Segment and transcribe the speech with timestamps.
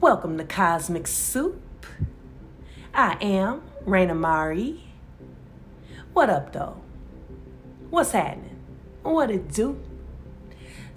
[0.00, 1.84] Welcome to Cosmic Soup.
[2.94, 4.84] I am Raina Mari.
[6.12, 6.80] What up, though?
[7.90, 8.60] What's happening?
[9.02, 9.82] What it do?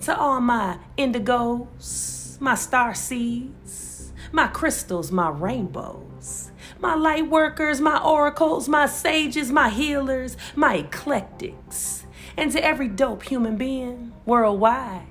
[0.01, 7.99] To all my indigos, my star seeds, my crystals, my rainbows, my light workers, my
[8.03, 12.05] oracles, my sages, my healers, my eclectics,
[12.37, 15.07] and to every dope human being worldwide,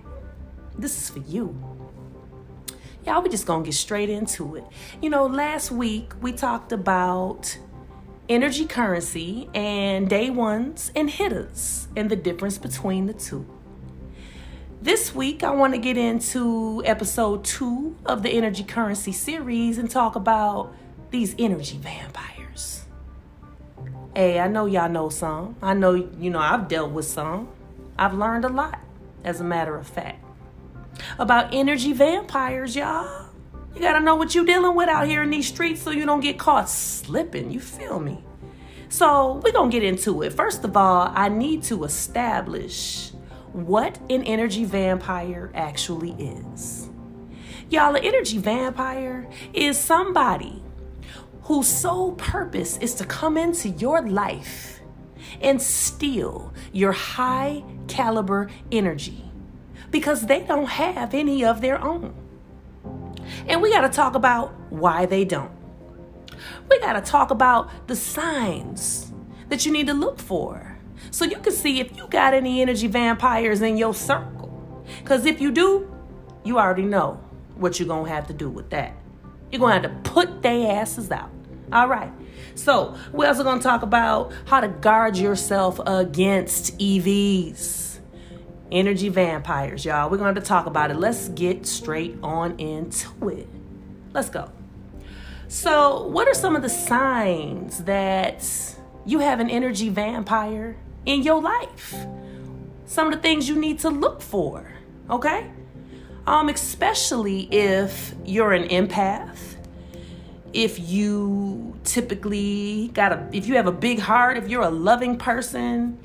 [0.78, 1.79] this is for you.
[3.10, 4.64] Y'all, we just gonna get straight into it.
[5.02, 7.58] You know, last week we talked about
[8.28, 13.44] energy currency and day ones and hitters and the difference between the two.
[14.80, 19.90] This week, I want to get into episode two of the energy currency series and
[19.90, 20.72] talk about
[21.10, 22.84] these energy vampires.
[24.14, 25.56] Hey, I know y'all know some.
[25.60, 27.48] I know, you know, I've dealt with some.
[27.98, 28.78] I've learned a lot,
[29.24, 30.24] as a matter of fact,
[31.18, 33.26] about energy vampires, y'all.
[33.74, 36.20] You gotta know what you're dealing with out here in these streets so you don't
[36.20, 37.50] get caught slipping.
[37.50, 38.24] You feel me?
[38.88, 40.32] So, we're gonna get into it.
[40.32, 43.12] First of all, I need to establish
[43.52, 46.88] what an energy vampire actually is.
[47.68, 50.60] Y'all, an energy vampire is somebody
[51.42, 54.80] whose sole purpose is to come into your life
[55.40, 59.29] and steal your high caliber energy
[59.90, 62.14] because they don't have any of their own.
[63.46, 65.52] And we got to talk about why they don't.
[66.68, 69.12] We got to talk about the signs
[69.48, 70.78] that you need to look for
[71.10, 74.84] so you can see if you got any energy vampires in your circle.
[75.02, 75.92] Because if you do,
[76.44, 77.20] you already know
[77.56, 78.94] what you're going to have to do with that.
[79.50, 81.30] You're going to have to put their asses out.
[81.72, 82.12] All right.
[82.54, 87.89] So, we're also going to talk about how to guard yourself against EVs,
[88.72, 90.10] energy vampires, y'all.
[90.10, 90.96] We're going to talk about it.
[90.96, 93.48] Let's get straight on into it.
[94.12, 94.50] Let's go.
[95.48, 98.48] So, what are some of the signs that
[99.04, 100.76] you have an energy vampire
[101.06, 101.94] in your life?
[102.86, 104.72] Some of the things you need to look for,
[105.08, 105.50] okay?
[106.26, 109.56] Um, especially if you're an empath,
[110.52, 115.16] if you typically got a, if you have a big heart, if you're a loving
[115.16, 115.98] person,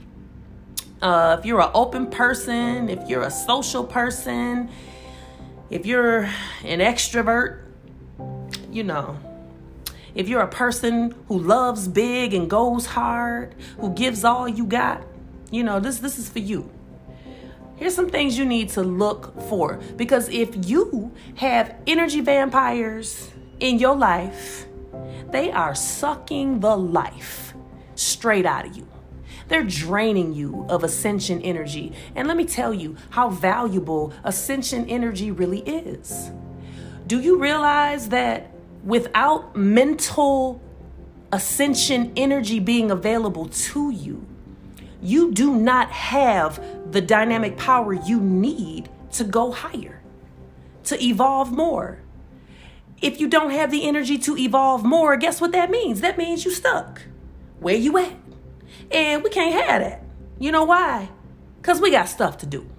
[1.01, 4.69] uh, if you're an open person, if you're a social person,
[5.69, 6.23] if you're
[6.63, 7.61] an extrovert,
[8.71, 9.17] you know,
[10.13, 15.03] if you're a person who loves big and goes hard, who gives all you got,
[15.51, 16.69] you know, this this is for you.
[17.75, 23.29] Here's some things you need to look for because if you have energy vampires
[23.59, 24.65] in your life,
[25.31, 27.53] they are sucking the life
[27.95, 28.87] straight out of you.
[29.47, 31.93] They're draining you of ascension energy.
[32.15, 36.31] And let me tell you how valuable ascension energy really is.
[37.07, 38.51] Do you realize that
[38.83, 40.61] without mental
[41.31, 44.25] ascension energy being available to you,
[45.01, 50.01] you do not have the dynamic power you need to go higher,
[50.85, 51.99] to evolve more.
[53.01, 56.01] If you don't have the energy to evolve more, guess what that means?
[56.01, 57.01] That means you're stuck.
[57.59, 58.13] Where you at?
[58.91, 60.03] And we can't have that.
[60.39, 61.09] You know why?
[61.61, 62.69] Because we got stuff to do.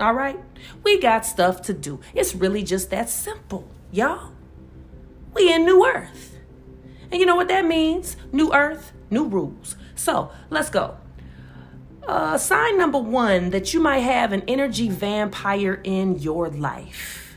[0.00, 0.38] All right?
[0.82, 2.00] We got stuff to do.
[2.14, 4.32] It's really just that simple, y'all.
[5.34, 6.38] We in New Earth.
[7.10, 8.16] And you know what that means?
[8.32, 9.76] New Earth, new rules.
[9.94, 10.96] So let's go.
[12.06, 17.36] Uh, sign number one that you might have an energy vampire in your life.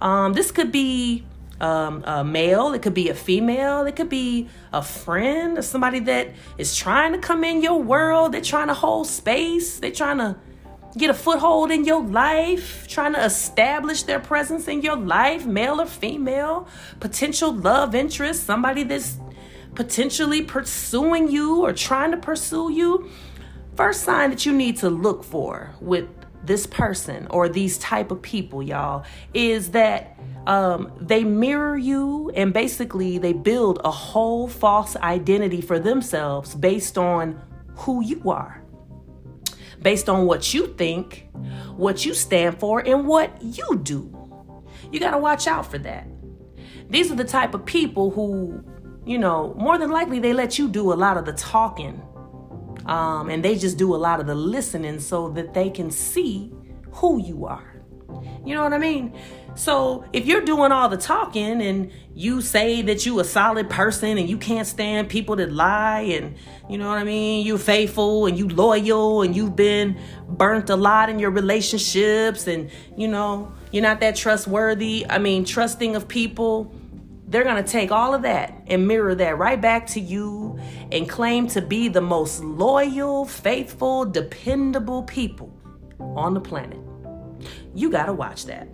[0.00, 1.24] Um, this could be
[1.60, 6.00] um, a male, it could be a female, it could be a friend or somebody
[6.00, 8.32] that is trying to come in your world.
[8.32, 10.36] They're trying to hold space, they're trying to
[10.96, 15.80] get a foothold in your life, trying to establish their presence in your life, male
[15.80, 16.66] or female,
[17.00, 19.18] potential love interest, somebody that's
[19.74, 23.10] potentially pursuing you or trying to pursue you.
[23.74, 26.08] First sign that you need to look for with
[26.42, 29.04] this person or these type of people, y'all,
[29.34, 30.15] is that
[30.46, 36.96] um, they mirror you and basically they build a whole false identity for themselves based
[36.96, 37.40] on
[37.74, 38.66] who you are
[39.82, 41.28] based on what you think,
[41.76, 44.12] what you stand for, and what you do.
[44.90, 46.08] You got to watch out for that.
[46.88, 48.64] These are the type of people who,
[49.04, 52.02] you know, more than likely they let you do a lot of the talking.
[52.86, 56.52] Um, and they just do a lot of the listening so that they can see
[56.92, 57.82] who you are.
[58.44, 59.16] You know what I mean?
[59.56, 64.18] So if you're doing all the talking and you say that you a solid person
[64.18, 66.36] and you can't stand people that lie and
[66.68, 69.98] you know what I mean, you're faithful and you loyal and you've been
[70.28, 75.06] burnt a lot in your relationships and you know, You're not that trustworthy.
[75.08, 76.72] I mean, trusting of people.
[77.28, 80.60] They're going to take all of that and mirror that right back to you
[80.92, 85.52] and claim to be the most loyal, faithful, dependable people
[85.98, 86.78] on the planet.
[87.74, 88.68] You got to watch that.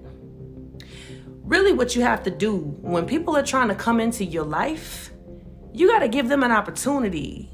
[1.44, 5.10] Really, what you have to do when people are trying to come into your life,
[5.72, 7.50] you got to give them an opportunity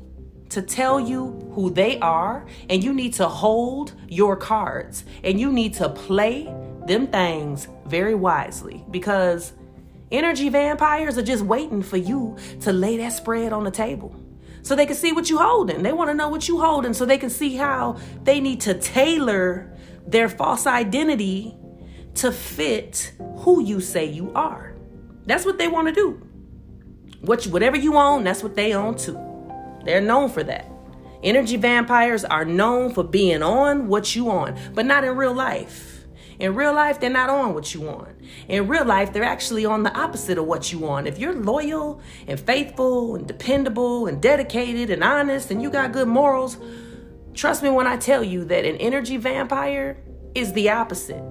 [0.50, 5.52] to tell you who they are, and you need to hold your cards and you
[5.52, 6.44] need to play
[6.87, 9.52] them things very wisely because
[10.11, 14.14] energy vampires are just waiting for you to lay that spread on the table
[14.62, 15.82] so they can see what you holding.
[15.82, 18.75] They want to know what you holding so they can see how they need to
[18.75, 19.76] tailor
[20.06, 21.58] their false identity
[22.19, 24.75] to fit who you say you are.
[25.26, 26.20] That's what they want to do.
[27.20, 29.19] What you, whatever you own, that's what they own too.
[29.85, 30.67] They're known for that.
[31.23, 36.06] Energy vampires are known for being on what you on, but not in real life.
[36.38, 38.17] In real life, they're not on what you want.
[38.49, 41.09] In real life, they're actually on the opposite of what you want.
[41.09, 46.09] If you're loyal and faithful and dependable and dedicated and honest and you got good
[46.09, 46.56] morals,
[47.35, 50.00] trust me when I tell you that an energy vampire
[50.35, 51.23] is the opposite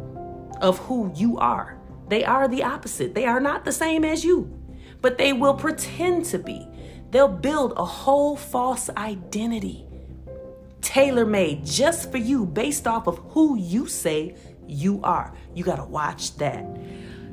[0.62, 1.80] of who you are.
[2.08, 3.14] They are the opposite.
[3.14, 4.52] They are not the same as you,
[5.02, 6.68] but they will pretend to be.
[7.12, 9.88] They'll build a whole false identity,
[10.82, 14.36] tailor made just for you based off of who you say
[14.68, 15.34] you are.
[15.54, 16.66] You got to watch that.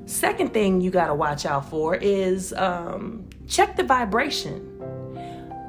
[0.07, 4.74] Second thing you got to watch out for is um, check the vibration.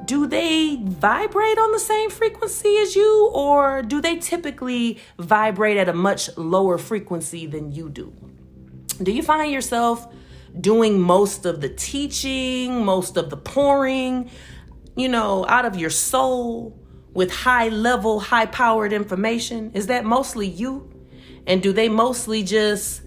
[0.06, 5.88] Do they vibrate on the same frequency as you, or do they typically vibrate at
[5.88, 8.12] a much lower frequency than you do?
[9.02, 10.06] Do you find yourself
[10.60, 14.30] doing most of the teaching, most of the pouring,
[14.94, 16.78] you know, out of your soul
[17.12, 19.72] with high level, high powered information?
[19.74, 20.88] Is that mostly you?
[21.48, 23.02] And do they mostly just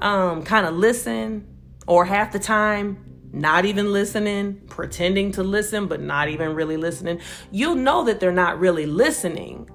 [0.00, 1.46] um, kind of listen
[1.86, 7.20] or half the time not even listening, pretending to listen, but not even really listening?
[7.50, 9.68] You'll know that they're not really listening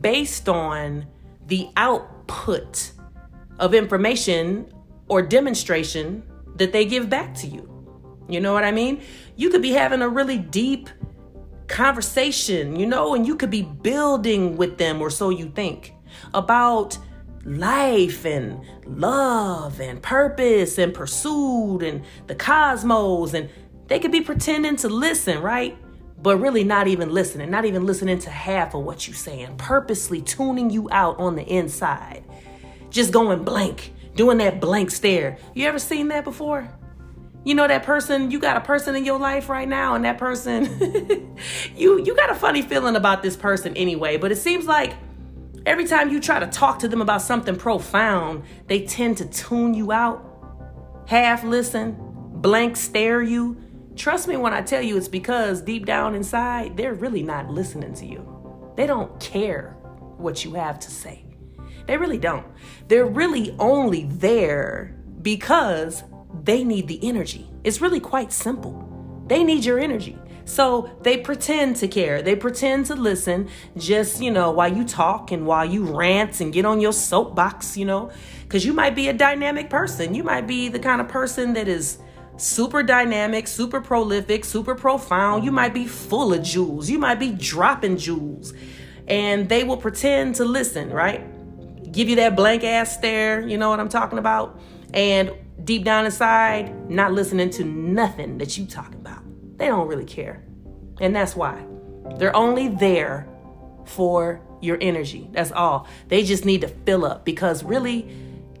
[0.00, 1.06] based on
[1.46, 2.92] the output
[3.58, 4.72] of information
[5.08, 6.22] or demonstration
[6.56, 7.68] that they give back to you.
[8.28, 9.02] You know what I mean?
[9.36, 10.88] You could be having a really deep
[11.68, 15.92] conversation, you know, and you could be building with them, or so you think,
[16.34, 16.96] about
[17.44, 23.34] life and love and purpose and pursuit and the cosmos.
[23.34, 23.48] And
[23.88, 25.76] they could be pretending to listen, right?
[26.20, 30.22] But really not even listening, not even listening to half of what you're saying, purposely
[30.22, 32.24] tuning you out on the inside,
[32.90, 35.38] just going blank doing that blank stare.
[35.54, 36.68] You ever seen that before?
[37.44, 40.16] You know that person, you got a person in your life right now and that
[40.16, 41.36] person
[41.76, 44.94] you you got a funny feeling about this person anyway, but it seems like
[45.66, 49.74] every time you try to talk to them about something profound, they tend to tune
[49.74, 51.96] you out, half listen,
[52.34, 53.56] blank stare you.
[53.96, 57.94] Trust me when I tell you it's because deep down inside, they're really not listening
[57.94, 58.72] to you.
[58.76, 59.76] They don't care
[60.16, 61.24] what you have to say.
[61.86, 62.46] They really don't.
[62.88, 66.04] They're really only there because
[66.42, 67.50] they need the energy.
[67.64, 68.88] It's really quite simple.
[69.26, 70.18] They need your energy.
[70.44, 72.22] So they pretend to care.
[72.22, 76.52] They pretend to listen just, you know, while you talk and while you rant and
[76.52, 78.10] get on your soapbox, you know,
[78.42, 80.14] because you might be a dynamic person.
[80.14, 81.98] You might be the kind of person that is
[82.36, 85.44] super dynamic, super prolific, super profound.
[85.44, 86.90] You might be full of jewels.
[86.90, 88.52] You might be dropping jewels.
[89.08, 91.26] And they will pretend to listen, right?
[91.92, 94.58] give you that blank ass stare, you know what I'm talking about?
[94.94, 95.32] And
[95.64, 99.21] deep down inside, not listening to nothing that you talking about.
[99.62, 100.42] They don't really care.
[101.00, 101.64] And that's why.
[102.16, 103.28] They're only there
[103.84, 105.28] for your energy.
[105.30, 105.86] That's all.
[106.08, 108.08] They just need to fill up because really,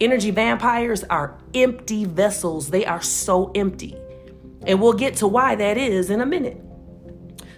[0.00, 2.70] energy vampires are empty vessels.
[2.70, 3.96] They are so empty.
[4.64, 6.62] And we'll get to why that is in a minute.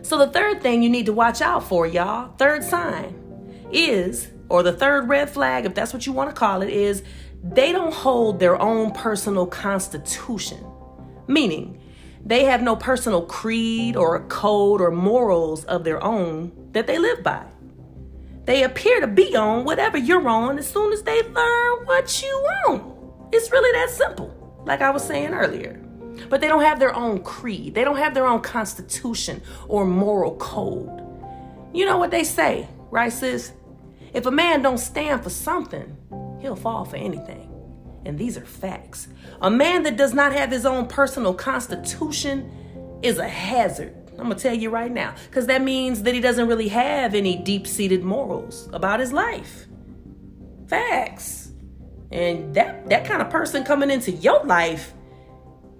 [0.01, 4.63] So, the third thing you need to watch out for, y'all, third sign, is or
[4.63, 7.03] the third red flag, if that's what you want to call it, is
[7.43, 10.65] they don't hold their own personal constitution.
[11.27, 11.83] Meaning,
[12.27, 17.23] they have no personal creed or code or morals of their own that they live
[17.23, 17.45] by.
[18.47, 22.49] They appear to be on whatever you're on as soon as they learn what you
[22.67, 22.95] want.
[23.33, 25.81] It's really that simple, like I was saying earlier.
[26.31, 30.37] But they don't have their own creed, they don't have their own constitution or moral
[30.37, 31.03] code.
[31.75, 33.53] You know what they say, right, sis?
[34.15, 35.97] If a man don't stand for something,
[36.41, 37.44] he'll fall for anything.
[38.05, 39.09] And these are facts.
[39.41, 43.95] A man that does not have his own personal constitution is a hazard.
[44.13, 45.15] I'm going to tell you right now.
[45.27, 49.67] Because that means that he doesn't really have any deep seated morals about his life.
[50.69, 51.53] Facts.
[52.13, 54.93] And that that kind of person coming into your life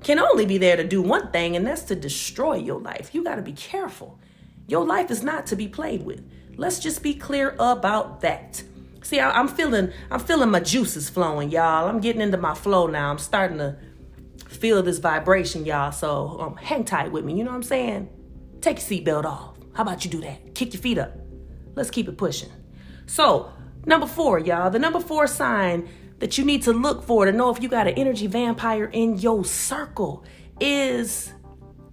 [0.03, 3.15] can only be there to do one thing, and that's to destroy your life.
[3.15, 4.19] You got to be careful.
[4.67, 6.29] Your life is not to be played with.
[6.57, 8.63] Let's just be clear about that.
[9.05, 11.89] See, I, am feeling, I'm feeling my juices flowing, y'all.
[11.89, 13.11] I'm getting into my flow now.
[13.11, 13.77] I'm starting to
[14.49, 15.93] feel this vibration, y'all.
[15.93, 17.37] So um, hang tight with me.
[17.37, 18.09] You know what I'm saying?
[18.63, 19.59] Take your seatbelt off.
[19.75, 20.55] How about you do that?
[20.55, 21.13] Kick your feet up.
[21.75, 22.49] Let's keep it pushing.
[23.05, 23.53] So,
[23.85, 24.71] number four, y'all.
[24.71, 25.87] The number four sign
[26.21, 29.19] that you need to look for to know if you got an energy vampire in
[29.19, 30.25] your circle
[30.61, 31.31] is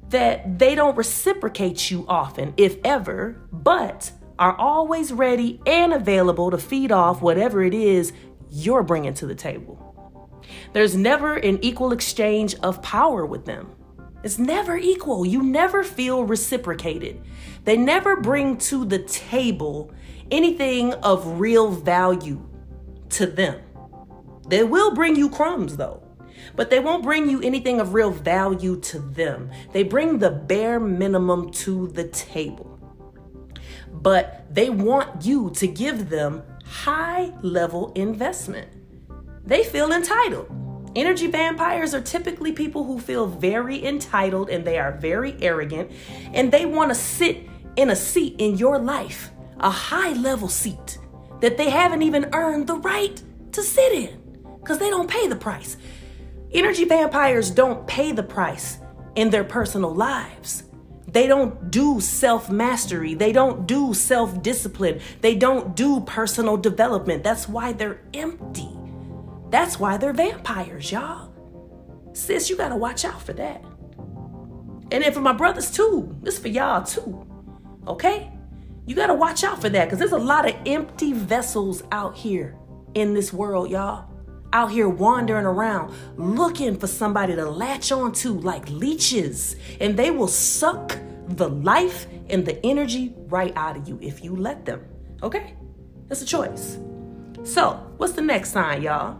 [0.09, 6.57] that they don't reciprocate you often, if ever, but are always ready and available to
[6.57, 8.11] feed off whatever it is
[8.49, 10.41] you're bringing to the table.
[10.73, 13.75] There's never an equal exchange of power with them.
[14.23, 15.27] It's never equal.
[15.27, 17.21] You never feel reciprocated.
[17.65, 19.91] They never bring to the table
[20.31, 22.41] anything of real value
[23.09, 23.61] to them.
[24.47, 26.01] They will bring you crumbs though,
[26.55, 29.51] but they won't bring you anything of real value to them.
[29.71, 32.70] They bring the bare minimum to the table.
[34.01, 38.67] But they want you to give them high level investment.
[39.45, 40.49] They feel entitled.
[40.95, 45.91] Energy vampires are typically people who feel very entitled and they are very arrogant
[46.33, 50.97] and they want to sit in a seat in your life, a high level seat
[51.39, 53.21] that they haven't even earned the right
[53.53, 54.19] to sit in
[54.59, 55.77] because they don't pay the price.
[56.51, 58.77] Energy vampires don't pay the price
[59.15, 60.63] in their personal lives.
[61.07, 63.13] They don't do self mastery.
[63.13, 64.99] They don't do self discipline.
[65.21, 67.23] They don't do personal development.
[67.23, 68.69] That's why they're empty.
[69.49, 71.31] That's why they're vampires, y'all.
[72.13, 73.63] Sis, you gotta watch out for that.
[74.91, 76.15] And then for my brothers too.
[76.21, 77.25] This for y'all too.
[77.87, 78.31] Okay?
[78.85, 82.57] You gotta watch out for that because there's a lot of empty vessels out here
[82.93, 84.10] in this world, y'all
[84.53, 90.27] out here wandering around looking for somebody to latch onto like leeches, and they will
[90.27, 94.83] suck the life and the energy right out of you if you let them.
[95.23, 95.55] Okay?
[96.07, 96.77] That's a choice.
[97.43, 99.19] So, what's the next sign, y'all?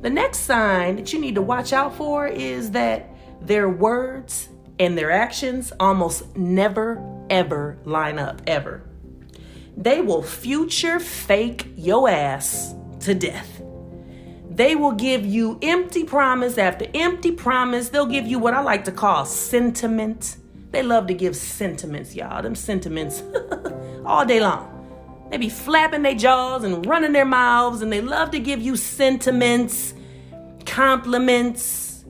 [0.00, 4.96] The next sign that you need to watch out for is that their words and
[4.96, 8.88] their actions almost never, ever line up, ever.
[9.76, 13.57] They will future fake your ass to death.
[14.58, 17.90] They will give you empty promise after empty promise.
[17.90, 20.36] They'll give you what I like to call sentiment.
[20.72, 22.42] They love to give sentiments, y'all.
[22.42, 23.22] Them sentiments
[24.04, 25.28] all day long.
[25.30, 28.74] They be flapping their jaws and running their mouths, and they love to give you
[28.74, 29.94] sentiments,
[30.66, 32.04] compliments,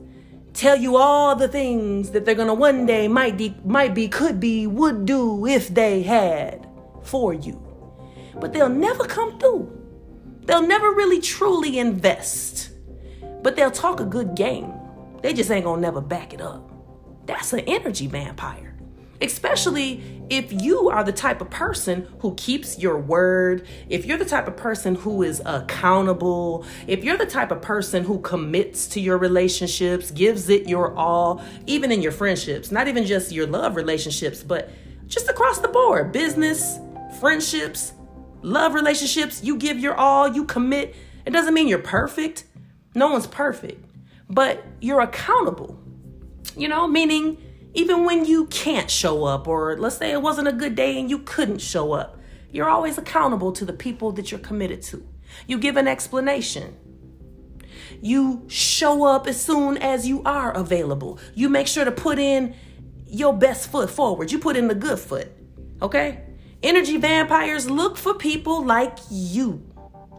[0.53, 4.39] tell you all the things that they're gonna one day might be, might be, could
[4.39, 6.67] be, would do if they had
[7.03, 7.61] for you.
[8.39, 9.78] But they'll never come through.
[10.45, 12.71] They'll never really truly invest,
[13.43, 14.73] but they'll talk a good game.
[15.21, 16.71] They just ain't gonna never back it up.
[17.25, 18.75] That's an energy vampire.
[19.21, 24.25] Especially if you are the type of person who keeps your word, if you're the
[24.25, 29.01] type of person who is accountable, if you're the type of person who commits to
[29.01, 33.75] your relationships, gives it your all, even in your friendships, not even just your love
[33.75, 34.71] relationships, but
[35.07, 36.79] just across the board business,
[37.19, 37.93] friendships,
[38.41, 40.95] love relationships, you give your all, you commit.
[41.25, 42.45] It doesn't mean you're perfect.
[42.95, 43.85] No one's perfect,
[44.29, 45.79] but you're accountable.
[46.55, 47.37] You know, meaning
[47.73, 51.09] even when you can't show up, or let's say it wasn't a good day and
[51.09, 52.17] you couldn't show up,
[52.51, 55.07] you're always accountable to the people that you're committed to.
[55.45, 56.75] You give an explanation.
[58.01, 61.19] You show up as soon as you are available.
[61.35, 62.55] You make sure to put in
[63.05, 64.31] your best foot forward.
[64.31, 65.31] You put in the good foot.
[65.81, 66.23] Okay?
[66.61, 69.63] Energy vampires look for people like you.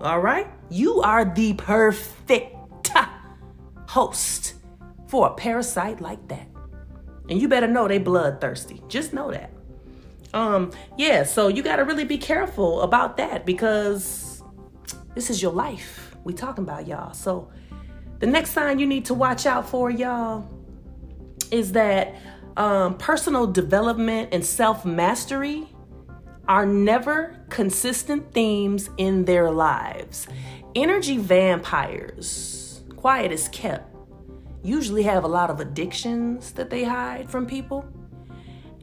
[0.01, 0.47] All right?
[0.71, 2.57] You are the perfect
[3.91, 4.55] host
[5.09, 6.47] for a parasite like that.
[7.29, 8.81] And you better know they bloodthirsty.
[8.89, 9.51] Just know that.
[10.33, 14.43] Um, yeah, so you got to really be careful about that because
[15.17, 16.15] this is your life.
[16.23, 17.13] We talking about y'all.
[17.13, 17.51] So
[18.21, 20.49] the next sign you need to watch out for y'all
[21.51, 22.15] is that
[22.57, 25.67] um, personal development and self-mastery
[26.51, 30.27] are never consistent themes in their lives.
[30.75, 33.95] Energy vampires, quiet as kept,
[34.61, 37.89] usually have a lot of addictions that they hide from people.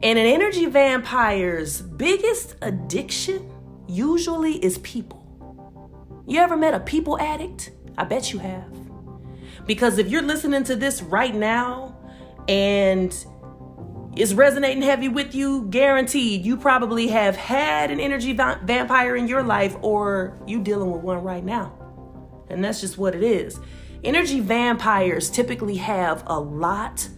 [0.02, 3.52] And an energy vampire's biggest addiction
[3.86, 6.24] usually is people.
[6.26, 7.72] You ever met a people addict?
[7.98, 8.72] I bet you have.
[9.66, 11.98] Because if you're listening to this right now
[12.48, 13.14] and
[14.18, 19.28] is resonating heavy with you, guaranteed you probably have had an energy va- vampire in
[19.28, 21.72] your life or you dealing with one right now.
[22.50, 23.60] And that's just what it is.
[24.02, 27.08] Energy vampires typically have a lot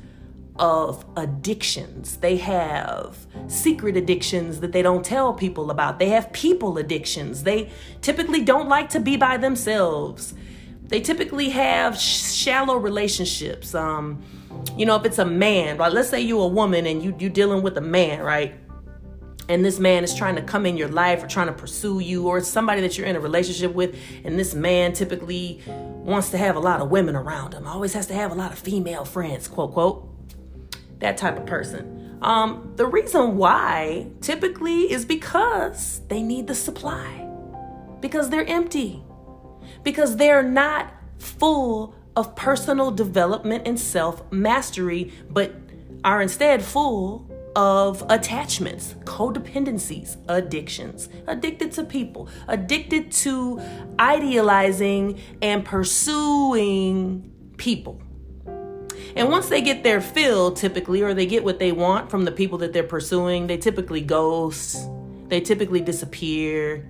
[0.56, 2.18] of addictions.
[2.18, 3.16] They have
[3.48, 5.98] secret addictions that they don't tell people about.
[5.98, 7.44] They have people addictions.
[7.44, 7.70] They
[8.02, 10.34] typically don't like to be by themselves.
[10.82, 13.74] They typically have shallow relationships.
[13.74, 14.22] Um,
[14.76, 15.92] you know, if it's a man, right?
[15.92, 18.54] Let's say you're a woman and you you dealing with a man, right?
[19.48, 22.28] And this man is trying to come in your life or trying to pursue you,
[22.28, 26.54] or somebody that you're in a relationship with, and this man typically wants to have
[26.54, 27.66] a lot of women around him.
[27.66, 30.06] Always has to have a lot of female friends, quote quote
[31.00, 32.18] that type of person.
[32.22, 37.26] Um, the reason why typically is because they need the supply,
[38.00, 39.02] because they're empty,
[39.82, 45.54] because they're not full of personal development and self mastery, but
[46.04, 53.60] are instead full of attachments, codependencies, addictions, addicted to people, addicted to
[53.98, 58.00] idealizing and pursuing people.
[59.16, 62.32] And once they get their fill, typically, or they get what they want from the
[62.32, 64.88] people that they're pursuing, they typically ghost,
[65.28, 66.86] they typically disappear,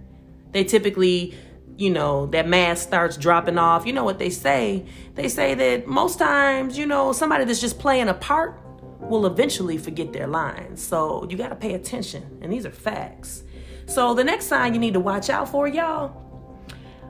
[0.51, 1.35] they typically,
[1.81, 3.87] you know, that mask starts dropping off.
[3.87, 4.85] You know what they say?
[5.15, 8.61] They say that most times, you know, somebody that's just playing a part
[9.01, 10.83] will eventually forget their lines.
[10.83, 12.39] So you got to pay attention.
[12.43, 13.45] And these are facts.
[13.87, 16.15] So the next sign you need to watch out for, y'all,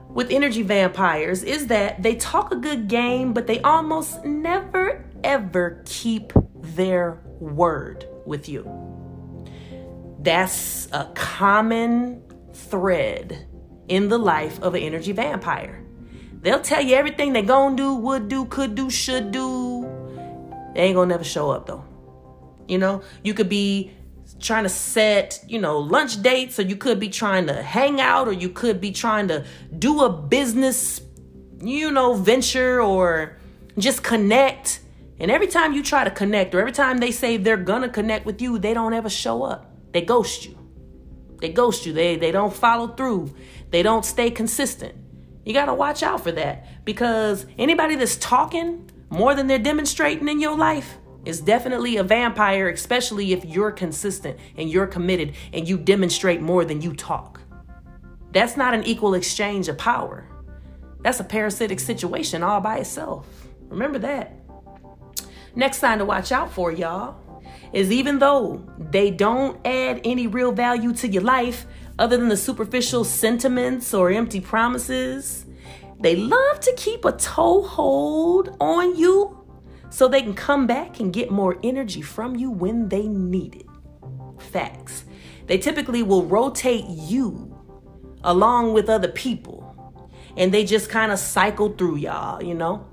[0.09, 5.83] with energy vampires is that they talk a good game, but they almost never ever
[5.85, 8.65] keep their word with you.
[10.21, 12.23] That's a common
[12.53, 13.47] thread
[13.91, 15.85] in the life of an energy vampire.
[16.41, 19.83] They'll tell you everything they gonna do, would do, could do, should do.
[20.75, 21.85] They ain't gonna never show up though.
[22.69, 23.91] You know, you could be
[24.39, 28.29] trying to set, you know, lunch dates, or you could be trying to hang out,
[28.29, 29.45] or you could be trying to
[29.77, 31.03] do a business,
[31.61, 33.37] you know, venture or
[33.77, 34.81] just connect.
[35.19, 38.25] And every time you try to connect, or every time they say they're gonna connect
[38.25, 39.67] with you, they don't ever show up.
[39.93, 40.57] They ghost you.
[41.41, 41.93] They ghost you.
[41.93, 43.35] They they don't follow through.
[43.71, 44.95] They don't stay consistent.
[45.45, 50.41] You gotta watch out for that because anybody that's talking more than they're demonstrating in
[50.41, 55.77] your life, is definitely a vampire, especially if you're consistent and you're committed and you
[55.77, 57.41] demonstrate more than you talk.
[58.33, 60.27] That's not an equal exchange of power.
[61.03, 63.27] That's a parasitic situation all by itself.
[63.69, 64.35] Remember that.
[65.55, 67.17] Next sign to watch out for, y'all,
[67.73, 71.67] is even though they don't add any real value to your life
[72.01, 75.45] other than the superficial sentiments or empty promises,
[76.01, 79.39] they love to keep a toehold on you
[79.91, 83.67] so they can come back and get more energy from you when they need it.
[84.51, 85.05] Facts.
[85.47, 87.55] They typically will rotate you
[88.25, 89.67] along with other people
[90.39, 92.87] and they just kind of cycle through y'all, you know,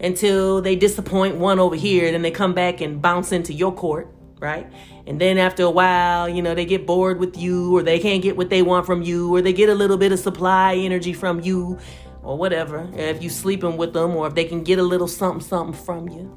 [0.00, 4.12] until they disappoint one over here, then they come back and bounce into your court,
[4.40, 4.66] right?
[5.08, 8.22] And then after a while, you know, they get bored with you or they can't
[8.22, 11.14] get what they want from you or they get a little bit of supply energy
[11.14, 11.78] from you
[12.22, 15.40] or whatever, if you sleeping with them or if they can get a little something
[15.40, 16.36] something from you.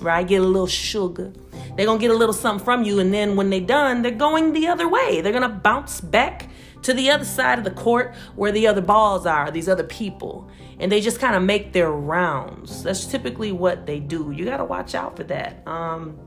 [0.00, 0.26] Right?
[0.26, 1.32] Get a little sugar.
[1.76, 4.54] They're gonna get a little something from you, and then when they're done, they're going
[4.54, 5.20] the other way.
[5.20, 6.48] They're gonna bounce back
[6.82, 10.50] to the other side of the court where the other balls are, these other people.
[10.80, 12.82] And they just kind of make their rounds.
[12.82, 14.32] That's typically what they do.
[14.32, 15.62] You gotta watch out for that.
[15.68, 16.18] Um,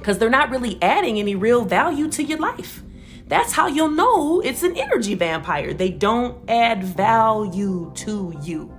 [0.00, 2.82] because they're not really adding any real value to your life.
[3.28, 5.72] That's how you'll know it's an energy vampire.
[5.72, 8.76] They don't add value to you.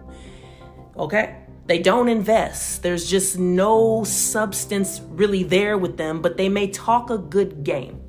[0.97, 1.37] Okay?
[1.67, 2.83] They don't invest.
[2.83, 8.01] There's just no substance really there with them, but they may talk a good game.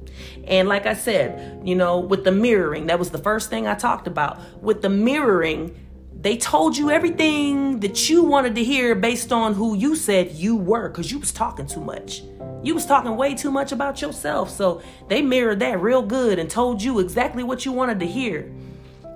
[0.45, 3.75] And like I said, you know, with the mirroring, that was the first thing I
[3.75, 4.41] talked about.
[4.61, 5.77] With the mirroring,
[6.23, 10.55] they told you everything that you wanted to hear based on who you said you
[10.55, 12.23] were because you was talking too much.
[12.63, 14.49] You was talking way too much about yourself.
[14.49, 18.53] So they mirrored that real good and told you exactly what you wanted to hear.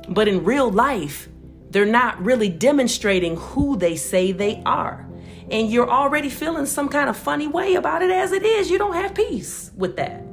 [0.09, 1.29] But in real life,
[1.71, 5.07] they're not really demonstrating who they say they are.
[5.49, 8.69] And you're already feeling some kind of funny way about it as it is.
[8.69, 10.25] You don't have peace with that.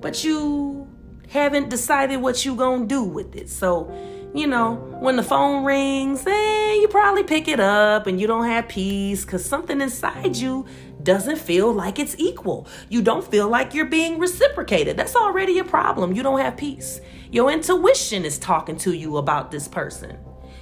[0.00, 0.86] But you
[1.30, 3.50] haven't decided what you going to do with it.
[3.50, 3.92] So,
[4.36, 8.46] you know, when the phone rings, eh, you probably pick it up and you don't
[8.46, 10.66] have peace because something inside you
[11.02, 12.66] doesn't feel like it's equal.
[12.90, 14.96] You don't feel like you're being reciprocated.
[14.96, 16.12] That's already a problem.
[16.12, 17.00] You don't have peace.
[17.30, 20.18] Your intuition is talking to you about this person.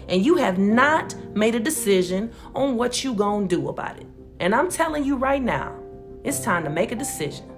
[0.08, 3.14] And you have not made a decision on what you
[3.48, 4.06] to do about it.
[4.38, 5.80] And I'm telling you right now,
[6.22, 7.50] it's time to make a decision.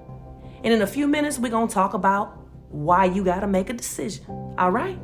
[0.65, 2.39] And in a few minutes, we're to talk about
[2.71, 4.25] why you got to make a decision.
[4.59, 4.99] All right?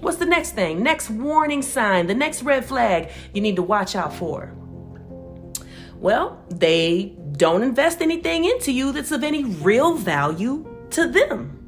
[0.00, 0.82] What's the next thing?
[0.82, 4.52] Next warning sign, the next red flag you need to watch out for?
[5.96, 11.60] Well, they don't invest anything into you that's of any real value to them.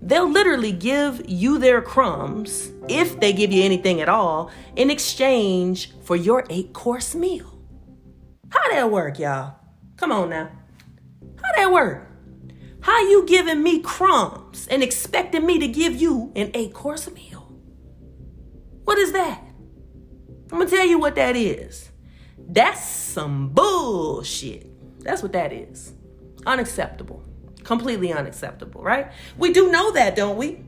[0.00, 5.92] They'll literally give you their crumbs, if they give you anything at all, in exchange
[6.02, 7.58] for your eight course meal.
[8.50, 9.56] How that work, y'all?
[9.96, 10.50] Come on now.
[11.42, 12.08] How that work?
[12.82, 17.35] How you giving me crumbs and expecting me to give you an eight course meal?
[18.86, 19.42] What is that?
[20.52, 21.90] I'm gonna tell you what that is.
[22.38, 25.02] That's some bullshit.
[25.02, 25.92] That's what that is.
[26.46, 27.20] Unacceptable.
[27.64, 29.10] Completely unacceptable, right?
[29.36, 30.60] We do know that, don't we?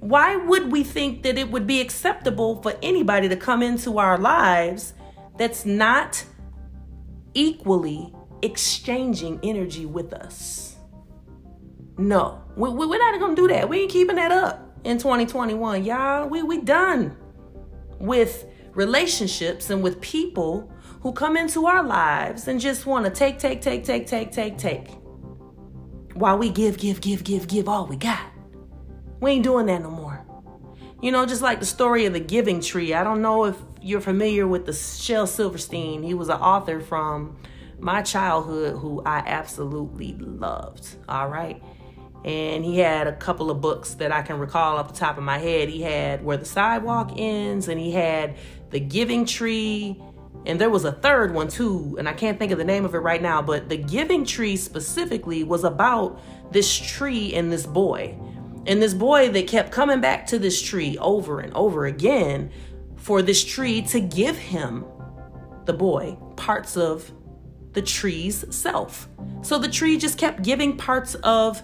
[0.00, 4.16] Why would we think that it would be acceptable for anybody to come into our
[4.16, 4.94] lives
[5.36, 6.24] that's not
[7.34, 10.76] equally exchanging energy with us?
[11.98, 13.68] No, we, are not gonna do that.
[13.68, 16.26] We ain't keeping that up in 2021, y'all.
[16.26, 17.18] We we done
[18.02, 23.38] with relationships and with people who come into our lives and just want to take,
[23.38, 24.88] take, take, take, take, take, take.
[26.14, 28.26] While we give, give, give, give, give all we got.
[29.20, 30.26] We ain't doing that no more.
[31.00, 32.92] You know, just like the story of the giving tree.
[32.92, 36.02] I don't know if you're familiar with the Shel Silverstein.
[36.02, 37.36] He was an author from
[37.78, 40.96] my childhood who I absolutely loved.
[41.08, 41.62] All right.
[42.24, 45.24] And he had a couple of books that I can recall off the top of
[45.24, 45.68] my head.
[45.68, 48.36] He had Where the Sidewalk Ends, and he had
[48.70, 50.00] The Giving Tree,
[50.46, 52.94] and there was a third one too, and I can't think of the name of
[52.94, 58.16] it right now, but the giving tree specifically was about this tree and this boy.
[58.66, 62.50] And this boy that kept coming back to this tree over and over again
[62.96, 64.84] for this tree to give him,
[65.64, 67.10] the boy, parts of
[67.72, 69.08] the tree's self.
[69.42, 71.62] So the tree just kept giving parts of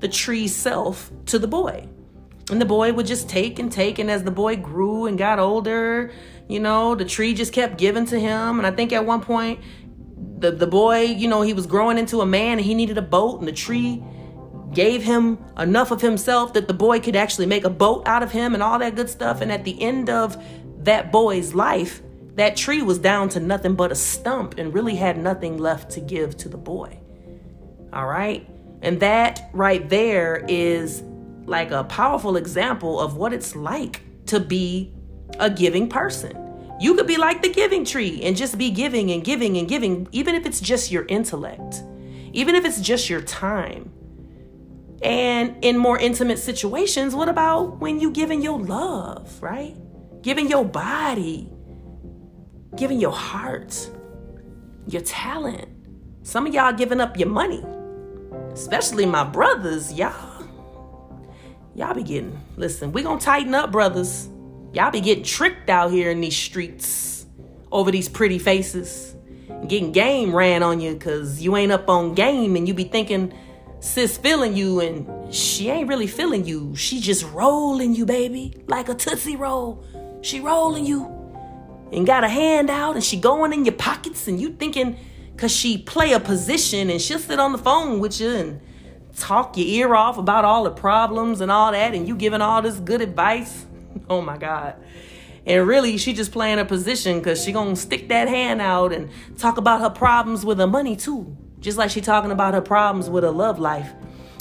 [0.00, 1.88] the tree's self to the boy.
[2.50, 3.98] And the boy would just take and take.
[3.98, 6.12] And as the boy grew and got older,
[6.48, 8.58] you know, the tree just kept giving to him.
[8.58, 9.60] And I think at one point,
[10.38, 13.02] the, the boy, you know, he was growing into a man and he needed a
[13.02, 13.40] boat.
[13.40, 14.02] And the tree
[14.72, 18.30] gave him enough of himself that the boy could actually make a boat out of
[18.30, 19.40] him and all that good stuff.
[19.40, 20.40] And at the end of
[20.84, 22.00] that boy's life,
[22.36, 26.00] that tree was down to nothing but a stump and really had nothing left to
[26.00, 27.00] give to the boy.
[27.92, 28.48] All right.
[28.86, 31.02] And that right there is
[31.44, 34.94] like a powerful example of what it's like to be
[35.40, 36.40] a giving person.
[36.78, 40.06] You could be like the giving tree and just be giving and giving and giving,
[40.12, 41.82] even if it's just your intellect,
[42.32, 43.92] even if it's just your time.
[45.02, 49.76] And in more intimate situations, what about when you giving your love, right?
[50.22, 51.52] Giving your body,
[52.76, 53.90] giving your heart,
[54.86, 55.68] your talent.
[56.22, 57.64] Some of y'all giving up your money,
[58.56, 60.36] especially my brothers, y'all
[61.76, 64.30] Y'all be getting, listen, we gonna tighten up, brothers.
[64.72, 67.26] Y'all be getting tricked out here in these streets
[67.70, 69.14] over these pretty faces.
[69.68, 73.30] Getting game ran on you because you ain't up on game and you be thinking
[73.80, 76.74] sis feeling you and she ain't really feeling you.
[76.74, 79.84] She just rolling you, baby, like a Tootsie Roll.
[80.22, 81.04] She rolling you
[81.92, 84.98] and got a hand out and she going in your pockets and you thinking
[85.36, 88.60] because she play a position and she'll sit on the phone with you and
[89.16, 92.62] talk your ear off about all the problems and all that, and you giving all
[92.62, 93.64] this good advice.
[94.10, 94.74] Oh my God.
[95.46, 99.08] And really, she just playing a position because she gonna stick that hand out and
[99.38, 101.34] talk about her problems with her money too.
[101.60, 103.90] Just like she talking about her problems with her love life.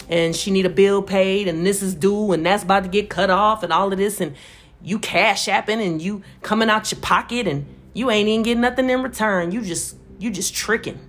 [0.09, 3.09] And she need a bill paid and this is due and that's about to get
[3.09, 4.35] cut off and all of this and
[4.83, 8.89] you cash apping and you coming out your pocket and you ain't even getting nothing
[8.89, 9.51] in return.
[9.51, 9.95] You just
[10.25, 10.99] you just tricking.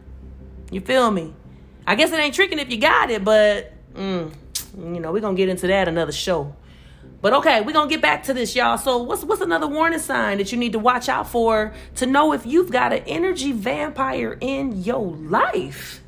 [0.70, 1.34] You feel me?
[1.86, 4.32] I guess it ain't tricking if you got it, but mm,
[4.76, 6.54] you know, we're gonna get into that another show.
[7.22, 8.76] But okay, we're gonna get back to this, y'all.
[8.76, 12.32] So what's what's another warning sign that you need to watch out for to know
[12.32, 16.02] if you've got an energy vampire in your life?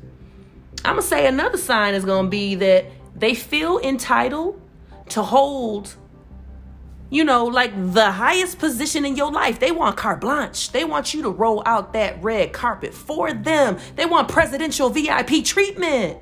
[0.85, 4.61] I'm gonna say another sign is gonna be that they feel entitled
[5.09, 5.95] to hold
[7.09, 9.59] you know, like the highest position in your life.
[9.59, 10.71] They want carte blanche.
[10.71, 13.77] They want you to roll out that red carpet for them.
[13.95, 16.19] They want presidential VIP treatment.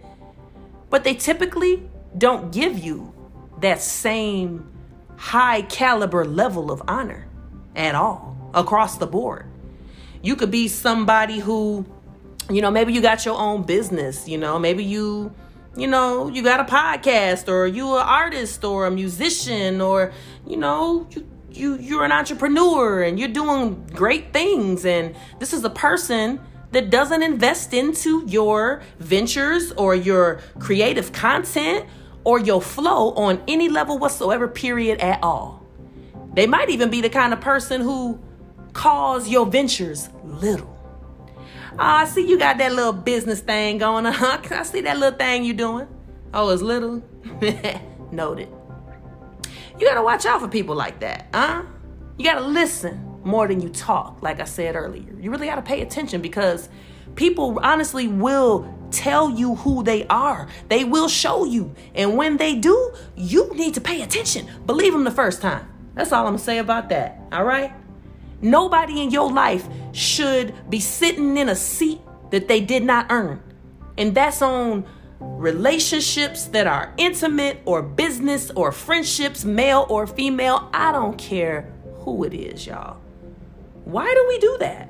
[0.90, 3.14] But they typically don't give you
[3.60, 4.72] that same
[5.18, 7.28] high caliber level of honor
[7.76, 9.46] at all across the board.
[10.22, 11.86] You could be somebody who,
[12.50, 15.34] you know, maybe you got your own business, you know, maybe you
[15.78, 20.12] you know, you got a podcast or you an artist or a musician or,
[20.46, 25.64] you know, you, you you're an entrepreneur and you're doing great things and this is
[25.64, 26.40] a person
[26.72, 31.86] that doesn't invest into your ventures or your creative content
[32.24, 35.66] or your flow on any level whatsoever period at all.
[36.34, 38.20] They might even be the kind of person who
[38.74, 40.77] calls your ventures little.
[41.80, 44.14] Oh, I see you got that little business thing going on.
[44.14, 44.40] Huh?
[44.52, 45.88] I see that little thing you doing.
[46.34, 47.04] Oh, it's little?
[48.12, 48.50] Noted.
[49.80, 51.62] You gotta watch out for people like that, huh?
[52.18, 55.14] You gotta listen more than you talk, like I said earlier.
[55.20, 56.68] You really gotta pay attention because
[57.14, 60.48] people honestly will tell you who they are.
[60.70, 61.76] They will show you.
[61.94, 64.50] And when they do, you need to pay attention.
[64.66, 65.68] Believe them the first time.
[65.94, 67.22] That's all I'm gonna say about that.
[67.32, 67.72] All right?
[68.42, 72.00] Nobody in your life should be sitting in a seat
[72.32, 73.42] that they did not earn.
[73.98, 74.86] And that's on
[75.20, 80.70] relationships that are intimate or business or friendships, male or female.
[80.74, 82.98] I don't care who it is, y'all.
[83.86, 84.90] Why do we do that?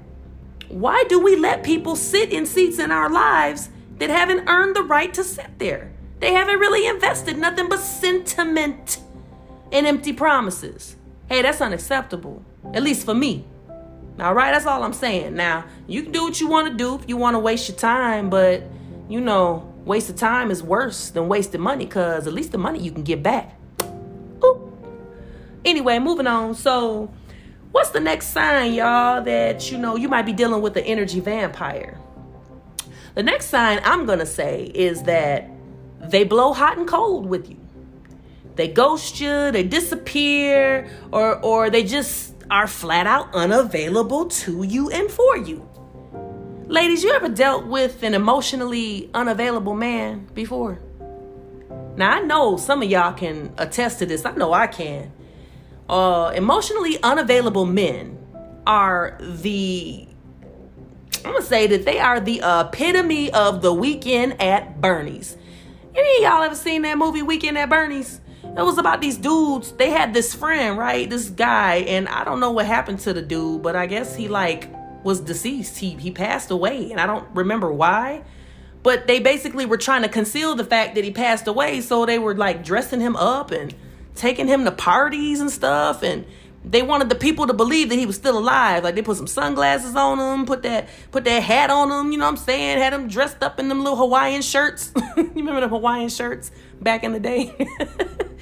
[0.69, 4.83] Why do we let people sit in seats in our lives that haven't earned the
[4.83, 5.93] right to sit there?
[6.19, 8.99] They haven't really invested nothing but sentiment
[9.71, 10.95] and empty promises.
[11.29, 12.43] Hey, that's unacceptable.
[12.73, 13.45] At least for me.
[14.19, 15.35] All right, that's all I'm saying.
[15.35, 17.77] Now, you can do what you want to do if you want to waste your
[17.77, 18.63] time, but
[19.07, 22.79] you know, waste of time is worse than wasted money because at least the money
[22.79, 23.55] you can get back.
[24.43, 24.73] Ooh.
[25.63, 26.55] Anyway, moving on.
[26.55, 27.13] So,
[27.71, 31.19] what's the next sign, y'all, that you know you might be dealing with the energy
[31.19, 31.99] vampire?
[33.13, 35.49] The next sign I'm going to say is that
[35.99, 37.57] they blow hot and cold with you.
[38.55, 44.89] They ghost you, they disappear, or or they just are flat out unavailable to you
[44.89, 45.67] and for you.
[46.67, 50.79] Ladies, you ever dealt with an emotionally unavailable man before?
[51.95, 54.25] Now, I know some of y'all can attest to this.
[54.25, 55.11] I know I can.
[55.89, 58.17] Uh, emotionally unavailable men
[58.67, 60.07] are the,
[61.23, 65.37] I'm going to say that they are the epitome of the weekend at Bernie's.
[65.95, 68.21] Any of y'all ever seen that movie, Weekend at Bernie's?
[68.43, 69.71] It was about these dudes.
[69.73, 71.09] They had this friend, right?
[71.09, 74.27] This guy, and I don't know what happened to the dude, but I guess he
[74.27, 74.69] like
[75.03, 75.77] was deceased.
[75.77, 78.23] He he passed away, and I don't remember why.
[78.83, 82.19] But they basically were trying to conceal the fact that he passed away, so they
[82.19, 83.73] were like dressing him up and
[84.15, 86.25] taking him to parties and stuff and
[86.71, 88.83] they wanted the people to believe that he was still alive.
[88.83, 92.17] Like they put some sunglasses on him, put that put that hat on him, you
[92.17, 92.77] know what I'm saying?
[92.77, 94.91] Had him dressed up in them little Hawaiian shirts.
[95.17, 96.51] you remember the Hawaiian shirts
[96.81, 97.55] back in the day?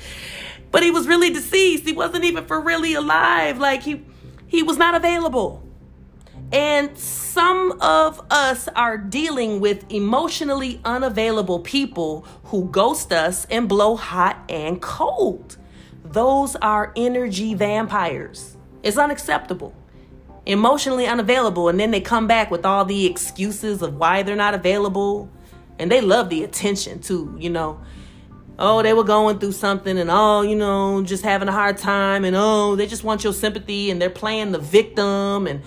[0.71, 1.85] but he was really deceased.
[1.85, 3.59] He wasn't even for really alive.
[3.59, 4.03] Like he
[4.47, 5.61] he was not available.
[6.51, 13.95] And some of us are dealing with emotionally unavailable people who ghost us and blow
[13.95, 15.57] hot and cold.
[16.15, 18.55] Those are energy vampires.
[18.83, 19.73] It's unacceptable.
[20.45, 24.53] Emotionally unavailable, and then they come back with all the excuses of why they're not
[24.53, 25.29] available.
[25.77, 27.81] And they love the attention too, you know
[28.57, 32.23] oh, they were going through something and oh, you know, just having a hard time
[32.23, 35.61] and oh, they just want your sympathy and they're playing the victim and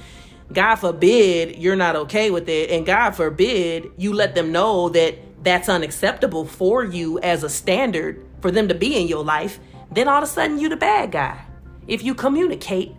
[0.52, 5.18] God forbid you're not okay with it and God forbid you let them know that
[5.44, 10.09] that's unacceptable for you as a standard for them to be in your life, then
[10.09, 11.44] all of a sudden you the bad guy.
[11.87, 12.94] If you communicate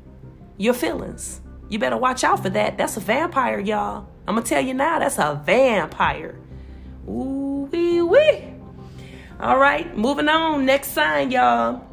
[0.58, 2.78] your feelings, you better watch out for that.
[2.78, 4.08] That's a vampire, y'all.
[4.28, 6.40] I'm gonna tell you now, that's a vampire.
[7.08, 8.44] Ooh wee wee.
[9.40, 10.66] All right, moving on.
[10.66, 11.86] Next sign, y'all.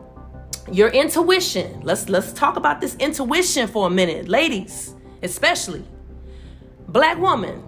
[0.70, 1.80] Your intuition.
[1.82, 5.84] Let's let's talk about this intuition for a minute, ladies, especially.
[6.88, 7.62] Black woman,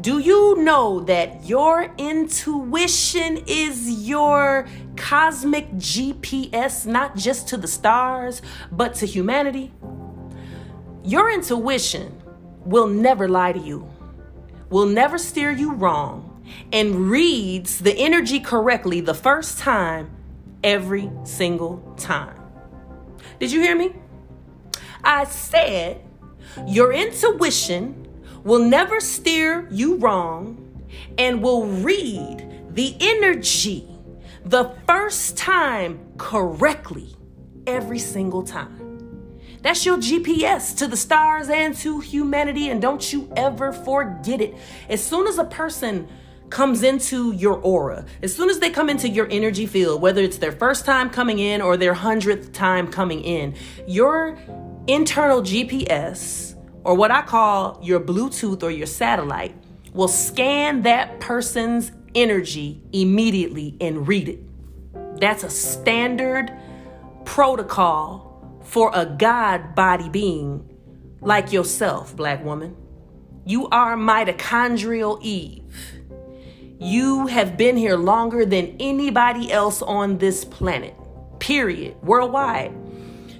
[0.00, 8.40] do you know that your intuition is your cosmic GPS, not just to the stars,
[8.70, 9.72] but to humanity?
[11.02, 12.22] Your intuition
[12.64, 13.88] will never lie to you,
[14.70, 20.10] will never steer you wrong, and reads the energy correctly the first time
[20.62, 22.40] every single time.
[23.40, 23.94] Did you hear me?
[25.02, 26.02] I said
[26.66, 28.07] your intuition
[28.44, 30.64] will never steer you wrong
[31.18, 33.88] and will read the energy
[34.44, 37.14] the first time correctly
[37.66, 38.88] every single time.
[39.62, 44.54] That's your GPS to the stars and to humanity, and don't you ever forget it.
[44.88, 46.08] As soon as a person
[46.48, 50.38] comes into your aura, as soon as they come into your energy field, whether it's
[50.38, 53.54] their first time coming in or their hundredth time coming in,
[53.86, 54.38] your
[54.86, 56.47] internal GPS,
[56.88, 59.54] or what I call your Bluetooth or your satellite,
[59.92, 64.40] will scan that person's energy immediately and read it.
[65.20, 66.50] That's a standard
[67.26, 70.66] protocol for a God body being
[71.20, 72.74] like yourself, black woman.
[73.44, 75.76] You are mitochondrial Eve.
[76.78, 80.94] You have been here longer than anybody else on this planet,
[81.38, 82.72] period, worldwide.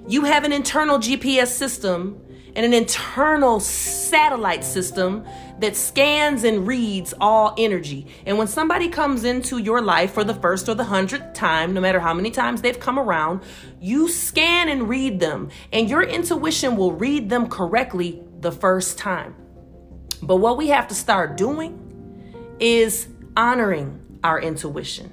[0.06, 2.20] You have an internal GPS system
[2.58, 5.24] and an internal satellite system
[5.60, 8.04] that scans and reads all energy.
[8.26, 11.80] And when somebody comes into your life for the first or the hundredth time, no
[11.80, 13.42] matter how many times they've come around,
[13.80, 19.36] you scan and read them, and your intuition will read them correctly the first time.
[20.20, 25.12] But what we have to start doing is honoring our intuition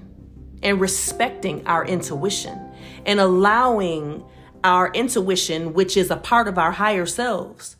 [0.63, 2.59] and respecting our intuition
[3.05, 4.25] and allowing
[4.65, 7.77] our intuition, which is a part of our higher selves,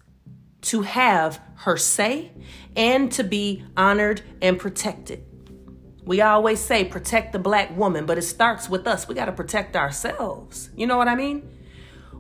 [0.62, 2.32] to have her say
[2.76, 5.26] and to be honored and protected.
[6.04, 9.08] We always say protect the black woman, but it starts with us.
[9.08, 10.70] We got to protect ourselves.
[10.76, 11.50] You know what I mean?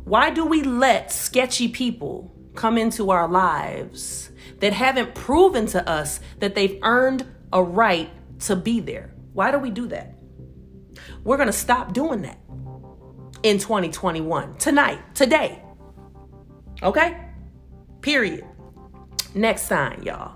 [0.04, 6.19] Why do we let sketchy people come into our lives that haven't proven to us
[6.39, 7.23] that they've earned
[7.54, 8.10] a right
[8.41, 9.13] to be there?
[9.34, 10.15] Why do we do that?
[11.23, 12.39] We're going to stop doing that
[13.46, 14.56] in 2021.
[14.56, 15.62] Tonight, today.
[16.82, 17.16] Okay?
[18.02, 18.44] Period.
[19.36, 20.34] Next sign, y'all.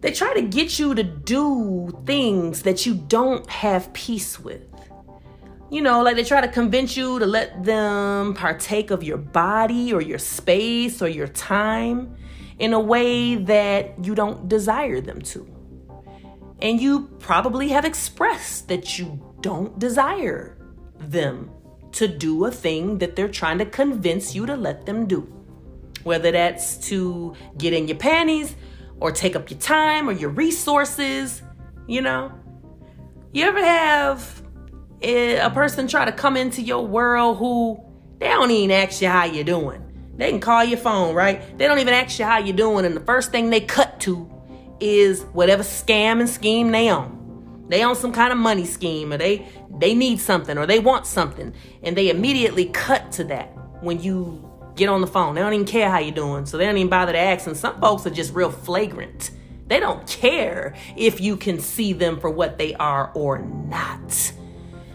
[0.00, 4.62] They try to get you to do things that you don't have peace with.
[5.68, 9.92] You know, like they try to convince you to let them partake of your body
[9.92, 12.14] or your space or your time
[12.60, 15.44] in a way that you don't desire them to.
[16.62, 20.56] And you probably have expressed that you don't desire
[20.98, 21.50] them
[21.94, 25.34] to do a thing that they're trying to convince you to let them do
[26.04, 28.54] whether that's to get in your panties
[29.00, 31.42] or take up your time or your resources,
[31.88, 32.32] you know.
[33.32, 34.42] You ever have
[35.02, 37.82] a person try to come into your world who
[38.18, 39.80] they don't even ask you how you're doing.
[40.16, 41.58] They can call your phone, right?
[41.58, 44.30] They don't even ask you how you're doing, and the first thing they cut to
[44.78, 47.23] is whatever scam and scheme they on.
[47.68, 49.46] They on some kind of money scheme, or they
[49.78, 53.46] they need something, or they want something, and they immediately cut to that
[53.80, 55.34] when you get on the phone.
[55.34, 57.46] They don't even care how you're doing, so they don't even bother to ask.
[57.46, 59.30] And some folks are just real flagrant.
[59.66, 64.32] They don't care if you can see them for what they are or not.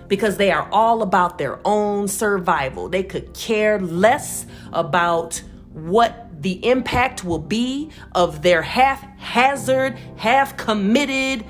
[0.08, 2.90] Because they are all about their own survival.
[2.90, 10.58] They could care less about what the impact will be of their half hazard, half
[10.58, 11.46] committed,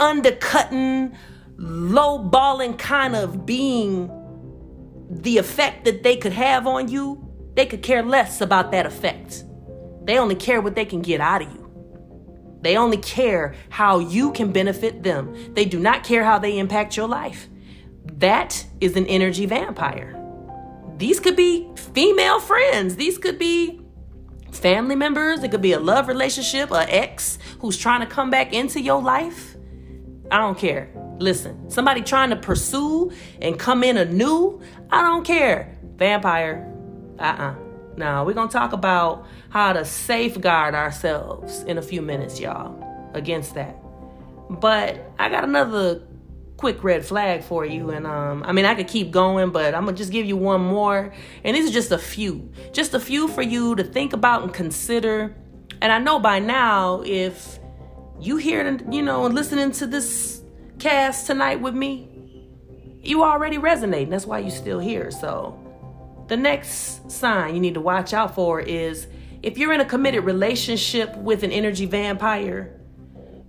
[0.00, 1.14] undercutting,
[1.56, 4.10] low balling kind of being
[5.10, 9.44] the effect that they could have on you they could care less about that effect.
[10.04, 12.58] They only care what they can get out of you.
[12.62, 15.54] They only care how you can benefit them.
[15.54, 17.48] They do not care how they impact your life.
[18.14, 20.16] That is an energy vampire.
[20.96, 22.96] These could be female friends.
[22.96, 23.80] These could be
[24.52, 25.42] family members.
[25.42, 29.02] It could be a love relationship, an ex who's trying to come back into your
[29.02, 29.49] life.
[30.30, 30.90] I don't care.
[31.18, 33.12] Listen, somebody trying to pursue
[33.42, 34.60] and come in anew.
[34.90, 35.76] I don't care.
[35.96, 36.70] Vampire
[37.20, 37.54] uh-uh.
[37.96, 43.10] Now, we're going to talk about how to safeguard ourselves in a few minutes, y'all,
[43.14, 43.76] against that.
[44.48, 46.02] But I got another
[46.56, 49.84] quick red flag for you and um I mean I could keep going but I'm
[49.84, 51.10] going to just give you one more
[51.42, 52.52] and these are just a few.
[52.72, 55.34] Just a few for you to think about and consider.
[55.80, 57.59] And I know by now if
[58.20, 60.42] you hear you know and listening to this
[60.78, 62.08] cast tonight with me,
[63.02, 64.10] you already resonating.
[64.10, 65.10] That's why you still here.
[65.10, 65.58] So
[66.28, 69.06] the next sign you need to watch out for is
[69.42, 72.78] if you're in a committed relationship with an energy vampire,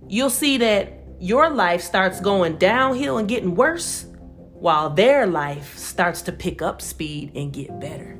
[0.08, 4.06] you'll see that your life starts going downhill and getting worse
[4.54, 8.18] while their life starts to pick up speed and get better.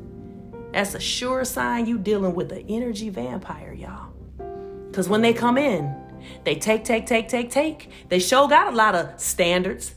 [0.73, 4.13] That's a sure sign you dealing with an energy vampire, y'all.
[4.91, 5.95] Because when they come in,
[6.45, 7.91] they take, take, take, take, take.
[8.09, 9.95] They show got a lot of standards.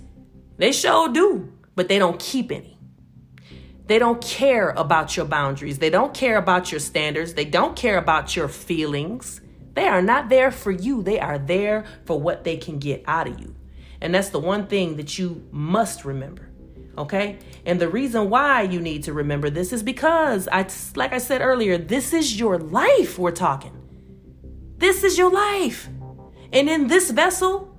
[0.57, 2.75] They show do, but they don't keep any.
[3.87, 5.79] They don't care about your boundaries.
[5.79, 7.33] They don't care about your standards.
[7.33, 9.41] They don't care about your feelings.
[9.73, 11.03] They are not there for you.
[11.03, 13.55] They are there for what they can get out of you.
[14.01, 16.49] And that's the one thing that you must remember.
[16.97, 17.37] Okay?
[17.65, 21.41] And the reason why you need to remember this is because I like I said
[21.41, 23.81] earlier, this is your life we're talking.
[24.77, 25.89] This is your life.
[26.55, 27.75] And in this vessel,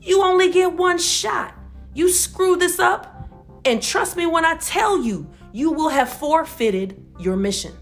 [0.00, 1.54] you only get one shot.
[1.94, 3.30] You screw this up,
[3.64, 7.72] and trust me when I tell you, you will have forfeited your mission.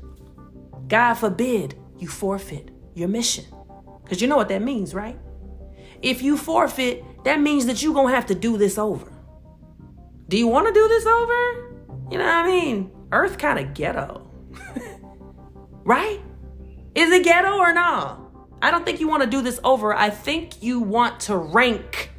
[0.87, 3.47] God forbid you forfeit your mission.
[4.05, 5.18] Because you know what that means, right?
[6.03, 9.11] If you forfeit, that means that you're going to have to do this over.
[10.29, 11.79] Do you want to do this over?
[12.11, 12.91] You know what I mean?
[13.12, 14.31] Earth kind of ghetto.
[15.85, 16.20] right?
[16.95, 18.28] Is it ghetto or not?
[18.61, 19.94] I don't think you want to do this over.
[19.94, 22.11] I think you want to rank,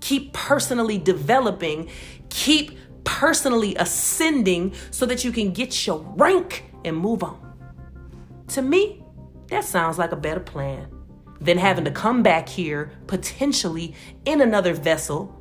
[0.00, 1.90] keep personally developing,
[2.28, 7.44] keep personally ascending so that you can get your rank and move on.
[8.48, 9.02] To me,
[9.48, 10.88] that sounds like a better plan
[11.40, 13.94] than having to come back here potentially
[14.24, 15.34] in another vessel,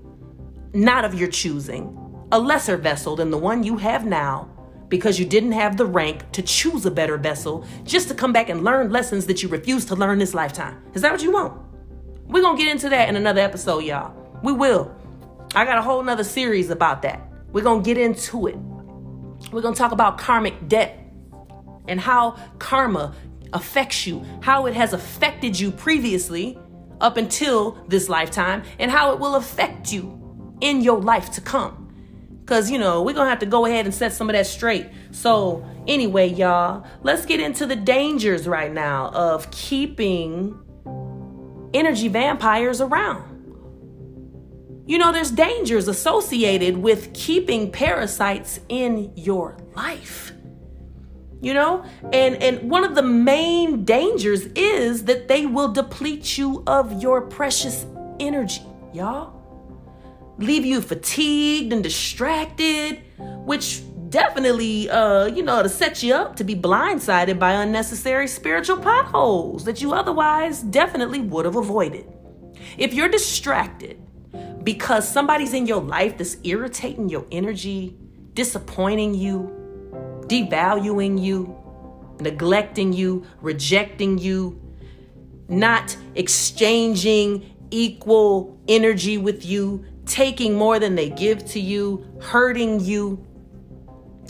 [0.73, 1.97] not of your choosing,
[2.31, 4.49] a lesser vessel than the one you have now
[4.89, 8.49] because you didn't have the rank to choose a better vessel just to come back
[8.49, 10.81] and learn lessons that you refuse to learn this lifetime.
[10.93, 11.61] Is that what you want?
[12.27, 14.13] We're going to get into that in another episode, y'all.
[14.43, 14.93] We will.
[15.55, 17.21] I got a whole nother series about that.
[17.51, 18.57] We're going to get into it.
[19.51, 20.99] We're going to talk about karmic debt
[21.87, 23.15] and how karma
[23.53, 26.59] affects you, how it has affected you previously
[26.99, 31.86] up until this lifetime, and how it will affect you in your life to come.
[32.47, 34.87] Because, you know, we're to have to go ahead and set some of that straight.
[35.11, 40.57] So, anyway, y'all, let's get into the dangers right now of keeping
[41.73, 43.25] energy vampires around.
[44.85, 50.31] You know, there's dangers associated with keeping parasites in your life.
[51.41, 51.83] You know,
[52.13, 57.21] and and one of the main dangers is that they will deplete you of your
[57.21, 57.85] precious
[58.21, 59.36] energy, y'all.
[60.37, 63.01] Leave you fatigued and distracted,
[63.45, 68.77] which definitely uh you know to set you up to be blindsided by unnecessary spiritual
[68.77, 72.05] potholes that you otherwise definitely would have avoided.
[72.77, 74.01] If you're distracted
[74.63, 77.97] because somebody's in your life that's irritating your energy,
[78.33, 79.51] disappointing you,
[80.27, 81.55] devaluing you,
[82.19, 84.61] neglecting you, rejecting you,
[85.47, 93.25] not exchanging equal energy with you, taking more than they give to you, hurting you,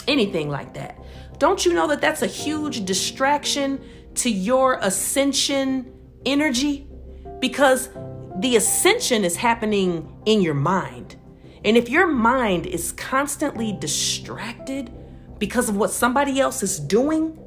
[0.08, 0.98] anything like that.
[1.38, 3.80] Don't you know that that's a huge distraction
[4.16, 5.94] to your ascension
[6.26, 6.88] energy?
[7.40, 7.90] Because
[8.40, 11.16] the ascension is happening in your mind.
[11.64, 14.92] And if your mind is constantly distracted
[15.38, 17.38] because of what somebody else is doing,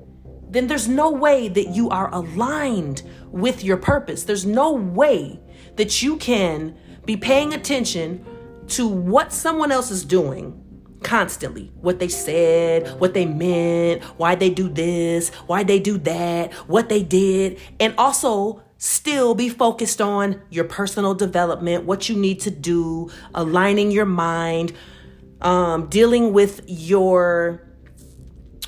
[0.48, 4.24] then there's no way that you are aligned with your purpose.
[4.24, 5.40] There's no way
[5.76, 6.76] that you can
[7.10, 8.24] be paying attention
[8.68, 10.56] to what someone else is doing
[11.02, 11.72] constantly.
[11.80, 16.88] What they said, what they meant, why they do this, why they do that, what
[16.88, 22.50] they did, and also still be focused on your personal development, what you need to
[22.52, 24.72] do, aligning your mind,
[25.40, 27.60] um, dealing with your,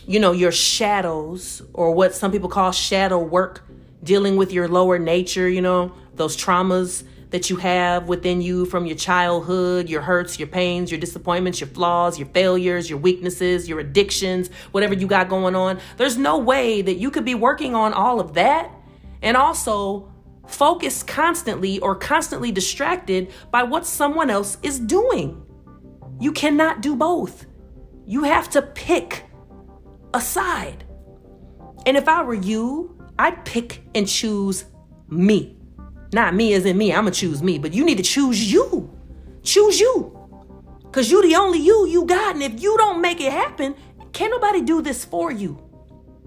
[0.04, 3.64] you know, your shadows or what some people call shadow work,
[4.02, 8.86] dealing with your lower nature, you know, those traumas that you have within you from
[8.86, 13.80] your childhood, your hurts, your pains, your disappointments, your flaws, your failures, your weaknesses, your
[13.80, 15.80] addictions, whatever you got going on.
[15.96, 18.70] There's no way that you could be working on all of that
[19.22, 20.12] and also
[20.46, 25.42] focus constantly or constantly distracted by what someone else is doing.
[26.20, 27.46] You cannot do both.
[28.06, 29.24] You have to pick
[30.12, 30.84] a side.
[31.86, 34.66] And if I were you, I'd pick and choose
[35.08, 35.56] me.
[36.12, 38.90] Not me as in me, I'm gonna choose me, but you need to choose you.
[39.42, 40.18] Choose you.
[40.92, 42.34] Cause you the only you you got.
[42.34, 43.74] And if you don't make it happen,
[44.12, 45.58] can't nobody do this for you.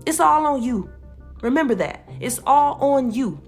[0.05, 0.89] It's all on you.
[1.41, 2.07] Remember that.
[2.19, 3.39] It's all on you.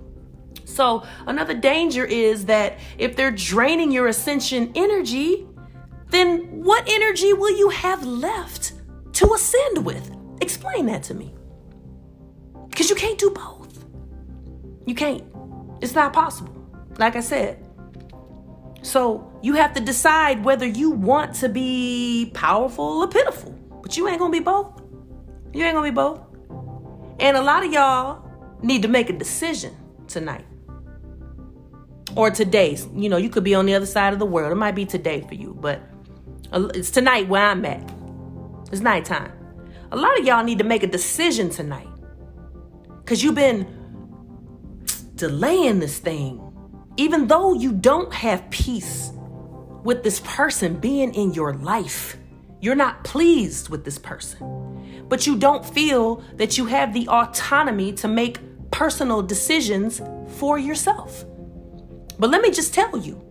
[0.65, 5.47] So, another danger is that if they're draining your ascension energy,
[6.09, 8.73] then what energy will you have left
[9.13, 10.11] to ascend with?
[10.41, 11.33] Explain that to me.
[12.69, 13.85] Because you can't do both.
[14.85, 15.23] You can't.
[15.81, 16.53] It's not possible.
[16.97, 17.63] Like I said.
[18.81, 23.51] So, you have to decide whether you want to be powerful or pitiful.
[23.81, 24.81] But you ain't to be both.
[25.53, 26.21] You ain't to be both.
[27.19, 28.23] And a lot of y'all
[28.61, 29.75] need to make a decision
[30.07, 30.45] tonight
[32.15, 32.87] or today's.
[32.95, 34.51] You know, you could be on the other side of the world.
[34.51, 35.81] It might be today for you, but
[36.53, 37.89] it's tonight where I'm at.
[38.71, 39.31] It's nighttime.
[39.91, 41.87] A lot of y'all need to make a decision tonight
[42.99, 43.65] because you've been
[45.17, 46.41] delaying this thing.
[46.95, 49.11] Even though you don't have peace
[49.83, 52.17] with this person being in your life,
[52.61, 57.93] you're not pleased with this person, but you don't feel that you have the autonomy
[57.93, 58.39] to make
[58.71, 60.01] personal decisions
[60.37, 61.25] for yourself.
[62.19, 63.21] But let me just tell you,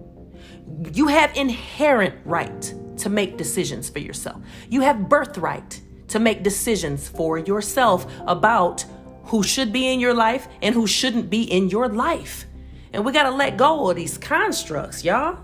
[0.92, 4.40] you have inherent right to make decisions for yourself.
[4.70, 8.84] You have birthright to make decisions for yourself about
[9.26, 12.46] who should be in your life and who shouldn't be in your life.
[12.92, 15.38] And we got to let go of these constructs, y'all.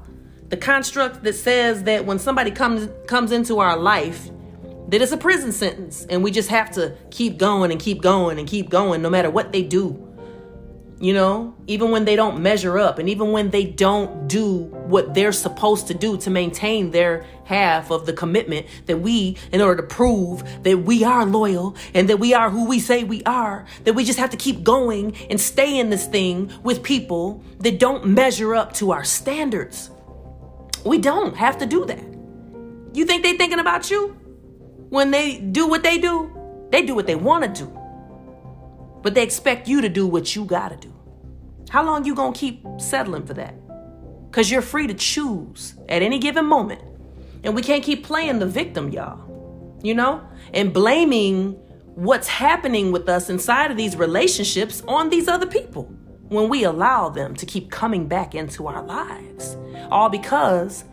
[0.48, 4.30] The construct that says that when somebody comes comes into our life,
[4.88, 8.38] that it's a prison sentence and we just have to keep going and keep going
[8.38, 10.11] and keep going no matter what they do
[11.02, 15.14] you know, even when they don't measure up and even when they don't do what
[15.14, 19.82] they're supposed to do to maintain their half of the commitment that we, in order
[19.82, 23.66] to prove that we are loyal and that we are who we say we are,
[23.82, 27.80] that we just have to keep going and stay in this thing with people that
[27.80, 29.90] don't measure up to our standards.
[30.86, 32.04] We don't have to do that.
[32.94, 34.10] You think they thinking about you
[34.88, 36.30] when they do what they do?
[36.70, 37.78] They do what they want to do.
[39.02, 40.91] But they expect you to do what you got to do.
[41.72, 43.54] How long you going to keep settling for that?
[44.30, 46.82] Cuz you're free to choose at any given moment.
[47.44, 49.18] And we can't keep playing the victim, y'all.
[49.82, 50.20] You know?
[50.52, 51.52] And blaming
[51.94, 55.84] what's happening with us inside of these relationships on these other people
[56.28, 59.56] when we allow them to keep coming back into our lives.
[59.90, 60.84] All because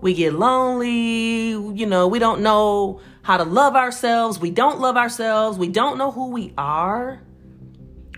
[0.00, 4.96] we get lonely, you know, we don't know how to love ourselves, we don't love
[4.96, 7.22] ourselves, we don't know who we are.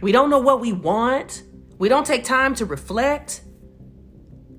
[0.00, 1.42] We don't know what we want.
[1.78, 3.42] We don't take time to reflect.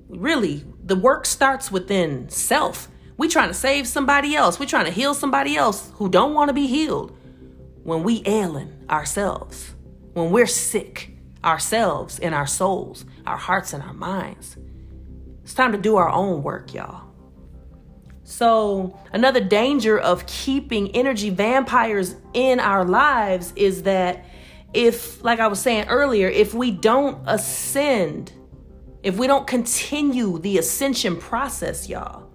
[0.08, 2.88] Really, the work starts within self.
[3.16, 4.58] We trying to save somebody else.
[4.58, 7.16] We trying to heal somebody else who don't want to be healed.
[7.82, 9.74] When we ailing ourselves,
[10.12, 14.56] when we're sick ourselves in our souls, our hearts and our minds.
[15.42, 17.04] It's time to do our own work, y'all.
[18.24, 24.26] So, another danger of keeping energy vampires in our lives is that
[24.74, 28.32] if, like I was saying earlier, if we don't ascend,
[29.02, 32.28] if we don't continue the ascension process, y'all,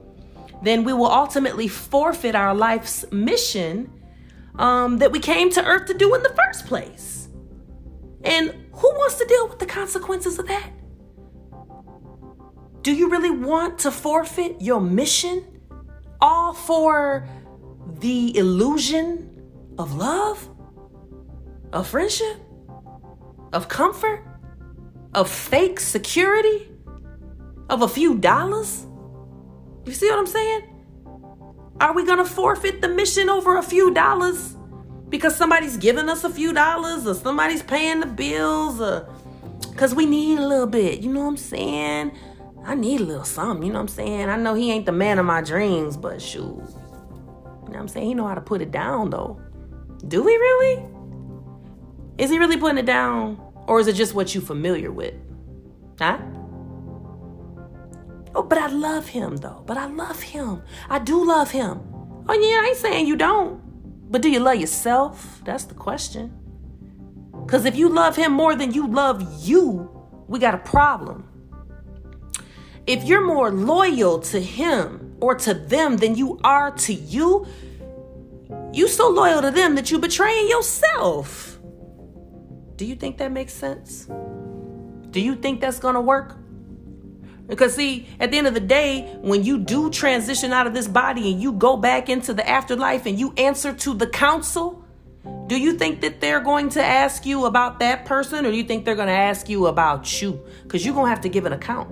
[0.64, 3.92] then we will ultimately forfeit our life's mission
[4.56, 7.28] um, that we came to earth to do in the first place.
[8.24, 10.70] And who wants to deal with the consequences of that?
[12.82, 15.62] Do you really want to forfeit your mission
[16.20, 17.28] all for
[18.00, 19.30] the illusion
[19.78, 20.50] of love?
[21.74, 22.38] Of friendship,
[23.52, 24.24] of comfort,
[25.14, 26.70] of fake security,
[27.70, 28.86] of a few dollars.
[29.86, 30.62] You see what I'm saying?
[31.82, 34.56] Are we going to forfeit the mission over a few dollars
[35.10, 39.10] because somebody's giving us a few dollars or somebody's paying the bills or
[39.72, 41.02] because we need a little bit?
[41.02, 42.12] You know what I'm saying?
[42.64, 44.30] I need a little something, you know what I'm saying?
[44.30, 46.40] I know he ain't the man of my dreams, but shoot.
[46.40, 48.08] You know what I'm saying?
[48.08, 49.42] He know how to put it down though.
[50.08, 50.93] Do we really?
[52.18, 53.40] Is he really putting it down?
[53.68, 55.14] Or is it just what you're familiar with?
[56.00, 56.20] Huh?
[58.36, 59.64] Oh, but I love him though.
[59.66, 60.62] But I love him.
[60.90, 61.82] I do love him.
[62.28, 63.62] Oh, yeah, I ain't saying you don't.
[64.12, 65.42] But do you love yourself?
[65.44, 66.34] That's the question.
[67.46, 69.90] Because if you love him more than you love you,
[70.28, 71.28] we got a problem.
[72.86, 77.46] If you're more loyal to him or to them than you are to you,
[78.74, 81.53] you so loyal to them that you betraying yourself.
[82.76, 84.08] Do you think that makes sense?
[85.12, 86.38] Do you think that's going to work?
[87.48, 90.88] Because, see, at the end of the day, when you do transition out of this
[90.88, 94.84] body and you go back into the afterlife and you answer to the council,
[95.48, 98.64] do you think that they're going to ask you about that person or do you
[98.64, 100.42] think they're going to ask you about you?
[100.64, 101.90] Because you're going to have to give an account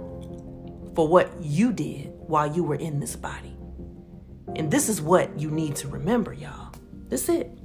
[0.96, 3.56] for what you did while you were in this body.
[4.56, 6.74] And this is what you need to remember, y'all.
[7.08, 7.61] That's it.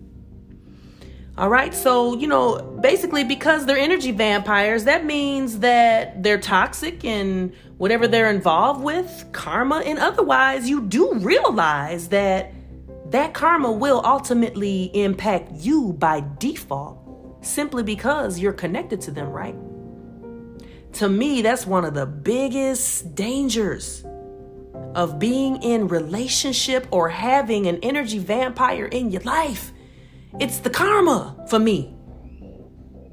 [1.39, 1.74] All right.
[1.74, 8.09] So, you know, basically, because they're energy vampires, that means that they're toxic and whatever
[8.09, 12.55] they're involved with, karma and otherwise, you do realize that
[13.11, 19.55] that karma will ultimately impact you by default simply because you're connected to them, right?
[20.95, 24.07] To me, that's one of the biggest dangers
[24.95, 29.72] of being in relationship or having an energy vampire in your life
[30.39, 31.95] it's the karma for me.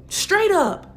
[0.08, 0.90] Straight up.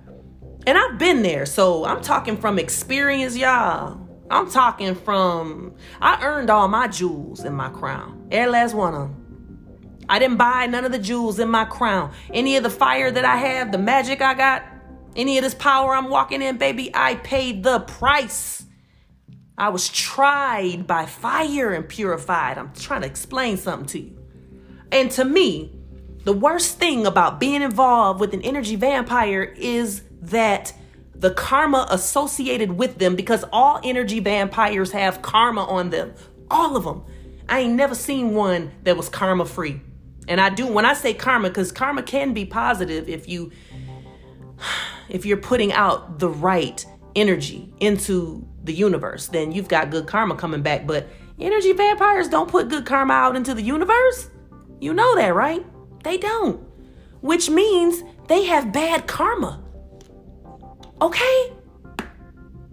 [0.65, 4.05] And I've been there, so I'm talking from experience, y'all.
[4.29, 8.27] I'm talking from, I earned all my jewels in my crown.
[8.31, 10.05] Every last one of them.
[10.09, 12.13] I didn't buy none of the jewels in my crown.
[12.33, 14.63] Any of the fire that I have, the magic I got,
[15.15, 18.65] any of this power I'm walking in, baby, I paid the price.
[19.57, 22.57] I was tried by fire and purified.
[22.57, 24.19] I'm trying to explain something to you.
[24.91, 25.76] And to me,
[26.23, 30.73] the worst thing about being involved with an energy vampire is that
[31.15, 36.13] the karma associated with them, because all energy vampires have karma on them.
[36.49, 37.03] All of them.
[37.49, 39.81] I ain't never seen one that was karma free.
[40.27, 43.51] And I do when I say karma, because karma can be positive if you
[45.09, 50.35] if you're putting out the right energy into the universe, then you've got good karma
[50.35, 50.85] coming back.
[50.85, 51.07] But
[51.39, 54.29] energy vampires don't put good karma out into the universe.
[54.79, 55.65] You know that, right?
[56.03, 56.61] They don't,
[57.21, 59.63] which means they have bad karma.
[61.01, 61.53] Okay?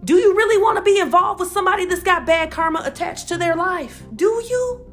[0.04, 3.38] Do you really want to be involved with somebody that's got bad karma attached to
[3.38, 4.02] their life?
[4.14, 4.90] Do you?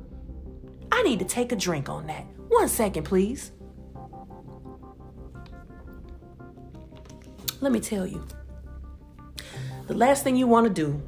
[0.91, 2.25] I need to take a drink on that.
[2.47, 3.51] One second, please.
[7.61, 8.25] Let me tell you
[9.87, 11.01] the last thing you want to do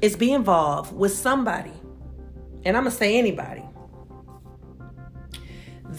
[0.00, 1.72] is be involved with somebody,
[2.64, 3.64] and I'm going to say anybody,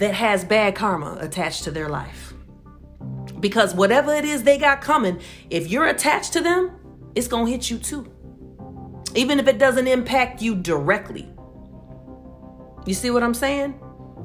[0.02, 2.34] that has bad karma attached to their life.
[3.38, 6.72] Because whatever it is they got coming, if you're attached to them,
[7.14, 8.10] it's going to hit you too.
[9.14, 11.28] Even if it doesn't impact you directly.
[12.84, 13.80] You see what I'm saying?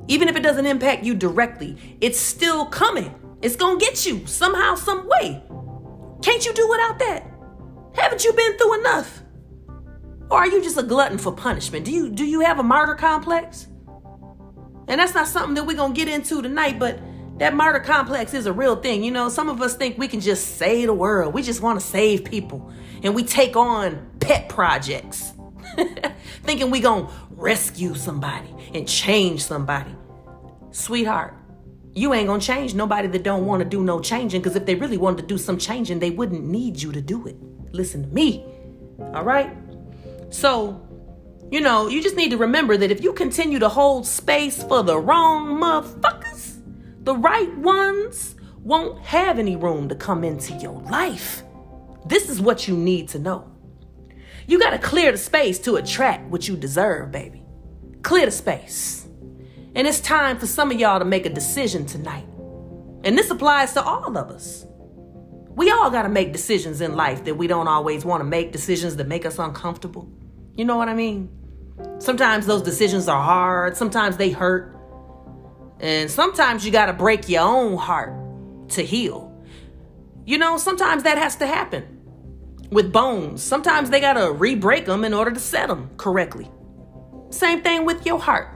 [0.08, 3.14] Even if it doesn't impact you directly, it's still coming.
[3.44, 5.44] It's going to get you somehow, some way.
[6.24, 7.24] Can't you do without that?
[7.94, 9.22] Haven't you been through enough?
[10.32, 11.86] Or are you just a glutton for punishment?
[11.86, 13.68] Do you do you have a martyr complex?
[14.88, 17.00] And that's not something that we're going to get into tonight, but
[17.38, 19.04] that martyr complex is a real thing.
[19.04, 21.34] You know, some of us think we can just save the world.
[21.34, 22.72] We just want to save people.
[23.04, 25.34] And we take on pet projects,
[26.44, 29.96] thinking we going to rescue somebody and change somebody.
[30.72, 31.36] Sweetheart,
[31.94, 34.66] you ain't going to change nobody that don't want to do no changing because if
[34.66, 37.36] they really wanted to do some changing, they wouldn't need you to do it.
[37.72, 38.46] Listen to me.
[39.14, 39.56] All right?
[40.30, 40.87] So,
[41.50, 44.84] you know, you just need to remember that if you continue to hold space for
[44.84, 46.62] the wrong motherfuckers,
[47.04, 51.44] the right ones won't have any room to come into your life.
[52.06, 53.50] This is what you need to know.
[54.46, 57.44] You got to clear the space to attract what you deserve, baby.
[58.02, 59.08] Clear the space.
[59.74, 62.28] And it's time for some of y'all to make a decision tonight.
[63.04, 64.66] And this applies to all of us.
[65.50, 68.52] We all got to make decisions in life that we don't always want to make,
[68.52, 70.10] decisions that make us uncomfortable.
[70.56, 71.30] You know what I mean?
[72.00, 74.76] Sometimes those decisions are hard, sometimes they hurt.
[75.80, 78.14] And sometimes you got to break your own heart
[78.70, 79.34] to heal.
[80.26, 81.98] You know, sometimes that has to happen
[82.72, 83.44] with bones.
[83.44, 86.50] Sometimes they got to re break them in order to set them correctly.
[87.30, 88.50] Same thing with your heart.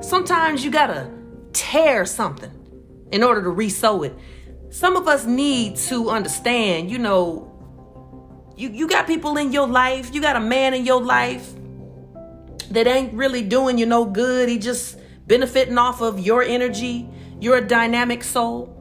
[0.00, 1.10] Sometimes you got to
[1.52, 2.52] tear something
[3.12, 4.14] in order to re sew it.
[4.70, 7.44] Some of us need to understand, you know,
[8.56, 11.52] you, you got people in your life, you got a man in your life
[12.70, 14.48] that ain't really doing you no good.
[14.48, 17.08] He just benefiting off of your energy.
[17.40, 18.74] You're a dynamic soul.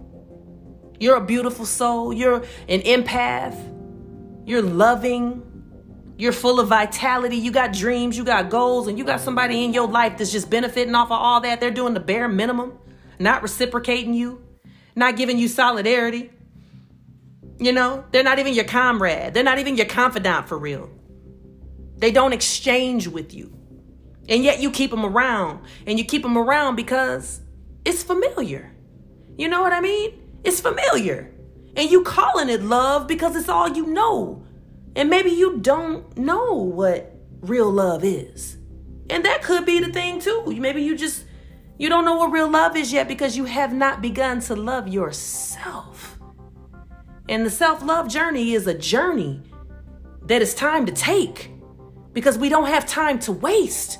[0.99, 2.13] You're a beautiful soul.
[2.13, 3.55] You're an empath.
[4.45, 5.43] You're loving.
[6.17, 7.37] You're full of vitality.
[7.37, 8.17] You got dreams.
[8.17, 8.87] You got goals.
[8.87, 11.59] And you got somebody in your life that's just benefiting off of all that.
[11.59, 12.77] They're doing the bare minimum,
[13.19, 14.43] not reciprocating you,
[14.95, 16.31] not giving you solidarity.
[17.59, 19.33] You know, they're not even your comrade.
[19.33, 20.89] They're not even your confidant for real.
[21.97, 23.56] They don't exchange with you.
[24.29, 25.61] And yet you keep them around.
[25.85, 27.41] And you keep them around because
[27.85, 28.71] it's familiar.
[29.37, 30.21] You know what I mean?
[30.43, 31.33] It's familiar.
[31.75, 34.45] And you calling it love because it's all you know.
[34.95, 38.57] And maybe you don't know what real love is.
[39.09, 40.43] And that could be the thing too.
[40.59, 41.25] Maybe you just
[41.77, 44.87] you don't know what real love is yet because you have not begun to love
[44.87, 46.17] yourself.
[47.29, 49.43] And the self-love journey is a journey
[50.23, 51.51] that is time to take
[52.13, 53.99] because we don't have time to waste.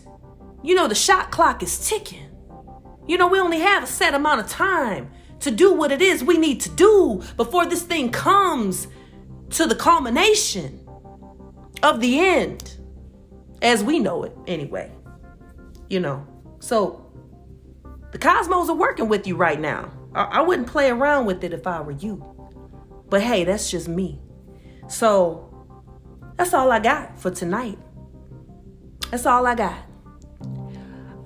[0.63, 2.29] You know, the shot clock is ticking.
[3.07, 6.23] You know, we only have a set amount of time to do what it is
[6.23, 8.87] we need to do before this thing comes
[9.51, 10.85] to the culmination
[11.83, 12.77] of the end
[13.61, 14.91] as we know it anyway.
[15.89, 16.27] You know,
[16.59, 17.07] so
[18.11, 19.91] the cosmos are working with you right now.
[20.13, 22.25] I, wouldn't play around with it if I were you.
[23.09, 24.19] But hey, that's just me.
[24.89, 25.47] So
[26.35, 27.77] that's all I got for tonight.
[29.11, 29.77] That's all I got.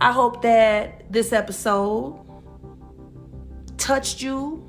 [0.01, 2.19] I hope that this episode
[3.77, 4.67] touched you.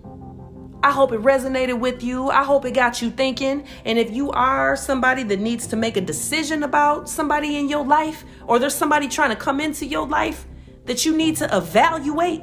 [0.83, 2.29] I hope it resonated with you.
[2.29, 3.67] I hope it got you thinking.
[3.87, 7.83] And if you are somebody that needs to make a decision about somebody in your
[7.83, 10.47] life, or there's somebody trying to come into your life
[10.85, 12.43] that you need to evaluate,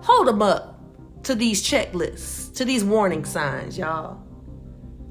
[0.00, 0.80] hold them up
[1.22, 4.20] to these checklists, to these warning signs, y'all.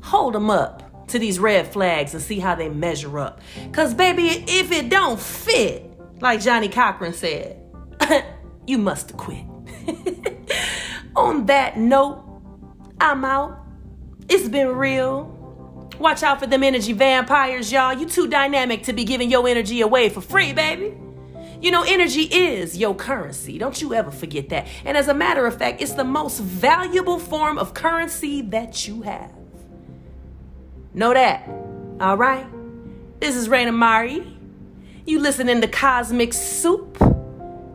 [0.03, 3.39] Hold them up to these red flags and see how they measure up.
[3.69, 5.90] Because, baby, if it don't fit,
[6.21, 7.59] like Johnnie Cochran said,
[8.67, 9.45] you must have quit.
[11.15, 12.23] On that note,
[12.99, 13.59] I'm out.
[14.29, 15.37] It's been real.
[15.99, 17.93] Watch out for them energy vampires, y'all.
[17.93, 20.95] You too dynamic to be giving your energy away for free, baby.
[21.61, 23.59] You know, energy is your currency.
[23.59, 24.67] Don't you ever forget that.
[24.83, 29.03] And as a matter of fact, it's the most valuable form of currency that you
[29.03, 29.31] have.
[30.93, 31.47] Know that.
[31.99, 32.47] All right?
[33.19, 34.40] This is Raina Mari.
[35.03, 36.95] You listening to Cosmic Soup?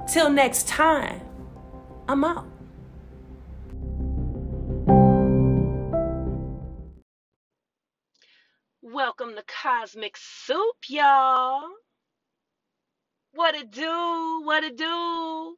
[0.08, 1.20] Till next time,
[2.06, 2.46] I'm out.
[8.80, 11.62] Welcome to Cosmic Soup, y'all.
[13.32, 14.42] What it do?
[14.44, 15.56] What it do?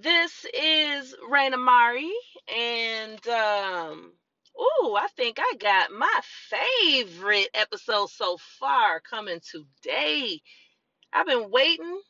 [0.00, 2.12] This is Raina Mari,
[2.56, 4.12] and um,
[4.60, 10.40] ooh, I think I got my favorite episode so far coming today.
[11.12, 12.00] I've been waiting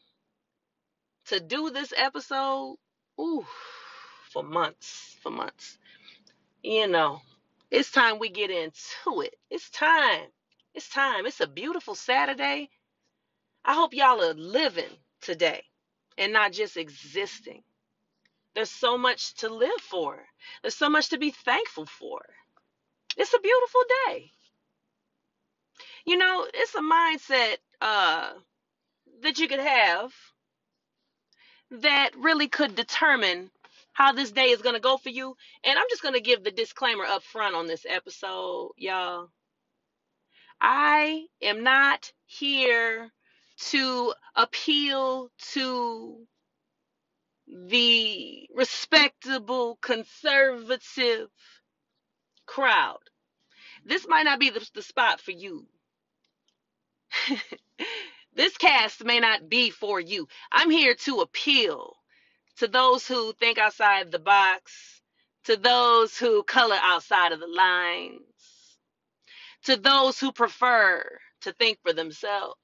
[1.27, 2.77] to do this episode,
[3.21, 3.47] ooh,
[4.31, 5.79] for months, for months.
[6.63, 7.21] You know,
[7.71, 9.35] it's time we get into it.
[9.51, 10.27] It's time.
[10.75, 11.27] It's time.
[11.27, 12.71] It's a beautiful Saturday.
[13.65, 15.63] I hope y'all are living today
[16.17, 17.63] and not just existing.
[18.55, 20.19] There's so much to live for.
[20.63, 22.21] There's so much to be thankful for.
[23.19, 24.33] It's a beautiful day.
[26.07, 28.33] You know, it's a mindset uh,
[29.23, 30.12] that you could have
[31.71, 33.51] that really could determine
[33.93, 35.37] how this day is going to go for you.
[35.64, 39.29] And I'm just going to give the disclaimer up front on this episode, y'all.
[40.61, 43.11] I am not here
[43.71, 46.27] to appeal to
[47.49, 51.29] the respectable conservative
[52.47, 52.99] crowd.
[53.89, 55.66] This might not be the, the spot for you.
[58.34, 60.28] this cast may not be for you.
[60.53, 61.97] I'm here to appeal
[62.59, 65.01] to those who think outside the box,
[65.45, 68.20] to those who color outside of the lines,
[69.64, 71.03] to those who prefer
[71.41, 72.61] to think for themselves.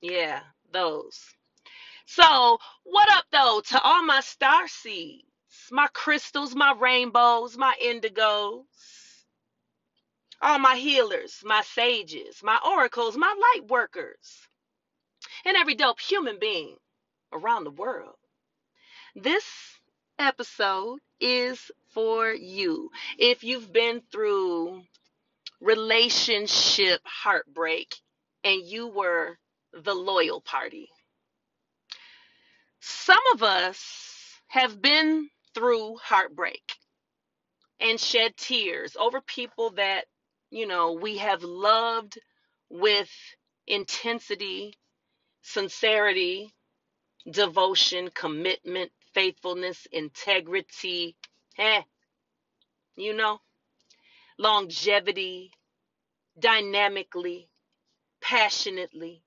[0.00, 0.40] Yeah,
[0.72, 1.20] those.
[2.06, 5.22] So, what up though to all my star seeds,
[5.70, 8.64] my crystals, my rainbows, my indigos,
[10.40, 14.48] all my healers, my sages, my oracles, my light workers,
[15.44, 16.76] and every dope human being
[17.32, 18.16] around the world.
[19.14, 19.44] This
[20.18, 22.90] episode is for you.
[23.18, 24.82] If you've been through
[25.60, 27.94] relationship heartbreak
[28.44, 29.38] and you were
[29.72, 30.90] the loyal party,
[32.80, 36.76] some of us have been through heartbreak
[37.80, 40.04] and shed tears over people that,
[40.50, 42.18] you know, we have loved
[42.70, 43.10] with
[43.66, 44.74] intensity,
[45.42, 46.52] sincerity,
[47.30, 51.16] devotion, commitment, faithfulness, integrity,
[51.58, 51.82] eh,
[52.96, 53.40] you know,
[54.38, 55.52] longevity,
[56.38, 57.48] dynamically,
[58.22, 59.22] passionately,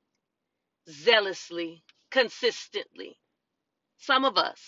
[0.89, 3.17] zealously, consistently.
[3.97, 4.59] Some of us,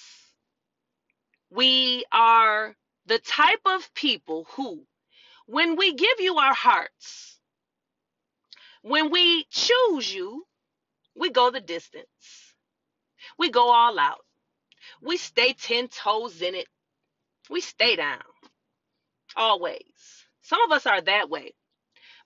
[1.51, 2.75] we are
[3.07, 4.85] the type of people who,
[5.51, 7.37] when we give you our hearts,
[8.83, 10.45] when we choose you,
[11.13, 12.55] we go the distance.
[13.37, 14.23] We go all out.
[15.01, 16.67] We stay 10 toes in it.
[17.49, 18.21] We stay down.
[19.35, 19.83] Always.
[20.41, 21.53] Some of us are that way.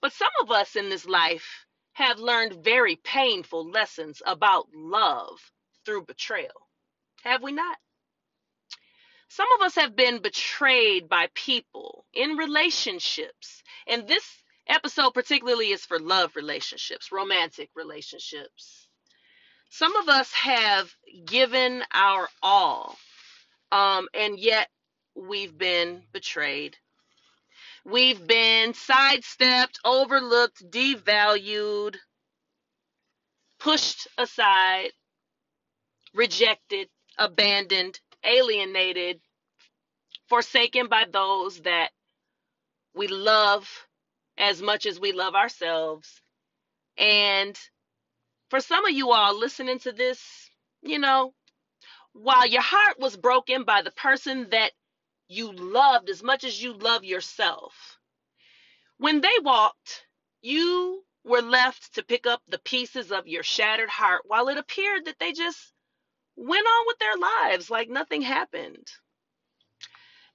[0.01, 5.39] But some of us in this life have learned very painful lessons about love
[5.83, 6.69] through betrayal.
[7.23, 7.77] Have we not?
[9.27, 13.63] Some of us have been betrayed by people in relationships.
[13.87, 14.25] And this
[14.67, 18.85] episode, particularly, is for love relationships, romantic relationships
[19.69, 20.93] some of us have
[21.25, 22.97] given our all,
[23.73, 24.69] um, and yet
[25.15, 26.77] we've been betrayed.
[27.83, 31.97] We've been sidestepped, overlooked, devalued,
[33.59, 34.91] pushed aside,
[36.13, 39.19] rejected, abandoned, alienated,
[40.27, 41.89] forsaken by those that
[42.93, 43.69] we love
[44.37, 46.21] as much as we love ourselves.
[46.97, 47.57] And
[48.49, 50.21] for some of you all listening to this,
[50.81, 51.33] you know,
[52.13, 54.71] while your heart was broken by the person that
[55.27, 57.97] you loved as much as you love yourself,
[58.97, 60.05] when they walked,
[60.41, 65.05] you were left to pick up the pieces of your shattered heart while it appeared
[65.05, 65.73] that they just
[66.35, 68.87] went on with their lives like nothing happened.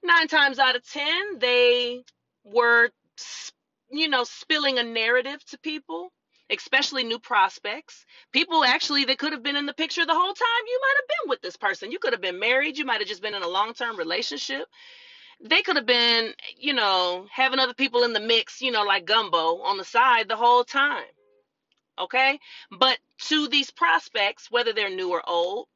[0.03, 2.03] Nine times out of ten, they
[2.43, 2.89] were,
[3.91, 6.11] you know, spilling a narrative to people
[6.51, 10.67] especially new prospects, people actually that could have been in the picture the whole time.
[10.67, 11.91] You might have been with this person.
[11.91, 12.77] You could have been married.
[12.77, 14.65] You might have just been in a long term relationship.
[15.43, 19.05] They could have been, you know, having other people in the mix, you know, like
[19.05, 21.03] gumbo on the side the whole time.
[21.99, 22.39] Okay.
[22.77, 22.99] But
[23.29, 25.67] to these prospects, whether they're new or old,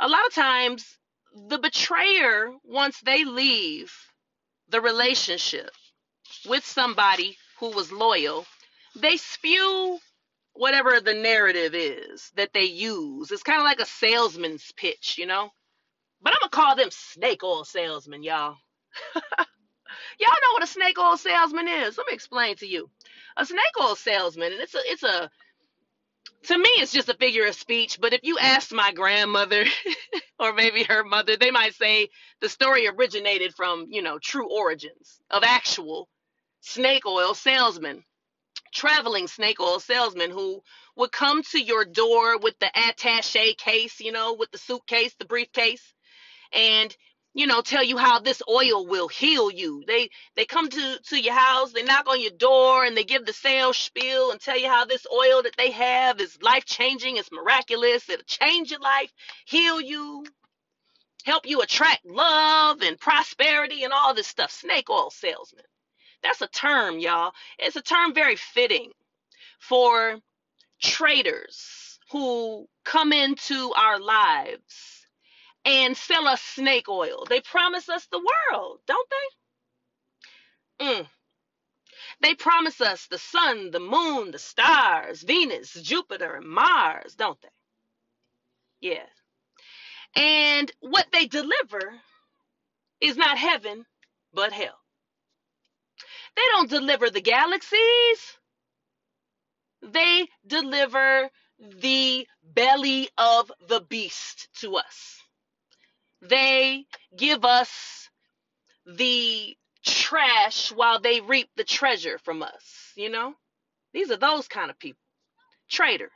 [0.00, 0.84] a lot of times
[1.48, 3.92] the betrayer, once they leave
[4.68, 5.70] the relationship
[6.46, 8.46] with somebody who was loyal,
[8.96, 9.98] they spew
[10.54, 13.30] whatever the narrative is that they use.
[13.30, 15.50] It's kind of like a salesman's pitch, you know?
[16.22, 18.56] But I'm going to call them snake oil salesmen, y'all.
[20.18, 21.98] Y'all know what a snake oil salesman is.
[21.98, 22.88] Let me explain to you.
[23.36, 25.30] A snake oil salesman, and it's a it's a
[26.44, 29.64] to me it's just a figure of speech, but if you ask my grandmother
[30.38, 32.08] or maybe her mother, they might say
[32.40, 36.08] the story originated from, you know, true origins of actual
[36.60, 38.04] snake oil salesmen,
[38.74, 40.62] traveling snake oil salesmen who
[40.96, 45.24] would come to your door with the attache case, you know, with the suitcase, the
[45.24, 45.94] briefcase,
[46.52, 46.96] and
[47.34, 49.84] you know tell you how this oil will heal you.
[49.86, 53.26] They they come to to your house they knock on your door and they give
[53.26, 57.16] the sales spiel and tell you how this oil that they have is life changing
[57.18, 59.12] it's miraculous it'll change your life
[59.46, 60.24] heal you
[61.24, 64.50] help you attract love and prosperity and all this stuff.
[64.50, 65.64] Snake oil salesman.
[66.22, 67.32] That's a term y'all.
[67.58, 68.90] It's a term very fitting
[69.58, 70.18] for
[70.82, 74.93] traders who come into our lives
[75.64, 77.24] and sell us snake oil.
[77.28, 80.86] They promise us the world, don't they?
[80.86, 81.06] Mm.
[82.20, 87.48] They promise us the sun, the moon, the stars, Venus, Jupiter, and Mars, don't they?
[88.80, 89.06] Yeah.
[90.16, 91.94] And what they deliver
[93.00, 93.86] is not heaven,
[94.32, 94.78] but hell.
[96.36, 98.38] They don't deliver the galaxies,
[99.82, 105.23] they deliver the belly of the beast to us
[106.28, 108.08] they give us
[108.86, 113.34] the trash while they reap the treasure from us, you know?
[113.92, 115.00] These are those kind of people.
[115.70, 116.10] Traders.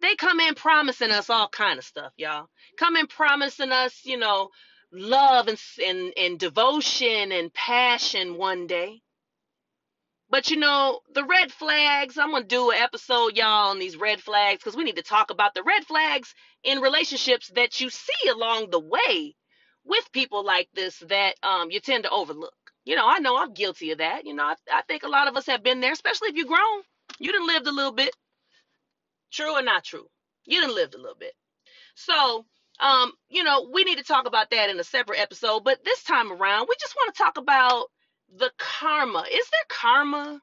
[0.00, 2.48] They come in promising us all kind of stuff, y'all.
[2.78, 4.50] Come in promising us, you know,
[4.92, 9.00] love and, and, and devotion and passion one day.
[10.36, 13.96] But you know, the red flags, I'm going to do an episode, y'all, on these
[13.96, 17.88] red flags because we need to talk about the red flags in relationships that you
[17.88, 19.34] see along the way
[19.86, 22.52] with people like this that um, you tend to overlook.
[22.84, 24.26] You know, I know I'm guilty of that.
[24.26, 26.48] You know, I, I think a lot of us have been there, especially if you've
[26.48, 26.82] grown.
[27.18, 28.14] You done lived a little bit.
[29.32, 30.04] True or not true?
[30.44, 31.32] You done lived a little bit.
[31.94, 32.44] So,
[32.78, 35.64] um, you know, we need to talk about that in a separate episode.
[35.64, 37.86] But this time around, we just want to talk about
[38.34, 39.24] the karma.
[39.30, 40.40] Is there karma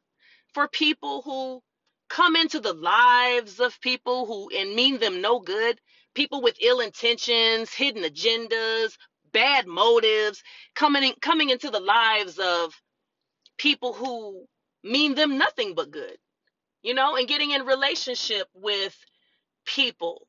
[0.54, 1.62] for people who
[2.10, 5.80] come into the lives of people who and mean them no good?
[6.16, 8.98] People with ill intentions, hidden agendas,
[9.32, 10.44] bad motives,
[10.76, 12.74] coming in, coming into the lives of
[13.58, 14.46] people who
[14.84, 16.18] mean them nothing but good.
[16.84, 18.96] You know, and getting in relationship with
[19.66, 20.28] people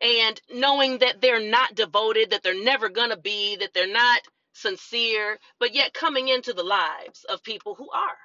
[0.00, 4.20] and knowing that they're not devoted, that they're never going to be, that they're not
[4.52, 8.18] sincere, but yet coming into the lives of people who are.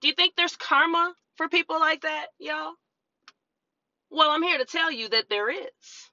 [0.00, 2.74] Do you think there's karma for people like that, y'all?
[4.10, 6.10] Well, I'm here to tell you that there is.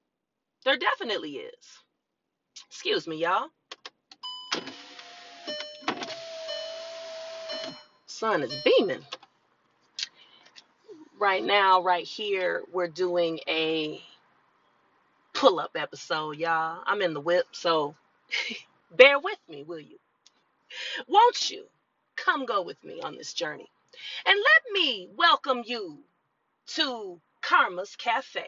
[0.66, 1.80] There definitely is.
[2.70, 3.50] Excuse me, y'all.
[8.08, 9.06] Sun is beaming.
[11.20, 14.02] Right now, right here, we're doing a
[15.34, 16.82] pull up episode, y'all.
[16.86, 17.96] I'm in the whip, so
[18.96, 19.98] Bear with me, will you?
[21.08, 21.66] Won't you
[22.16, 23.68] come go with me on this journey?
[24.26, 26.00] And let me welcome you
[26.76, 28.46] to Karma's Cafe,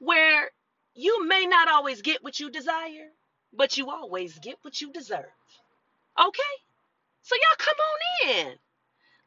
[0.00, 0.50] where
[0.94, 3.08] you may not always get what you desire,
[3.52, 5.24] but you always get what you deserve.
[6.18, 6.42] Okay?
[7.22, 8.54] So, y'all come on in.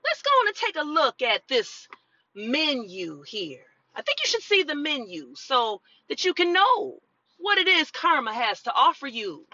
[0.06, 1.88] Let's go on and take a look at this
[2.36, 3.66] menu here.
[3.96, 7.00] I think you should see the menu so that you can know
[7.38, 9.46] what it is Karma has to offer you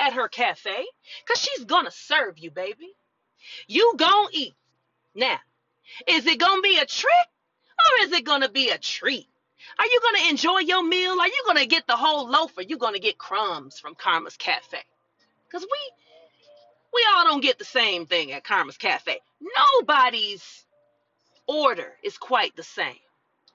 [0.00, 0.84] at her cafe
[1.24, 2.90] because she's gonna serve you, baby.
[3.68, 4.54] You gonna eat.
[5.14, 5.38] Now,
[6.06, 7.28] is it gonna be a trick
[7.78, 9.28] or is it gonna be a treat?
[9.78, 11.20] Are you gonna enjoy your meal?
[11.20, 14.78] Are you gonna get the whole loaf or you gonna get crumbs from Karma's Cafe?
[15.46, 15.92] Because we
[16.92, 19.20] we all don't get the same thing at Karma's Cafe.
[19.80, 20.64] Nobody's
[21.46, 22.96] order is quite the same.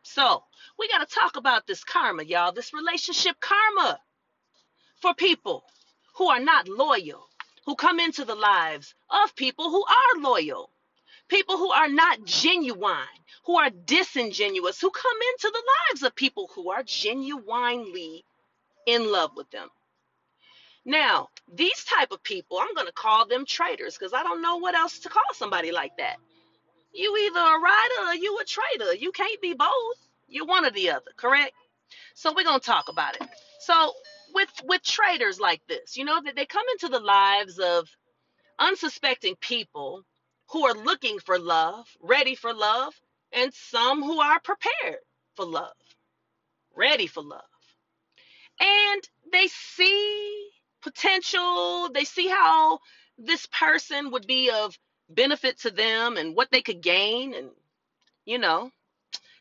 [0.04, 0.44] So
[0.78, 2.52] we gotta talk about this karma, y'all.
[2.52, 4.00] This relationship karma
[5.02, 5.64] for people
[6.18, 7.28] who are not loyal,
[7.66, 10.70] who come into the lives of people who are loyal,
[11.28, 16.50] people who are not genuine, who are disingenuous, who come into the lives of people
[16.56, 18.24] who are genuinely
[18.86, 19.70] in love with them.
[20.86, 24.58] Now, these type of people, I'm going to call them traitors because I don't know
[24.58, 26.18] what else to call somebody like that.
[26.94, 28.94] You either a rider or you a traitor.
[28.96, 29.98] You can't be both.
[30.28, 31.54] You're one or the other, correct?
[32.14, 33.28] So we're going to talk about it.
[33.60, 33.94] So
[34.36, 37.90] with with traders like this, you know, that they come into the lives of
[38.60, 40.04] unsuspecting people
[40.52, 42.94] who are looking for love, ready for love,
[43.34, 45.00] and some who are prepared
[45.36, 45.74] for love,
[46.76, 47.42] ready for love.
[48.60, 50.50] And they see
[50.84, 52.80] potential, they see how
[53.18, 54.78] this person would be of
[55.10, 57.34] benefit to them and what they could gain.
[57.34, 57.50] And,
[58.26, 58.72] you know,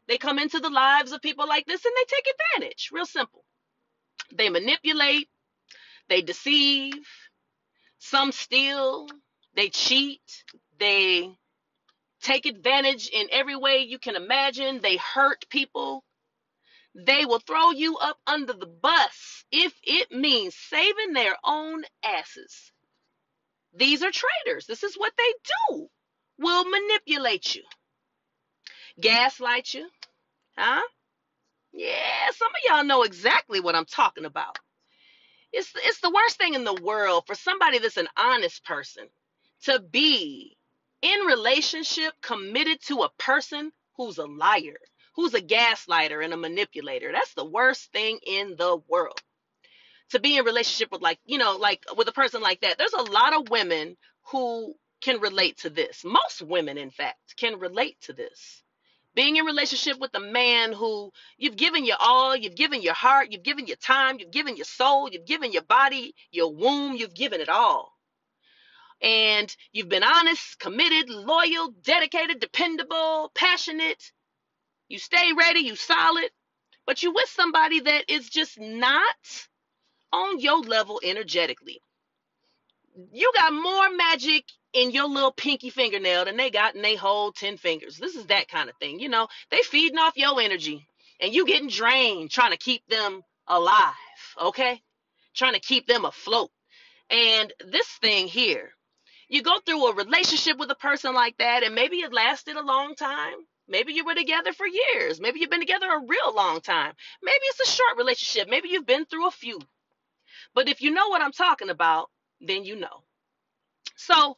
[0.09, 2.91] they come into the lives of people like this and they take advantage.
[2.93, 3.45] Real simple.
[4.35, 5.29] They manipulate,
[6.09, 6.95] they deceive,
[7.99, 9.09] some steal,
[9.55, 10.45] they cheat,
[10.79, 11.31] they
[12.23, 16.05] take advantage in every way you can imagine, they hurt people.
[16.95, 22.73] They will throw you up under the bus if it means saving their own asses.
[23.75, 24.67] These are traitors.
[24.67, 25.33] This is what they
[25.71, 25.89] do.
[26.39, 27.63] Will manipulate you,
[29.01, 29.89] gaslight you,
[30.57, 30.83] huh?
[31.75, 34.59] Yeah, some of y'all know exactly what I'm talking about.
[35.53, 39.07] It's it's the worst thing in the world for somebody that's an honest person
[39.65, 40.57] to be
[41.03, 44.79] in relationship committed to a person who's a liar,
[45.17, 47.13] who's a gaslighter and a manipulator.
[47.13, 49.21] That's the worst thing in the world
[50.11, 52.95] to be in relationship with like you know like with a person like that there's
[52.95, 53.97] a lot of women
[54.33, 58.64] who can relate to this most women in fact can relate to this
[59.15, 63.29] being in relationship with a man who you've given your all you've given your heart
[63.31, 67.15] you've given your time you've given your soul you've given your body your womb you've
[67.15, 67.93] given it all.
[69.03, 74.03] And you've been honest committed loyal dedicated dependable passionate.
[74.89, 76.31] You stay ready you solid.
[76.87, 79.49] But you with somebody that is just not
[80.13, 81.81] on your level energetically.
[83.13, 84.45] You got more magic
[84.75, 87.97] in your little pinky fingernail than they got in they whole 10 fingers.
[87.97, 88.99] This is that kind of thing.
[88.99, 90.87] You know, they feeding off your energy
[91.21, 93.95] and you getting drained trying to keep them alive,
[94.43, 94.83] okay?
[95.35, 96.51] Trying to keep them afloat.
[97.09, 98.71] And this thing here,
[99.29, 102.63] you go through a relationship with a person like that and maybe it lasted a
[102.63, 103.37] long time.
[103.69, 105.21] Maybe you were together for years.
[105.21, 106.93] Maybe you've been together a real long time.
[107.23, 108.49] Maybe it's a short relationship.
[108.51, 109.59] Maybe you've been through a few.
[110.55, 112.11] But if you know what I'm talking about,
[112.41, 113.05] then you know.
[113.97, 114.37] So,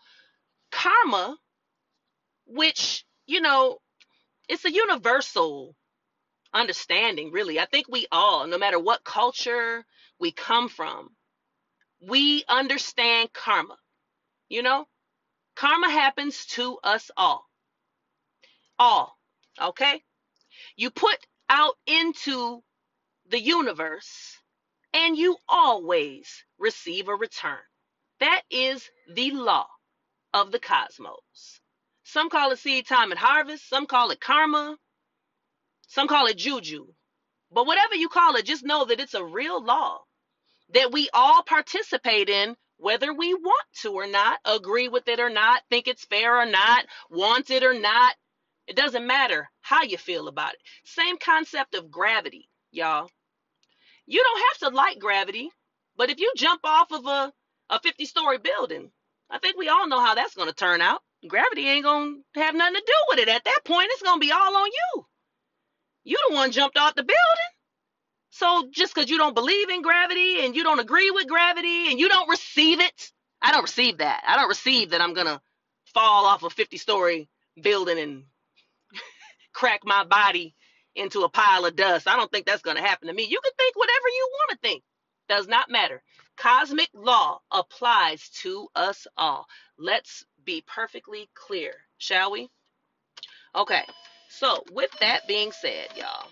[0.77, 1.39] karma,
[2.47, 3.79] which, you know,
[4.49, 5.75] it's a universal
[6.53, 7.59] understanding, really.
[7.59, 9.85] I think we all, no matter what culture
[10.21, 11.09] we come from,
[12.07, 13.77] we understand karma.
[14.51, 14.87] You know,
[15.57, 17.47] karma happens to us all.
[18.79, 19.17] All.
[19.61, 20.03] Okay?
[20.77, 21.17] You put
[21.49, 22.63] out into
[23.31, 24.37] the universe
[24.93, 27.65] and you always receive a return.
[28.21, 29.67] That is the law
[30.37, 31.61] of the cosmos.
[32.05, 34.77] Some call it seed time and harvest, some call it karma,
[35.89, 36.87] some call it juju.
[37.51, 40.01] But whatever you call it, just know that it's a real law
[40.75, 45.31] that we all participate in, whether we want to or not, agree with it or
[45.31, 48.15] not, think it's fair or not, want it or not.
[48.67, 50.61] It doesn't matter how you feel about it.
[50.85, 53.09] Same concept of gravity, y'all.
[54.07, 55.51] You don't have to like gravity,
[55.97, 57.33] but if you jump off of a,
[57.71, 58.91] a 50 story building,
[59.31, 61.01] I think we all know how that's going to turn out.
[61.27, 63.29] Gravity ain't going to have nothing to do with it.
[63.29, 65.07] At that point, it's going to be all on you.
[66.05, 67.53] You the one jumped off the building.
[68.31, 71.99] So just because you don't believe in gravity and you don't agree with gravity and
[71.99, 73.11] you don't receive it,
[73.43, 74.23] I don't receive that.
[74.27, 75.41] I don't receive that I'm going to
[75.95, 77.29] fall off a 50 story
[77.61, 78.25] building and
[79.55, 80.55] crack my body
[80.95, 82.07] into a pile of dust.
[82.07, 83.25] I don't think that's going to happen to me.
[83.25, 84.83] You can think whatever you want to think.
[85.29, 86.03] Does not matter.
[86.37, 89.47] Cosmic law applies to us all.
[89.79, 92.51] Let's be perfectly clear, shall we?
[93.55, 93.85] Okay.
[94.29, 96.29] So, with that being said, y'all,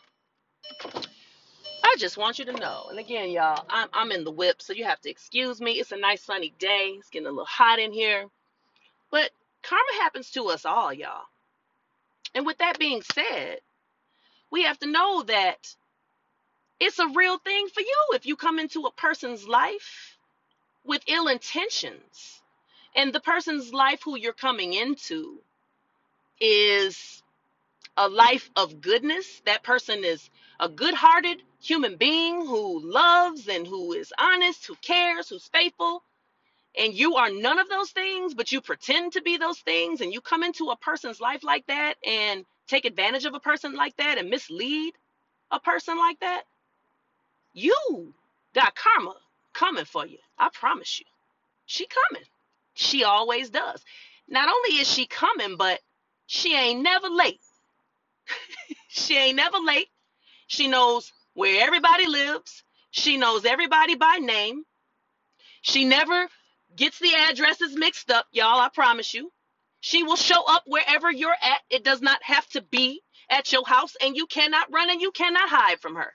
[1.82, 4.72] I just want you to know, and again, y'all, I'm, I'm in the whip, so
[4.72, 5.72] you have to excuse me.
[5.72, 6.96] It's a nice sunny day.
[6.98, 8.26] It's getting a little hot in here.
[9.10, 9.30] But
[9.62, 11.24] karma happens to us all, y'all.
[12.34, 13.60] And with that being said,
[14.50, 15.74] we have to know that
[16.80, 20.18] it's a real thing for you if you come into a person's life
[20.84, 22.42] with ill intentions.
[22.96, 25.38] And the person's life who you're coming into
[26.40, 27.22] is
[27.96, 29.42] a life of goodness.
[29.46, 35.28] That person is a good-hearted human being who loves and who is honest who cares
[35.28, 36.02] who's faithful.
[36.76, 40.00] And you are none of those things but you pretend to be those things.
[40.00, 43.74] And you come into a person's life like that and take advantage of a person
[43.74, 44.94] like that and mislead
[45.50, 46.42] a person like that,
[47.54, 48.14] you
[48.54, 49.14] got karma
[49.54, 50.18] coming for you.
[50.38, 51.06] I promise you.
[51.66, 52.26] She coming.
[52.74, 53.82] She always does.
[54.28, 55.80] Not only is she coming, but
[56.26, 57.40] she ain't never late.
[58.88, 59.88] she ain't never late.
[60.46, 62.62] She knows where everybody lives.
[62.90, 64.64] She knows everybody by name.
[65.62, 66.28] She never
[66.76, 68.60] gets the addresses mixed up, y'all.
[68.60, 69.32] I promise you.
[69.80, 71.60] She will show up wherever you're at.
[71.70, 75.10] It does not have to be at your house, and you cannot run and you
[75.12, 76.12] cannot hide from her.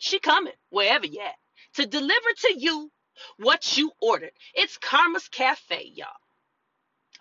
[0.00, 1.36] She coming wherever you at
[1.76, 2.92] to deliver to you
[3.38, 4.32] what you ordered.
[4.54, 6.08] It's Karma's Cafe, y'all.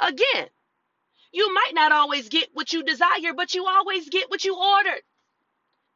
[0.01, 0.49] Again,
[1.34, 5.03] you might not always get what you desire, but you always get what you ordered.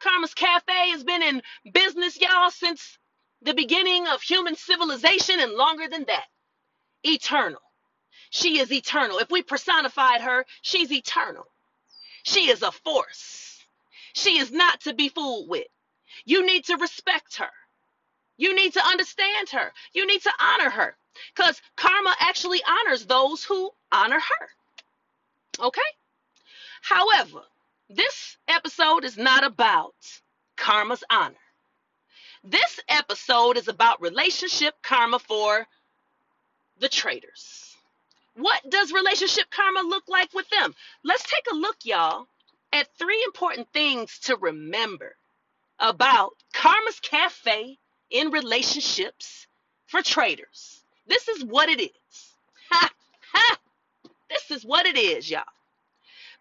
[0.01, 2.99] Karma's Cafe has been in business, y'all, since
[3.43, 6.25] the beginning of human civilization and longer than that.
[7.03, 7.61] Eternal.
[8.31, 9.19] She is eternal.
[9.19, 11.45] If we personified her, she's eternal.
[12.23, 13.59] She is a force.
[14.13, 15.67] She is not to be fooled with.
[16.26, 17.49] You need to respect her.
[18.38, 19.72] You need to understand her.
[19.93, 20.97] You need to honor her
[21.36, 24.49] because karma actually honors those who honor her.
[25.66, 25.82] Okay?
[26.82, 27.43] However,
[27.89, 29.95] this episode is not about
[30.57, 31.36] karma's honor.
[32.43, 35.68] This episode is about relationship karma for
[36.80, 37.76] the traitors.
[38.36, 40.74] What does relationship karma look like with them?
[41.03, 42.28] Let's take a look, y'all,
[42.74, 45.16] at three important things to remember
[45.84, 47.77] about Karma's Cafe
[48.09, 49.47] in relationships
[49.86, 50.81] for traitors.
[51.07, 52.36] This is what it is.
[52.71, 52.89] Ha,
[53.34, 53.57] ha.
[54.29, 55.43] This is what it is, y'all.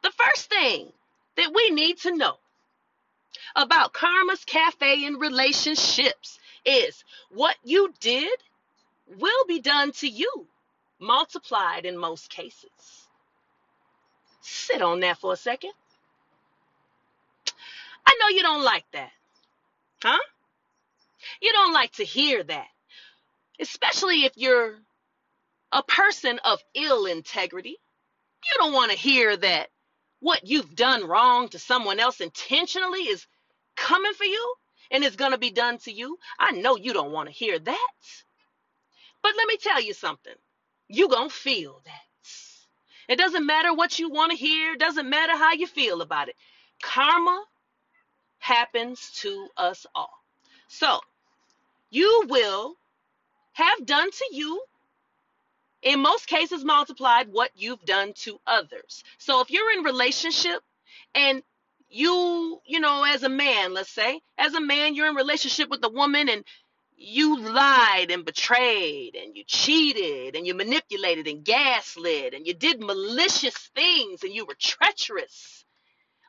[0.02, 0.92] The first thing
[1.36, 2.36] that we need to know
[3.56, 8.38] about Karma's Cafe in relationships is what you did
[9.18, 10.46] will be done to you,
[11.00, 12.70] multiplied in most cases.
[14.40, 15.72] Sit on that for a second.
[18.06, 19.10] I know you don't like that.
[20.02, 20.18] Huh?
[21.40, 22.66] You don't like to hear that,
[23.60, 24.74] especially if you're
[25.70, 27.78] a person of ill integrity.
[28.44, 29.68] You don't want to hear that
[30.20, 33.26] what you've done wrong to someone else intentionally is
[33.76, 34.54] coming for you
[34.90, 36.18] and is going to be done to you.
[36.38, 37.88] I know you don't want to hear that.
[39.22, 40.34] But let me tell you something.
[40.88, 41.92] You going to feel that.
[43.08, 46.36] It doesn't matter what you want to hear, doesn't matter how you feel about it.
[46.82, 47.44] Karma
[48.42, 50.10] happens to us all.
[50.68, 50.98] So,
[51.90, 52.74] you will
[53.52, 54.62] have done to you,
[55.82, 59.04] in most cases, multiplied what you've done to others.
[59.18, 60.60] So, if you're in relationship
[61.14, 61.42] and
[61.88, 65.84] you, you know, as a man, let's say, as a man, you're in relationship with
[65.84, 66.44] a woman and
[66.96, 72.80] you lied and betrayed and you cheated and you manipulated and gaslit and you did
[72.80, 75.64] malicious things and you were treacherous,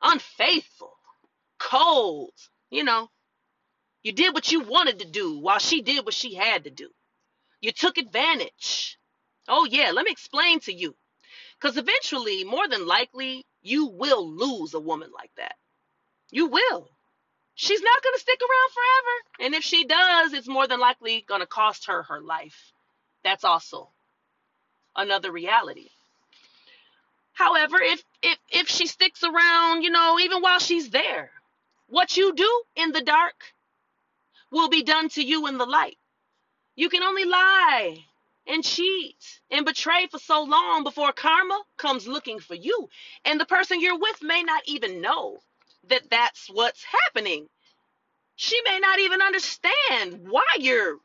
[0.03, 0.93] unfaithful
[1.63, 2.33] cold.
[2.69, 3.09] You know,
[4.03, 6.89] you did what you wanted to do while she did what she had to do.
[7.61, 8.97] You took advantage.
[9.47, 10.95] Oh, yeah, let me explain to you.
[11.59, 15.55] Because eventually, more than likely, you will lose a woman like that.
[16.31, 16.89] You will.
[17.55, 19.45] She's not going to stick around forever.
[19.45, 22.73] And if she does, it's more than likely going to cost her her life.
[23.23, 23.89] That's also
[24.95, 25.89] another reality.
[27.33, 31.31] However, if if if she sticks around, you know, even while she's there,
[31.87, 33.35] what you do in the dark
[34.51, 35.97] will be done to you in the light.
[36.75, 37.97] You can only lie
[38.47, 42.89] and cheat and betray for so long before karma comes looking for you.
[43.25, 45.39] And the person you're with may not even know
[45.89, 47.47] that that's what's happening.
[48.35, 50.97] She may not even understand why you're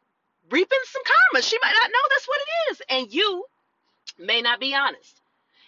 [0.51, 1.43] reaping some karma.
[1.43, 2.83] She might not know that's what it is.
[2.91, 3.45] And you
[4.19, 5.21] may not be honest.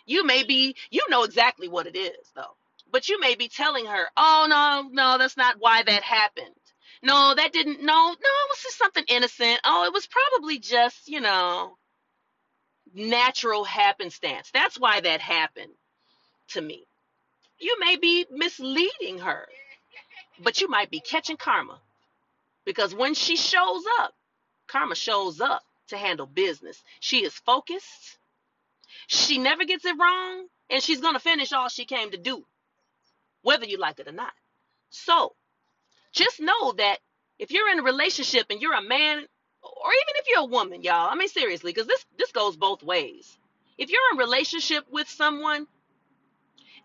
[0.06, 2.56] You may be, you know exactly what it is, though.
[2.90, 6.54] But you may be telling her, oh, no, no, that's not why that happened.
[7.02, 9.60] No, that didn't, no, no, it was just something innocent.
[9.64, 11.76] Oh, it was probably just, you know,
[12.92, 14.50] natural happenstance.
[14.52, 15.72] That's why that happened
[16.48, 16.84] to me.
[17.58, 19.46] You may be misleading her,
[20.42, 21.78] but you might be catching karma.
[22.66, 24.12] Because when she shows up,
[24.66, 26.82] karma shows up to handle business.
[27.00, 28.18] She is focused.
[29.06, 32.44] She never gets it wrong, and she's going to finish all she came to do
[33.42, 34.32] whether you like it or not.
[34.90, 35.34] So
[36.12, 36.98] just know that
[37.38, 39.18] if you're in a relationship and you're a man,
[39.62, 42.82] or even if you're a woman, y'all, I mean seriously, because this this goes both
[42.82, 43.38] ways.
[43.78, 45.66] If you're in a relationship with someone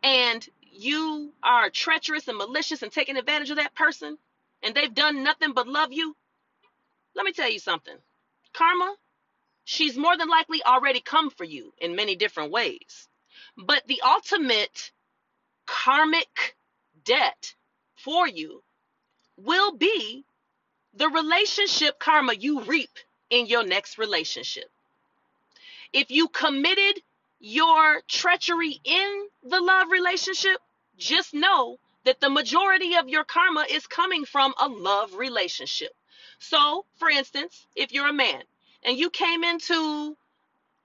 [0.03, 4.17] and you are treacherous and malicious and taking advantage of that person,
[4.63, 6.15] and they've done nothing but love you,
[7.15, 7.95] let me tell you something.
[8.53, 8.95] Karma,
[9.65, 13.07] she's more than likely already come for you in many different ways.
[13.57, 14.91] But the ultimate
[15.65, 16.55] karmic
[17.03, 17.53] debt
[17.95, 18.61] for you
[19.37, 20.25] will be
[20.93, 22.97] the relationship karma you reap
[23.29, 24.69] in your next relationship.
[25.91, 27.01] If you committed
[27.39, 30.57] your treachery in the love relationship,
[30.97, 35.91] just know that the majority of your karma is coming from a love relationship.
[36.39, 38.41] So, for instance, if you're a man
[38.83, 40.15] and you came into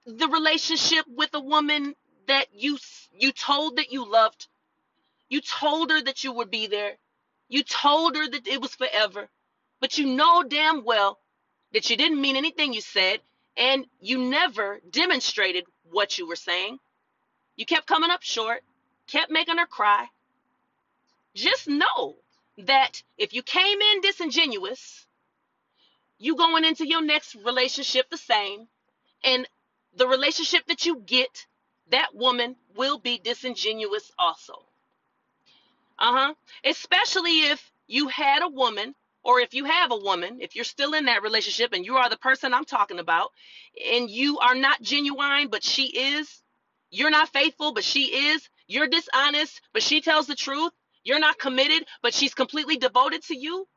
[0.05, 1.95] the relationship with a woman
[2.27, 2.77] that you
[3.17, 4.47] you told that you loved
[5.31, 6.97] you told her that you would be there.
[7.47, 9.29] You told her that it was forever.
[9.79, 11.19] But you know damn well
[11.71, 13.21] that you didn't mean anything you said,
[13.55, 16.79] and you never demonstrated what you were saying.
[17.55, 18.61] You kept coming up short,
[19.07, 20.05] kept making her cry.
[21.33, 22.17] Just know
[22.57, 25.07] that if you came in disingenuous,
[26.17, 28.67] you going into your next relationship the same,
[29.23, 29.47] and
[29.95, 31.47] the relationship that you get,
[31.89, 34.65] that woman will be disingenuous also.
[36.01, 36.35] Uh huh.
[36.65, 40.95] Especially if you had a woman, or if you have a woman, if you're still
[40.95, 43.31] in that relationship and you are the person I'm talking about,
[43.93, 46.43] and you are not genuine, but she is,
[46.91, 50.73] you're not faithful, but she is, you're dishonest, but she tells the truth,
[51.05, 53.67] you're not committed, but she's completely devoted to you.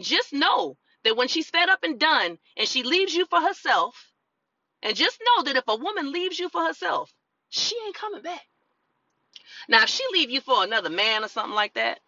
[0.00, 4.12] Just know that when she's fed up and done and she leaves you for herself,
[4.82, 7.12] and just know that if a woman leaves you for herself,
[7.50, 8.46] she ain't coming back.
[9.68, 12.00] Now, if she leave you for another man or something like that,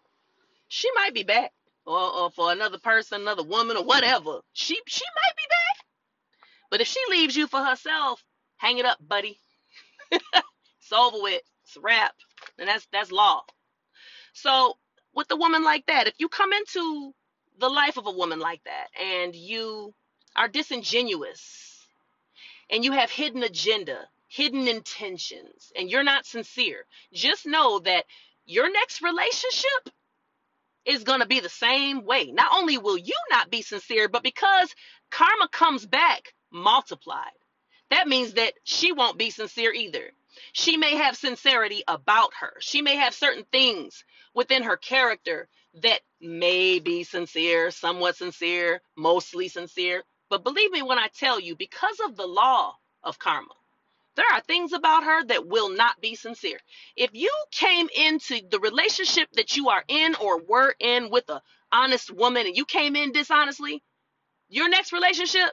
[0.69, 1.51] she might be back.
[1.85, 4.41] Or, or for another person, another woman, or whatever.
[4.53, 5.85] She she might be back.
[6.71, 8.23] But if she leaves you for herself,
[8.57, 9.39] hang it up, buddy.
[10.11, 11.41] it's over with.
[11.65, 12.13] It's a wrap.
[12.59, 13.43] And that's that's law.
[14.33, 14.77] So
[15.13, 17.13] with a woman like that, if you come into
[17.59, 19.93] the life of a woman like that and you
[20.35, 21.85] are disingenuous
[22.71, 28.05] and you have hidden agenda hidden intentions and you're not sincere, just know that
[28.45, 29.89] your next relationship
[30.85, 32.31] is going to be the same way.
[32.31, 34.73] Not only will you not be sincere, but because
[35.11, 37.31] karma comes back multiplied,
[37.91, 40.11] that means that she won't be sincere either.
[40.53, 45.47] She may have sincerity about her, she may have certain things within her character
[45.81, 50.03] that may be sincere, somewhat sincere, mostly sincere.
[50.29, 53.49] But believe me when I tell you, because of the law of karma,
[54.19, 56.59] there are things about her that will not be sincere.
[56.97, 61.41] If you came into the relationship that you are in or were in with a
[61.71, 63.81] honest woman and you came in dishonestly,
[64.49, 65.49] your next relationship,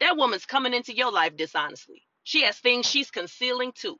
[0.00, 2.02] that woman's coming into your life dishonestly.
[2.24, 3.96] She has things she's concealing too.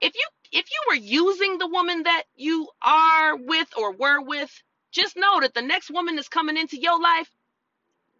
[0.00, 4.52] If you if you were using the woman that you are with or were with,
[4.92, 7.28] just know that the next woman that's coming into your life,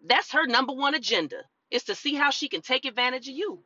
[0.05, 3.63] that's her number one agenda is to see how she can take advantage of you.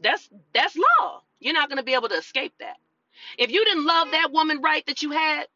[0.00, 1.22] That's that's law.
[1.40, 2.76] You're not going to be able to escape that.
[3.38, 5.46] If you didn't love that woman right that you had,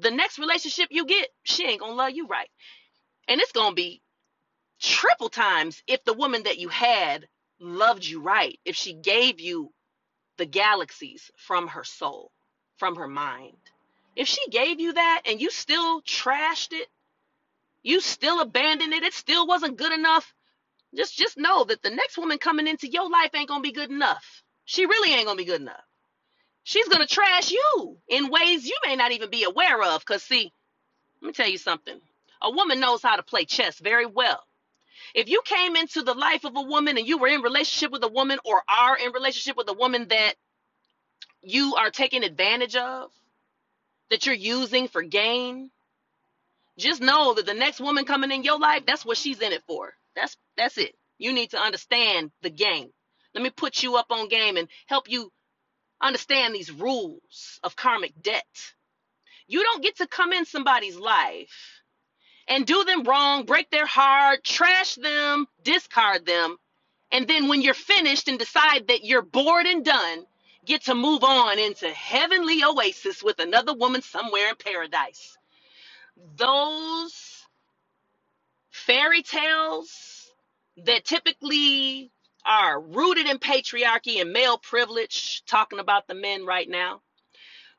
[0.00, 2.50] the next relationship you get, she ain't going to love you right.
[3.28, 4.02] And it's going to be
[4.80, 7.26] triple times if the woman that you had
[7.60, 9.72] loved you right, if she gave you
[10.38, 12.30] the galaxies from her soul,
[12.78, 13.56] from her mind.
[14.16, 16.88] If she gave you that and you still trashed it,
[17.82, 20.34] you still abandoned it, it still wasn't good enough,
[20.94, 23.90] just just know that the next woman coming into your life ain't gonna be good
[23.90, 24.42] enough.
[24.64, 25.84] She really ain't gonna be good enough.
[26.64, 30.04] She's gonna trash you in ways you may not even be aware of.
[30.04, 30.52] Cause see,
[31.20, 32.00] let me tell you something.
[32.42, 34.42] A woman knows how to play chess very well.
[35.14, 38.04] If you came into the life of a woman and you were in relationship with
[38.04, 40.34] a woman or are in relationship with a woman that
[41.42, 43.10] you are taking advantage of,
[44.10, 45.70] that you're using for gain,
[46.78, 49.62] just know that the next woman coming in your life, that's what she's in it
[49.66, 49.94] for.
[50.16, 50.96] That's that's it.
[51.18, 52.90] You need to understand the game.
[53.34, 55.32] Let me put you up on game and help you
[56.00, 58.44] understand these rules of karmic debt.
[59.48, 61.82] You don't get to come in somebody's life
[62.48, 66.56] and do them wrong, break their heart, trash them, discard them,
[67.12, 70.26] and then when you're finished and decide that you're bored and done,
[70.64, 75.36] get to move on into heavenly oasis with another woman somewhere in paradise.
[76.36, 77.14] Those
[78.76, 80.30] fairy tales
[80.84, 82.10] that typically
[82.44, 87.00] are rooted in patriarchy and male privilege, talking about the men right now.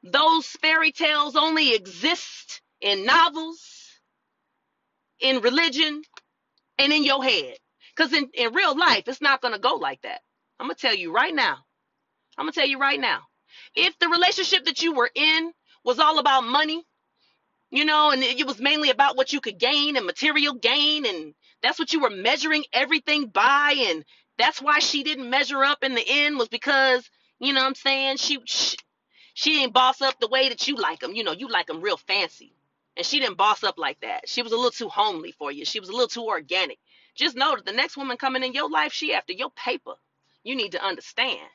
[0.03, 3.59] Those fairy tales only exist in novels,
[5.19, 6.01] in religion,
[6.77, 7.55] and in your head.
[7.95, 10.21] Because in, in real life, it's not going to go like that.
[10.59, 11.57] I'm going to tell you right now.
[12.37, 13.21] I'm going to tell you right now.
[13.75, 15.51] If the relationship that you were in
[15.83, 16.83] was all about money,
[17.69, 21.33] you know, and it was mainly about what you could gain and material gain, and
[21.61, 24.05] that's what you were measuring everything by, and
[24.37, 27.75] that's why she didn't measure up in the end was because, you know, what I'm
[27.75, 28.77] saying she, she
[29.33, 31.13] she didn't boss up the way that you like them.
[31.13, 32.53] You know, you like them real fancy,
[32.95, 34.29] and she didn't boss up like that.
[34.29, 35.65] She was a little too homely for you.
[35.65, 36.79] She was a little too organic.
[37.15, 39.93] Just know that the next woman coming in your life, she after your paper.
[40.43, 41.49] You need to understand.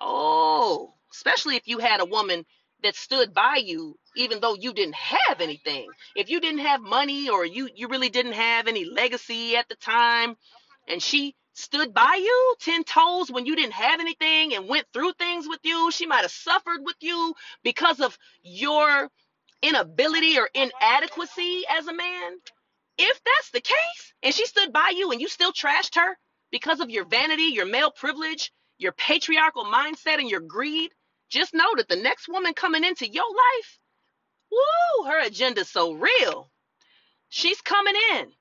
[0.00, 2.44] Oh, especially if you had a woman
[2.82, 5.86] that stood by you even though you didn't have anything.
[6.16, 9.76] If you didn't have money or you you really didn't have any legacy at the
[9.76, 10.36] time
[10.88, 15.12] and she stood by you 10 toes when you didn't have anything and went through
[15.14, 17.34] things with you she might have suffered with you
[17.64, 19.08] because of your
[19.62, 22.32] inability or inadequacy as a man.
[22.96, 26.16] If that's the case and she stood by you and you still trashed her
[26.50, 30.90] because of your vanity, your male privilege, your patriarchal mindset, and your greed,
[31.30, 33.78] just know that the next woman coming into your life,
[34.50, 36.50] woo, her agenda's so real.
[37.28, 38.32] She's coming in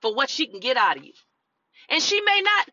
[0.00, 1.12] for what she can get out of you.
[1.88, 2.68] And she may not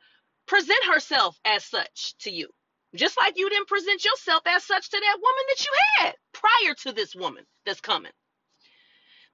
[0.48, 2.49] present herself as such to you.
[2.95, 6.74] Just like you didn't present yourself as such to that woman that you had prior
[6.84, 8.11] to this woman that's coming.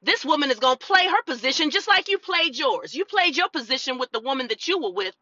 [0.01, 2.95] This woman is going to play her position just like you played yours.
[2.95, 5.15] You played your position with the woman that you were with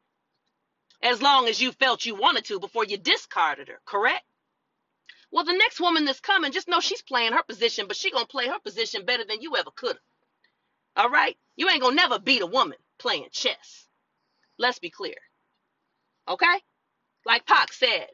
[1.02, 4.24] as long as you felt you wanted to before you discarded her, correct?
[5.32, 8.26] Well, the next woman that's coming, just know she's playing her position, but she to
[8.26, 9.98] play her position better than you ever could
[10.96, 11.06] have.
[11.06, 11.38] All right?
[11.56, 13.88] You ain't to never beat a woman playing chess.
[14.58, 15.16] Let's be clear.
[16.28, 16.62] Okay?
[17.26, 18.08] Like Pac said,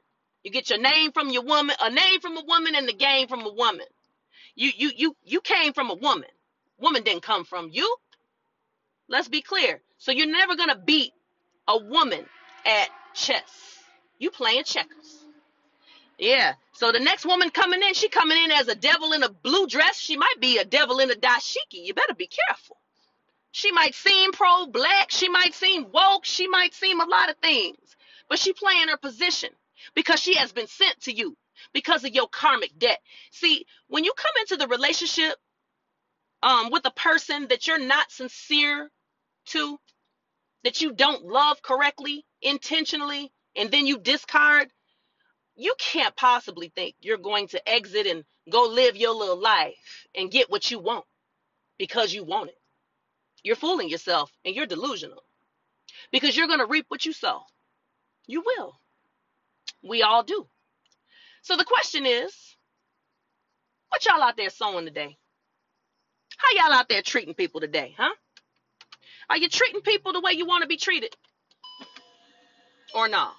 [0.44, 3.28] you get your name from your woman, a name from a woman, and the game
[3.28, 3.86] from a woman.
[4.56, 6.30] You you you you came from a woman.
[6.78, 7.96] Woman didn't come from you.
[9.08, 9.82] Let's be clear.
[9.98, 11.14] So you're never gonna beat
[11.68, 12.26] a woman
[12.66, 13.80] at chess.
[14.20, 15.23] You playing checkers.
[16.18, 16.54] Yeah.
[16.74, 19.68] So the next woman coming in, she coming in as a devil in a blue
[19.68, 20.00] dress.
[20.00, 21.86] She might be a devil in a dashiki.
[21.86, 22.78] You better be careful.
[23.52, 25.12] She might seem pro-black.
[25.12, 26.26] She might seem woke.
[26.26, 27.78] She might seem a lot of things.
[28.30, 29.50] But she playing her position
[29.96, 31.38] because she has been sent to you
[31.74, 33.00] because of your karmic debt.
[33.32, 35.36] See, when you come into the relationship
[36.42, 38.90] um, with a person that you're not sincere
[39.48, 39.80] to,
[40.64, 44.72] that you don't love correctly, intentionally, and then you discard,
[45.56, 50.32] you can't possibly think you're going to exit and go live your little life and
[50.32, 51.06] get what you want
[51.78, 52.58] because you want it.
[53.44, 55.24] You're fooling yourself and you're delusional
[56.12, 57.42] because you're going to reap what you sow.
[58.28, 58.80] You will.
[59.84, 60.48] We all do.
[61.42, 62.34] So the question is,
[63.90, 65.18] what y'all out there sowing today?
[66.38, 68.14] How y'all out there treating people today, huh?
[69.30, 71.16] Are you treating people the way you want to be treated?
[72.96, 73.34] Or not?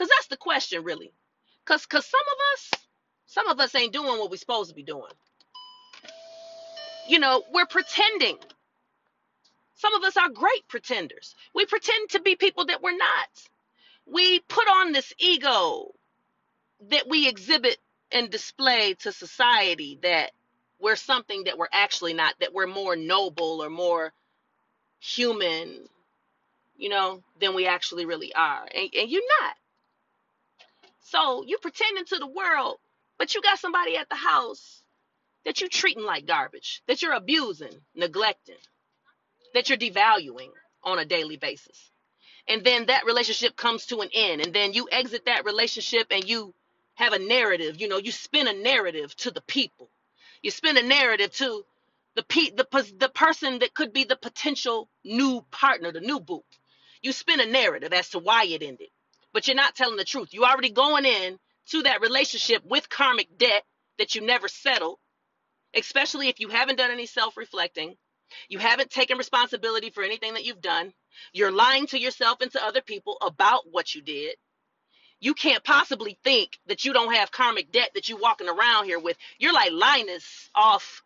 [0.00, 1.12] Because that's the question, really.
[1.62, 2.86] Because cause some of us,
[3.26, 5.12] some of us ain't doing what we're supposed to be doing.
[7.06, 8.38] You know, we're pretending.
[9.74, 11.34] Some of us are great pretenders.
[11.54, 13.28] We pretend to be people that we're not
[14.10, 15.94] we put on this ego
[16.90, 17.78] that we exhibit
[18.10, 20.32] and display to society that
[20.80, 24.12] we're something that we're actually not, that we're more noble or more
[24.98, 25.88] human,
[26.76, 28.66] you know, than we actually really are.
[28.74, 29.56] And, and you're not.
[31.00, 32.78] So you pretending to the world,
[33.18, 34.82] but you got somebody at the house
[35.44, 38.56] that you're treating like garbage, that you're abusing, neglecting,
[39.54, 40.50] that you're devaluing
[40.84, 41.90] on a daily basis.
[42.48, 46.28] And then that relationship comes to an end and then you exit that relationship and
[46.28, 46.54] you
[46.94, 49.88] have a narrative you know you spin a narrative to the people.
[50.42, 51.64] You spin a narrative to
[52.16, 52.66] the pe- the,
[52.98, 56.42] the person that could be the potential new partner the new boo
[57.02, 58.88] you spin a narrative as to why it ended
[59.32, 62.88] but you're not telling the truth you are already going in to that relationship with
[62.88, 63.62] karmic debt
[63.98, 64.98] that you never settled
[65.74, 67.96] especially if you haven't done any self-reflecting
[68.48, 70.92] you haven't taken responsibility for anything that you've done.
[71.32, 74.36] You're lying to yourself and to other people about what you did.
[75.20, 78.98] You can't possibly think that you don't have karmic debt that you're walking around here
[78.98, 79.16] with.
[79.38, 81.02] You're like Linus off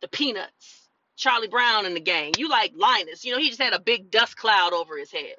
[0.00, 2.32] the Peanuts, Charlie Brown and the gang.
[2.38, 3.24] You like Linus.
[3.24, 5.36] You know, he just had a big dust cloud over his head.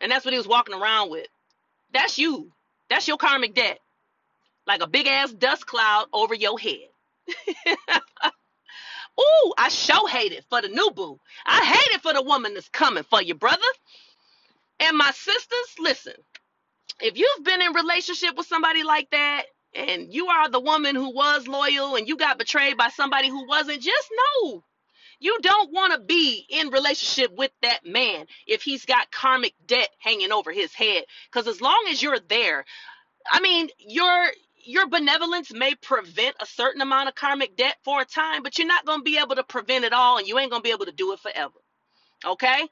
[0.00, 1.26] And that's what he was walking around with.
[1.92, 2.52] That's you.
[2.90, 3.78] That's your karmic debt.
[4.66, 6.88] Like a big ass dust cloud over your head.
[9.20, 11.18] Ooh, I sure hate it for the new boo.
[11.46, 13.62] I hate it for the woman that's coming for you, brother.
[14.80, 16.14] And my sisters, listen.
[17.00, 19.44] If you've been in relationship with somebody like that,
[19.74, 23.46] and you are the woman who was loyal and you got betrayed by somebody who
[23.46, 24.08] wasn't, just
[24.42, 24.64] know
[25.20, 29.88] you don't want to be in relationship with that man if he's got karmic debt
[29.98, 31.04] hanging over his head.
[31.30, 32.64] Because as long as you're there,
[33.30, 34.26] I mean, you're
[34.64, 38.68] your benevolence may prevent a certain amount of karmic debt for a time, but you're
[38.68, 40.72] not going to be able to prevent it all and you ain't going to be
[40.72, 41.54] able to do it forever.
[42.26, 42.68] Okay?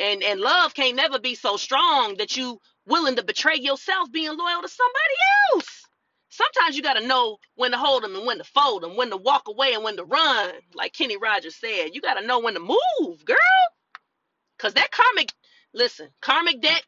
[0.00, 4.36] And and love can't never be so strong that you willing to betray yourself being
[4.36, 5.14] loyal to somebody
[5.54, 5.86] else.
[6.32, 9.10] Sometimes you got to know when to hold them and when to fold them, when
[9.10, 10.52] to walk away and when to run.
[10.74, 13.38] Like Kenny Rogers said, you got to know when to move, girl.
[14.58, 15.32] Cuz that karmic
[15.74, 16.84] listen, karmic debt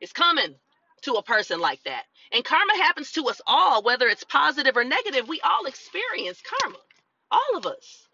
[0.00, 0.56] is coming
[1.02, 2.04] to a person like that.
[2.32, 5.28] And karma happens to us all, whether it's positive or negative.
[5.28, 6.78] We all experience karma,
[7.30, 8.08] all of us.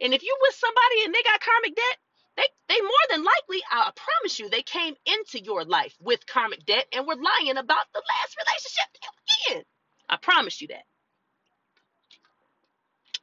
[0.00, 1.98] And if you're with somebody and they got karmic debt,
[2.36, 6.64] they, they more than likely, I promise you, they came into your life with karmic
[6.66, 9.08] debt and were lying about the last relationship they
[9.54, 9.64] were in.
[10.08, 10.84] I promise you that.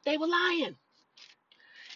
[0.04, 0.76] They were lying.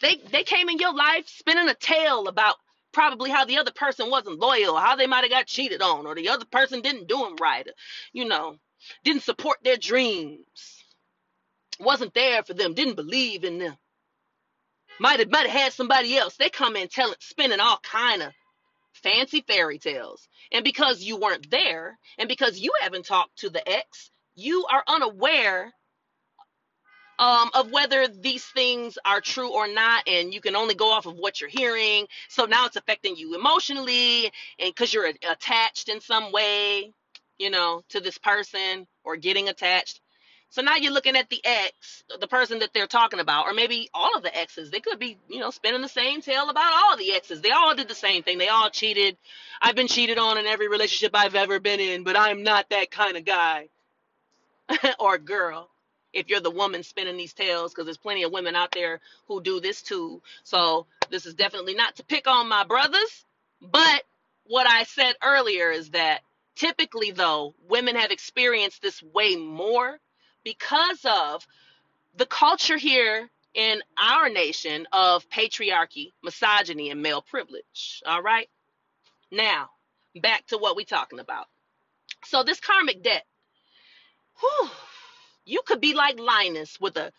[0.03, 2.57] They they came in your life spinning a tale about
[2.93, 6.15] probably how the other person wasn't loyal, how they might have got cheated on, or
[6.15, 7.67] the other person didn't do them right,
[8.13, 8.57] you know,
[9.05, 10.85] didn't support their dreams,
[11.81, 13.77] wasn't there for them, didn't believe in them.
[14.99, 16.37] Might have might have had somebody else.
[16.37, 18.33] They come in telling spinning all kind of
[18.95, 20.27] fancy fairy tales.
[20.53, 24.85] And because you weren't there, and because you haven't talked to the ex, you are
[24.87, 25.73] unaware
[27.19, 31.07] um, of whether these things are true or not, and you can only go off
[31.07, 32.07] of what you're hearing.
[32.29, 34.27] So now it's affecting you emotionally,
[34.59, 36.93] and because you're attached in some way,
[37.39, 40.01] you know, to this person or getting attached.
[40.51, 43.91] So now you're looking at the ex, the person that they're talking about, or maybe
[43.93, 44.71] all of the exes.
[44.71, 47.41] They could be, you know, spinning the same tale about all the exes.
[47.41, 48.39] They all did the same thing.
[48.39, 49.17] They all cheated.
[49.61, 52.91] I've been cheated on in every relationship I've ever been in, but I'm not that
[52.91, 53.69] kind of guy
[54.99, 55.71] or girl
[56.13, 59.43] if you're the woman spinning these tales because there's plenty of women out there who
[59.43, 60.23] do this too.
[60.45, 63.25] So this is definitely not to pick on my brothers,
[63.61, 64.03] but
[64.45, 66.21] what I said earlier is that
[66.55, 69.99] typically though women have experienced this way more
[70.43, 71.47] because of
[72.17, 78.03] the culture here in our nation of patriarchy, misogyny, and male privilege.
[78.07, 78.49] All right.
[79.33, 79.71] Now,
[80.21, 81.47] back to what we're talking about.
[82.25, 83.25] So, this karmic debt,
[84.41, 84.71] whew,
[85.45, 87.13] you could be like Linus with a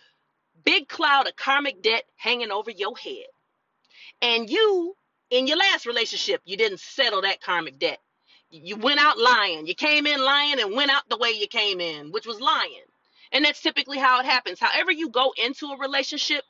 [0.64, 3.28] big cloud of karmic debt hanging over your head.
[4.22, 4.96] And you,
[5.30, 8.00] in your last relationship, you didn't settle that karmic debt.
[8.50, 9.68] You went out lying.
[9.68, 12.84] You came in lying and went out the way you came in, which was lying.
[13.32, 14.60] And that's typically how it happens.
[14.60, 16.44] However, you go into a relationship,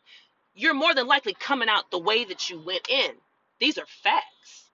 [0.54, 3.12] you're more than likely coming out the way that you went in.
[3.60, 4.70] These are facts.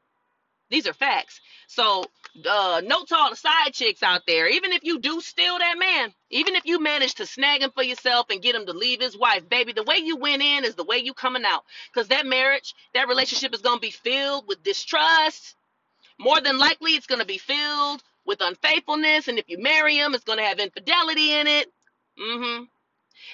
[0.69, 1.39] These are facts.
[1.67, 2.05] So,
[2.49, 5.77] uh, note to all the side chicks out there, even if you do steal that
[5.77, 9.01] man, even if you manage to snag him for yourself and get him to leave
[9.01, 11.63] his wife, baby, the way you went in is the way you coming out.
[11.93, 15.55] Because that marriage, that relationship is going to be filled with distrust.
[16.19, 19.27] More than likely, it's going to be filled with unfaithfulness.
[19.27, 21.67] And if you marry him, it's going to have infidelity in it.
[22.19, 22.63] Mm-hmm.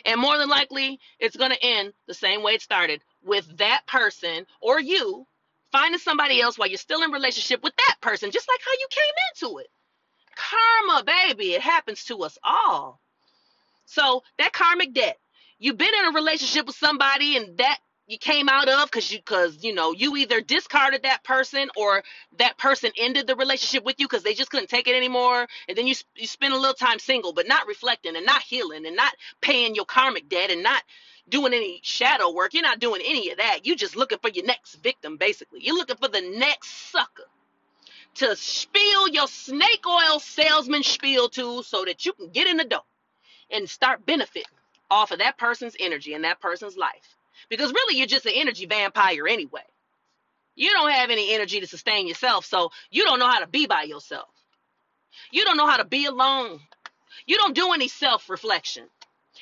[0.05, 3.85] And more than likely, it's going to end the same way it started with that
[3.87, 5.25] person or you
[5.71, 8.87] finding somebody else while you're still in relationship with that person, just like how you
[8.89, 9.67] came into it.
[10.35, 12.99] Karma, baby, it happens to us all.
[13.85, 15.17] So that karmic debt,
[15.57, 17.79] you've been in a relationship with somebody and that
[18.09, 22.03] you came out of because you because you know you either discarded that person or
[22.39, 25.77] that person ended the relationship with you because they just couldn't take it anymore and
[25.77, 28.95] then you you spend a little time single but not reflecting and not healing and
[28.95, 30.81] not paying your karmic debt and not
[31.29, 32.53] doing any shadow work.
[32.53, 33.65] You're not doing any of that.
[33.65, 35.59] You're just looking for your next victim, basically.
[35.63, 37.23] You're looking for the next sucker
[38.15, 42.65] to spill your snake oil salesman spiel to so that you can get in the
[42.65, 42.83] door
[43.51, 44.43] and start benefiting
[44.91, 47.15] off of that person's energy and that person's life.
[47.49, 49.63] Because really, you're just an energy vampire anyway.
[50.55, 53.65] You don't have any energy to sustain yourself, so you don't know how to be
[53.65, 54.27] by yourself.
[55.31, 56.59] You don't know how to be alone.
[57.25, 58.85] You don't do any self reflection.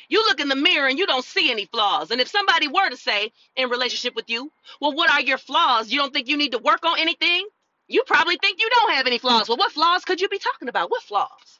[0.10, 2.12] You look in the mirror and you don't see any flaws.
[2.12, 5.92] And if somebody were to say in relationship with you, well, what are your flaws?
[5.92, 7.48] You don't think you need to work on anything?
[7.88, 9.50] You probably think you don't have any flaws.
[9.50, 10.90] Well, what flaws could you be talking about?
[10.90, 11.60] What flaws?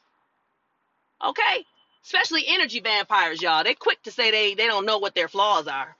[1.24, 1.64] Okay?
[2.04, 3.64] Especially energy vampires, y'all.
[3.64, 5.94] They're quick to say they, they don't know what their flaws are.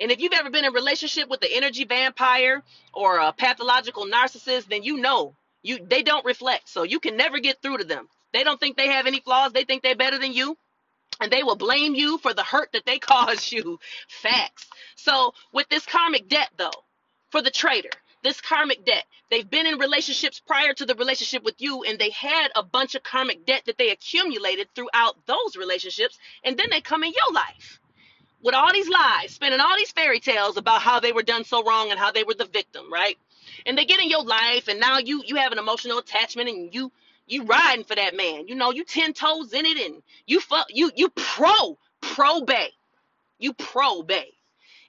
[0.00, 2.62] And if you've ever been in a relationship with an energy vampire
[2.92, 6.68] or a pathological narcissist, then you know you they don't reflect.
[6.68, 8.08] So you can never get through to them.
[8.32, 9.52] They don't think they have any flaws.
[9.52, 10.56] They think they're better than you
[11.20, 13.78] and they will blame you for the hurt that they caused you.
[14.08, 14.66] Facts.
[14.96, 16.70] So, with this karmic debt, though,
[17.30, 17.90] for the traitor,
[18.22, 22.10] this karmic debt, they've been in relationships prior to the relationship with you, and they
[22.10, 26.80] had a bunch of karmic debt that they accumulated throughout those relationships, and then they
[26.80, 27.80] come in your life
[28.42, 31.64] with all these lies, spinning all these fairy tales about how they were done so
[31.64, 33.16] wrong and how they were the victim, right?
[33.66, 36.74] And they get in your life, and now you you have an emotional attachment, and
[36.74, 36.92] you
[37.26, 38.48] you riding for that man.
[38.48, 42.70] You know, you ten toes in it, and you fuck you you pro pro bay,
[43.38, 44.32] you pro bay,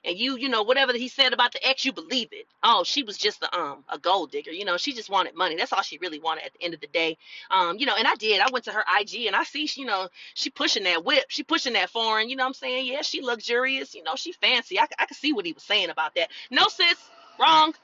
[0.04, 2.46] and you you know whatever he said about the ex, you believe it.
[2.62, 4.50] Oh, she was just a um a gold digger.
[4.50, 5.56] You know, she just wanted money.
[5.56, 7.16] That's all she really wanted at the end of the day.
[7.50, 8.40] Um, you know, and I did.
[8.40, 11.26] I went to her IG and I see, she, you know, she pushing that whip,
[11.28, 12.28] she pushing that foreign.
[12.28, 13.94] You know, I'm saying, yeah, she luxurious.
[13.94, 14.78] You know, she fancy.
[14.78, 16.28] I I could see what he was saying about that.
[16.50, 17.74] No, sis, wrong.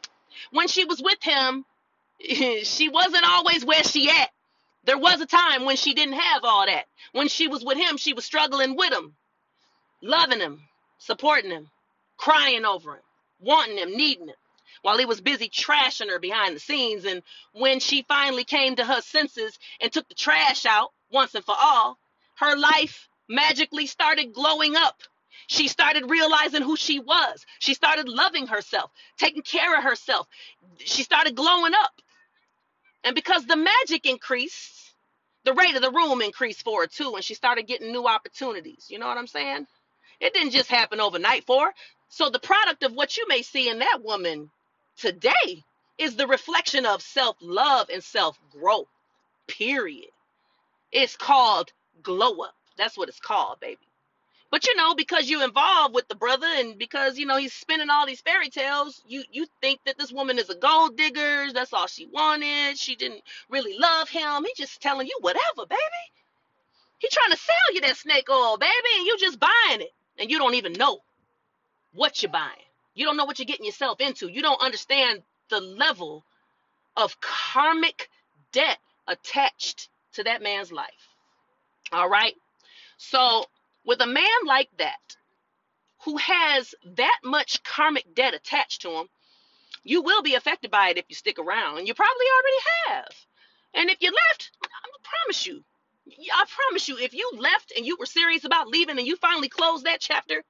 [0.53, 1.65] When she was with him,
[2.21, 4.31] she wasn't always where she at.
[4.85, 6.87] There was a time when she didn't have all that.
[7.13, 9.15] When she was with him, she was struggling with him,
[10.03, 10.63] loving him,
[10.99, 11.71] supporting him,
[12.17, 13.03] crying over him,
[13.41, 14.37] wanting him, needing him,
[14.83, 17.05] while he was busy trashing her behind the scenes.
[17.05, 21.45] And when she finally came to her senses and took the trash out once and
[21.45, 21.99] for all,
[22.39, 25.03] her life magically started glowing up.
[25.47, 27.45] She started realizing who she was.
[27.59, 30.27] She started loving herself, taking care of herself.
[30.79, 31.93] She started glowing up.
[33.05, 34.95] And because the magic increased,
[35.45, 37.15] the rate of the room increased for her too.
[37.17, 38.87] And she started getting new opportunities.
[38.91, 39.67] You know what I'm saying?
[40.21, 41.73] It didn't just happen overnight for her.
[42.09, 44.51] So the product of what you may see in that woman
[44.97, 45.65] today
[45.99, 48.89] is the reflection of self love and self growth,
[49.49, 50.11] period.
[50.93, 51.73] It's called
[52.03, 52.55] glow up.
[52.79, 53.79] That's what it's called, baby.
[54.51, 57.89] But you know, because you're involved with the brother and because you know he's spinning
[57.89, 61.53] all these fairy tales, you you think that this woman is a gold digger.
[61.53, 62.77] That's all she wanted.
[62.77, 64.45] She didn't really love him.
[64.45, 65.81] He just telling you whatever, baby.
[66.99, 70.31] He trying to sell you that snake oil, baby, and you just buying it, and
[70.31, 70.99] you don't even know
[71.93, 72.51] what you're buying.
[72.95, 74.29] You don't know what you're getting yourself into.
[74.29, 76.25] You don't understand the level
[76.97, 78.11] of karmic
[78.53, 81.09] debt attached to that man's life.
[81.93, 82.35] All right.
[82.99, 83.47] So
[83.85, 85.17] with a man like that,
[86.05, 89.07] who has that much karmic debt attached to him,
[89.85, 93.15] you will be affected by it if you stick around, you probably already have.
[93.75, 95.63] And if you left, I promise you,
[96.33, 99.49] I promise you, if you left and you were serious about leaving and you finally
[99.49, 100.43] closed that chapter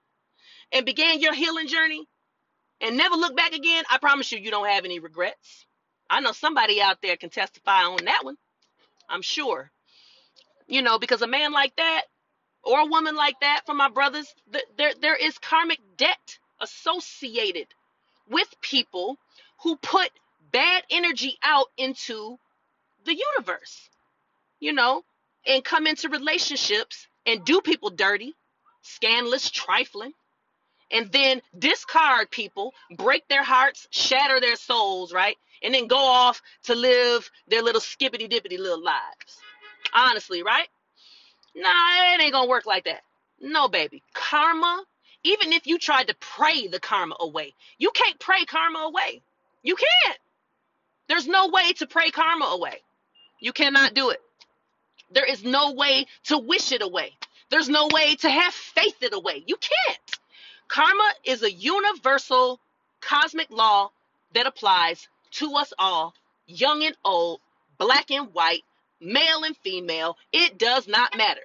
[0.72, 2.06] and began your healing journey
[2.80, 5.66] and never look back again, I promise you, you don't have any regrets.
[6.08, 8.36] I know somebody out there can testify on that one.
[9.08, 9.70] I'm sure.
[10.66, 12.02] You know, because a man like that,
[12.62, 14.34] or a woman like that for my brothers,
[14.76, 17.66] there, there is karmic debt associated
[18.28, 19.16] with people
[19.62, 20.10] who put
[20.52, 22.38] bad energy out into
[23.04, 23.88] the universe,
[24.58, 25.02] you know,
[25.46, 28.34] and come into relationships and do people dirty,
[28.82, 30.12] scandalous, trifling,
[30.90, 35.36] and then discard people, break their hearts, shatter their souls, right?
[35.62, 39.38] And then go off to live their little skippity dippity little lives.
[39.94, 40.68] Honestly, right?
[41.54, 43.02] Nah, it ain't gonna work like that.
[43.40, 44.02] No, baby.
[44.14, 44.84] Karma,
[45.24, 49.22] even if you tried to pray the karma away, you can't pray karma away.
[49.62, 50.18] You can't.
[51.08, 52.82] There's no way to pray karma away.
[53.40, 54.20] You cannot do it.
[55.10, 57.12] There is no way to wish it away.
[57.50, 59.42] There's no way to have faith it away.
[59.46, 60.18] You can't.
[60.68, 62.60] Karma is a universal
[63.00, 63.90] cosmic law
[64.34, 66.14] that applies to us all,
[66.46, 67.40] young and old,
[67.78, 68.62] black and white,
[69.00, 71.40] male and female, it does not matter.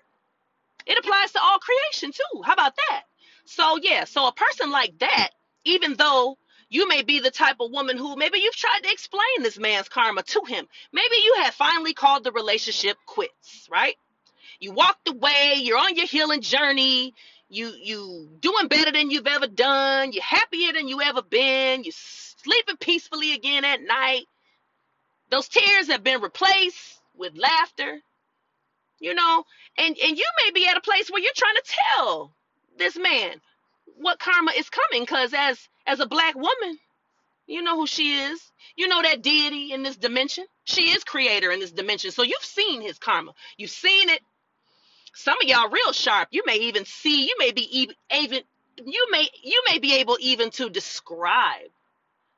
[0.85, 2.41] It applies to all creation too.
[2.43, 3.03] How about that?
[3.45, 5.29] So, yeah, so a person like that,
[5.63, 6.37] even though
[6.69, 9.89] you may be the type of woman who maybe you've tried to explain this man's
[9.89, 13.95] karma to him, maybe you have finally called the relationship quits, right?
[14.59, 17.13] You walked away, you're on your healing journey,
[17.49, 21.93] you you doing better than you've ever done, you're happier than you ever been, you're
[21.95, 24.25] sleeping peacefully again at night.
[25.29, 27.99] Those tears have been replaced with laughter,
[28.99, 29.43] you know,
[29.77, 32.35] and and you may be at a place where you're trying to tell
[32.77, 33.41] this man
[33.97, 36.77] what karma is coming because as as a black woman
[37.47, 38.41] you know who she is.
[38.75, 40.45] You know that deity in this dimension?
[40.63, 43.33] She is creator in this dimension so you've seen his karma.
[43.57, 44.21] You've seen it.
[45.13, 46.29] Some of y'all real sharp.
[46.31, 48.41] You may even see you may be even even
[48.83, 51.69] you may you may be able even to describe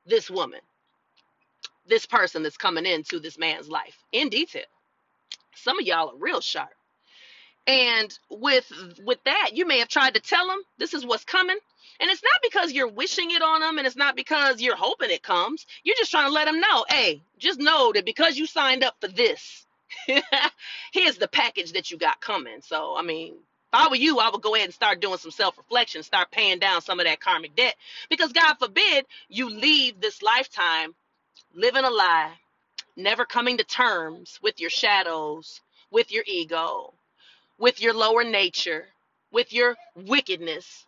[0.06, 0.60] this woman
[1.88, 4.64] this person that's coming into this man's life in detail.
[5.56, 6.70] Some of y'all are real sharp.
[7.68, 8.72] And with
[9.04, 11.58] with that, you may have tried to tell them this is what's coming.
[12.00, 15.10] And it's not because you're wishing it on them and it's not because you're hoping
[15.10, 15.66] it comes.
[15.84, 18.96] You're just trying to let them know, hey, just know that because you signed up
[19.02, 19.66] for this,
[20.94, 22.62] here's the package that you got coming.
[22.62, 25.32] So, I mean, if I were you, I would go ahead and start doing some
[25.32, 27.76] self reflection, start paying down some of that karmic debt.
[28.10, 30.94] Because God forbid you leave this lifetime
[31.58, 32.34] living a lie,
[32.96, 35.60] never coming to terms with your shadows,
[35.92, 36.94] with your ego,
[37.58, 38.86] with your lower nature,
[39.32, 40.86] with your wickedness,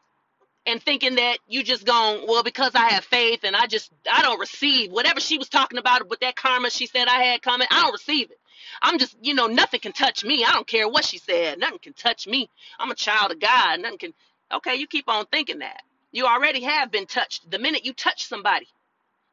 [0.67, 4.21] and thinking that you just gone, well, because I have faith and I just, I
[4.21, 7.67] don't receive whatever she was talking about with that karma she said I had coming,
[7.71, 8.37] I don't receive it.
[8.81, 10.45] I'm just, you know, nothing can touch me.
[10.45, 11.57] I don't care what she said.
[11.57, 12.47] Nothing can touch me.
[12.77, 13.79] I'm a child of God.
[13.79, 14.13] Nothing can,
[14.53, 15.81] okay, you keep on thinking that.
[16.11, 17.49] You already have been touched.
[17.49, 18.67] The minute you touch somebody,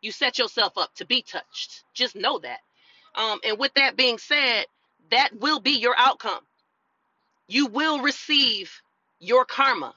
[0.06, 1.82] you set yourself up to be touched.
[1.92, 2.60] Just know that.
[3.16, 4.66] Um, and with that being said,
[5.10, 6.40] that will be your outcome.
[7.48, 8.70] You will receive
[9.18, 9.94] your karma.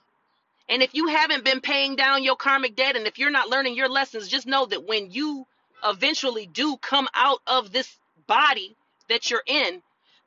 [0.67, 3.75] And if you haven't been paying down your karmic debt and if you're not learning
[3.75, 5.45] your lessons, just know that when you
[5.83, 8.75] eventually do come out of this body
[9.09, 9.81] that you're in,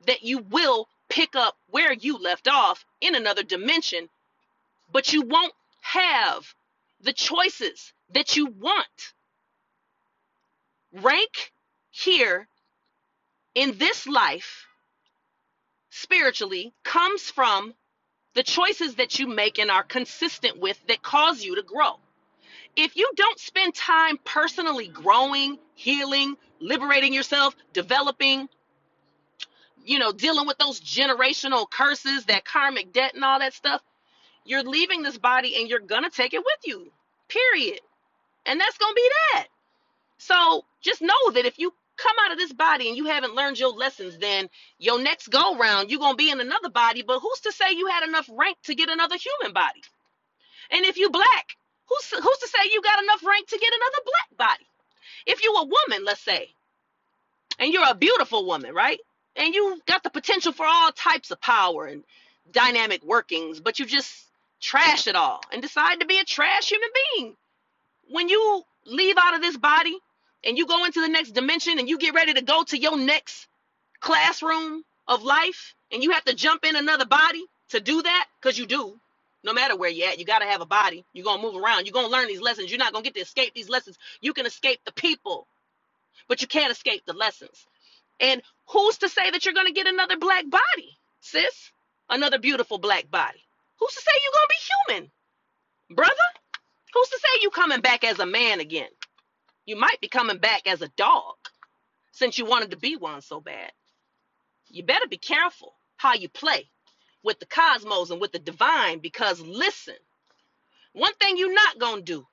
[0.06, 4.08] that you will pick up where you left off in another dimension,
[4.92, 6.54] but you won't have
[7.00, 9.12] the choices that you want
[10.92, 11.52] rank
[11.90, 12.48] here
[13.54, 14.66] in this life
[15.90, 17.74] spiritually comes from
[18.34, 21.98] the choices that you make and are consistent with that cause you to grow.
[22.76, 28.48] If you don't spend time personally growing, healing, liberating yourself, developing,
[29.84, 33.82] you know, dealing with those generational curses, that karmic debt, and all that stuff,
[34.44, 36.90] you're leaving this body and you're going to take it with you.
[37.28, 37.80] Period.
[38.46, 39.48] And that's going to be that.
[40.22, 43.58] So just know that if you come out of this body and you haven't learned
[43.58, 47.02] your lessons, then your next go round, you're going to be in another body.
[47.02, 49.82] But who's to say you had enough rank to get another human body?
[50.70, 54.02] And if you black, who's, who's to say you got enough rank to get another
[54.04, 54.66] black body?
[55.26, 56.50] If you're a woman, let's say,
[57.58, 59.00] and you're a beautiful woman, right?
[59.36, 62.04] And you got the potential for all types of power and
[62.52, 64.26] dynamic workings, but you just
[64.60, 67.36] trash it all and decide to be a trash human being.
[68.10, 69.98] When you leave out of this body
[70.44, 72.98] and you go into the next dimension and you get ready to go to your
[72.98, 73.48] next
[74.00, 78.58] classroom of life and you have to jump in another body to do that because
[78.58, 78.98] you do.
[79.44, 81.04] No matter where you're at you got to have a body.
[81.14, 81.86] You're going to move around.
[81.86, 82.70] You're going to learn these lessons.
[82.70, 83.98] You're not going to get to escape these lessons.
[84.20, 85.46] You can escape the people
[86.28, 87.66] but you can't escape the lessons.
[88.20, 91.72] And who's to say that you're going to get another black body sis?
[92.10, 93.40] Another beautiful black body.
[93.80, 95.12] Who's to say you're going to be human?
[95.96, 96.14] Brother
[96.94, 98.88] who's to say you coming back as a man again
[99.66, 101.34] you might be coming back as a dog
[102.12, 103.72] since you wanted to be one so bad.
[104.68, 106.68] You better be careful how you play
[107.22, 109.94] with the cosmos and with the divine because listen,
[110.92, 112.26] one thing you're not going to do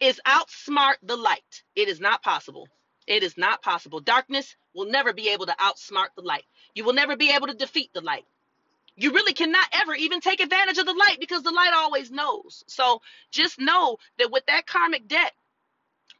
[0.00, 1.62] is outsmart the light.
[1.74, 2.68] It is not possible.
[3.06, 4.00] It is not possible.
[4.00, 6.44] Darkness will never be able to outsmart the light.
[6.74, 8.24] You will never be able to defeat the light.
[8.96, 12.62] You really cannot ever even take advantage of the light because the light always knows.
[12.68, 13.02] So
[13.32, 15.32] just know that with that karmic debt,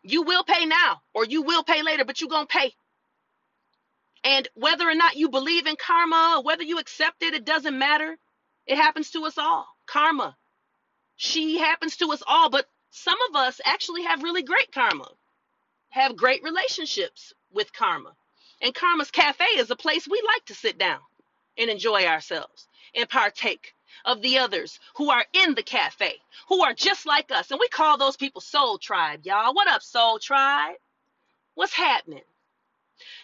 [0.05, 2.75] you will pay now or you will pay later, but you're going to pay.
[4.25, 8.17] And whether or not you believe in karma, whether you accept it, it doesn't matter.
[8.67, 9.67] It happens to us all.
[9.87, 10.37] Karma.
[11.17, 15.09] She happens to us all, but some of us actually have really great karma,
[15.91, 18.13] have great relationships with karma.
[18.63, 21.01] And Karma's Cafe is a place we like to sit down
[21.59, 26.17] and enjoy ourselves and partake of the others who are in the cafe,
[26.49, 27.51] who are just like us.
[27.51, 29.55] And we call those people Soul Tribe, y'all.
[29.55, 30.77] What up, Soul Tribe?
[31.55, 32.23] What's happening?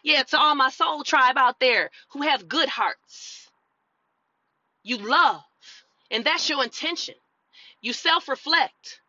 [0.02, 3.48] Yeah, to all my Soul Tribe out there who have good hearts.
[4.82, 5.42] You love,
[6.10, 7.14] and that's your intention.
[7.80, 9.00] You self reflect.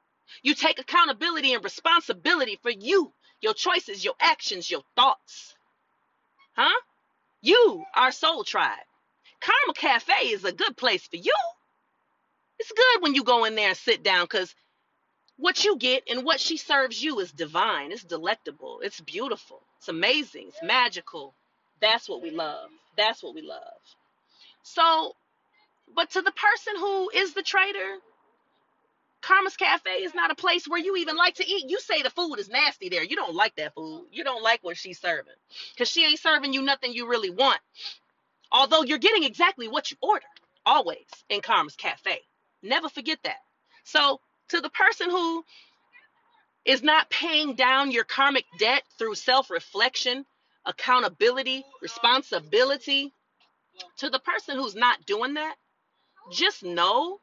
[0.43, 5.55] You take accountability and responsibility for you, your choices, your actions, your thoughts.
[6.55, 6.79] Huh?
[7.41, 8.79] You are Soul Tribe.
[9.41, 11.33] Karma Cafe is a good place for you.
[12.59, 14.53] It's good when you go in there and sit down because
[15.37, 17.91] what you get and what she serves you is divine.
[17.91, 18.81] It's delectable.
[18.83, 19.61] It's beautiful.
[19.79, 20.49] It's amazing.
[20.49, 21.33] It's magical.
[21.81, 22.69] That's what we love.
[22.97, 23.81] That's what we love.
[24.63, 25.15] So,
[25.95, 27.97] but to the person who is the traitor,
[29.21, 31.69] Karma's Cafe is not a place where you even like to eat.
[31.69, 33.03] You say the food is nasty there.
[33.03, 34.07] You don't like that food.
[34.11, 35.33] You don't like what she's serving
[35.73, 37.59] because she ain't serving you nothing you really want.
[38.51, 40.25] Although you're getting exactly what you ordered,
[40.65, 42.19] always in Karma's Cafe.
[42.61, 43.39] Never forget that.
[43.83, 44.19] So,
[44.49, 45.43] to the person who
[46.65, 50.25] is not paying down your karmic debt through self reflection,
[50.65, 53.13] accountability, responsibility,
[53.97, 55.55] to the person who's not doing that,
[56.31, 57.19] just know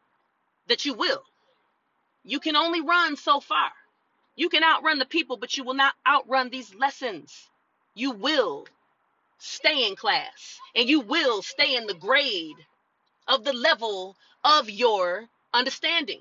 [0.68, 1.22] that you will.
[2.24, 3.70] You can only run so far.
[4.36, 7.34] You can outrun the people, but you will not outrun these lessons.
[7.94, 8.66] You will
[9.38, 12.56] stay in class and you will stay in the grade
[13.26, 16.20] of the level of your understanding.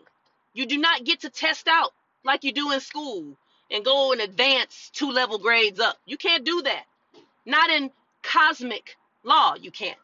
[0.54, 3.38] You do not get to test out like you do in school
[3.72, 5.98] and go and advance two level grades up.
[6.06, 6.84] You can't do that.
[7.46, 7.92] Not in
[8.24, 9.98] cosmic law, you can't.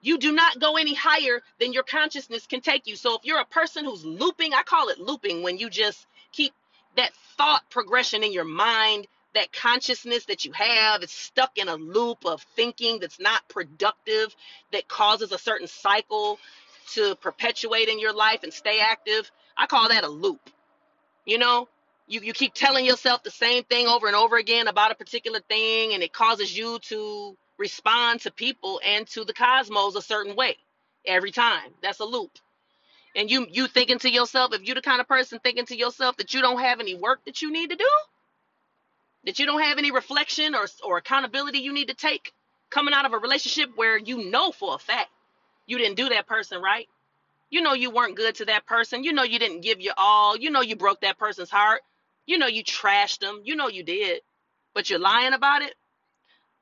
[0.00, 2.96] You do not go any higher than your consciousness can take you.
[2.96, 6.52] So if you're a person who's looping, I call it looping when you just keep
[6.96, 11.76] that thought progression in your mind, that consciousness that you have, is stuck in a
[11.76, 14.34] loop of thinking that's not productive,
[14.72, 16.38] that causes a certain cycle
[16.94, 20.40] to perpetuate in your life and stay active, I call that a loop.
[21.24, 21.68] You know,
[22.06, 25.40] you, you keep telling yourself the same thing over and over again about a particular
[25.48, 30.34] thing, and it causes you to respond to people and to the cosmos a certain
[30.34, 30.56] way
[31.06, 31.70] every time.
[31.82, 32.32] That's a loop.
[33.14, 36.16] And you you thinking to yourself, if you're the kind of person thinking to yourself
[36.16, 37.88] that you don't have any work that you need to do,
[39.26, 42.32] that you don't have any reflection or or accountability you need to take
[42.70, 45.10] coming out of a relationship where you know for a fact
[45.66, 46.88] you didn't do that person right.
[47.50, 49.04] You know you weren't good to that person.
[49.04, 50.36] You know you didn't give your all.
[50.36, 51.82] You know you broke that person's heart.
[52.26, 53.42] You know you trashed them.
[53.44, 54.22] You know you did.
[54.74, 55.74] But you're lying about it.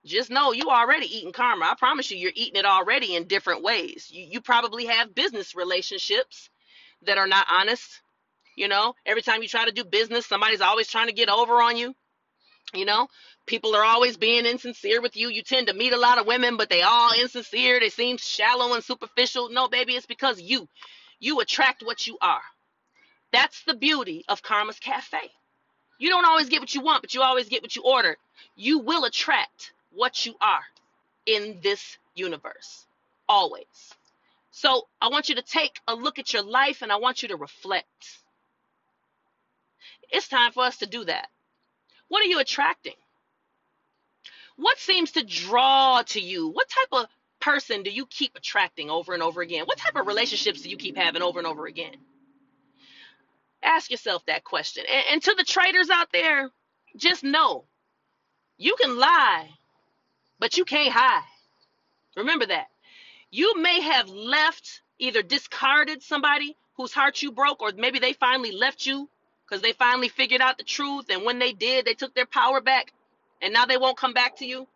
[0.04, 1.66] just know you already eating karma.
[1.66, 4.08] I promise you, you're eating it already in different ways.
[4.10, 6.50] You, you probably have business relationships
[7.06, 8.02] that are not honest.
[8.56, 11.62] You know, every time you try to do business, somebody's always trying to get over
[11.62, 11.94] on you.
[12.72, 13.08] You know,
[13.46, 15.28] people are always being insincere with you.
[15.28, 17.80] You tend to meet a lot of women, but they all insincere.
[17.80, 19.48] They seem shallow and superficial.
[19.48, 20.68] No, baby, it's because you,
[21.18, 22.42] you attract what you are.
[23.32, 25.18] That's the beauty of Karma's Cafe.
[25.98, 28.16] You don't always get what you want, but you always get what you order.
[28.56, 30.62] You will attract what you are
[31.26, 32.86] in this universe.
[33.28, 33.66] Always.
[34.50, 37.28] So I want you to take a look at your life and I want you
[37.28, 38.18] to reflect.
[40.10, 41.28] It's time for us to do that.
[42.10, 42.96] What are you attracting?
[44.56, 46.48] What seems to draw to you?
[46.48, 47.06] What type of
[47.40, 49.64] person do you keep attracting over and over again?
[49.64, 51.94] What type of relationships do you keep having over and over again?
[53.62, 54.84] Ask yourself that question.
[54.92, 56.50] And, and to the traitors out there,
[56.96, 57.64] just know
[58.58, 59.48] you can lie,
[60.40, 61.22] but you can't hide.
[62.16, 62.66] Remember that.
[63.30, 68.50] You may have left, either discarded somebody whose heart you broke, or maybe they finally
[68.50, 69.08] left you
[69.50, 71.06] because they finally figured out the truth.
[71.10, 72.92] And when they did, they took their power back
[73.42, 74.66] and now they won't come back to you.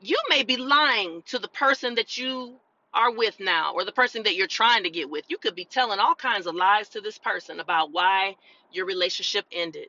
[0.00, 2.54] You may be lying to the person that you
[2.94, 5.24] are with now or the person that you're trying to get with.
[5.28, 8.36] You could be telling all kinds of lies to this person about why
[8.72, 9.88] your relationship ended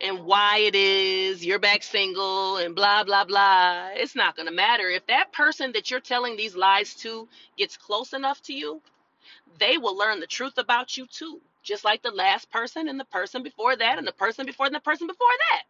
[0.00, 3.88] and why it is you're back single and blah blah blah.
[3.94, 7.76] It's not going to matter if that person that you're telling these lies to gets
[7.76, 8.80] close enough to you,
[9.58, 13.04] they will learn the truth about you too just like the last person and the
[13.04, 15.62] person before that and the person before and the person before that.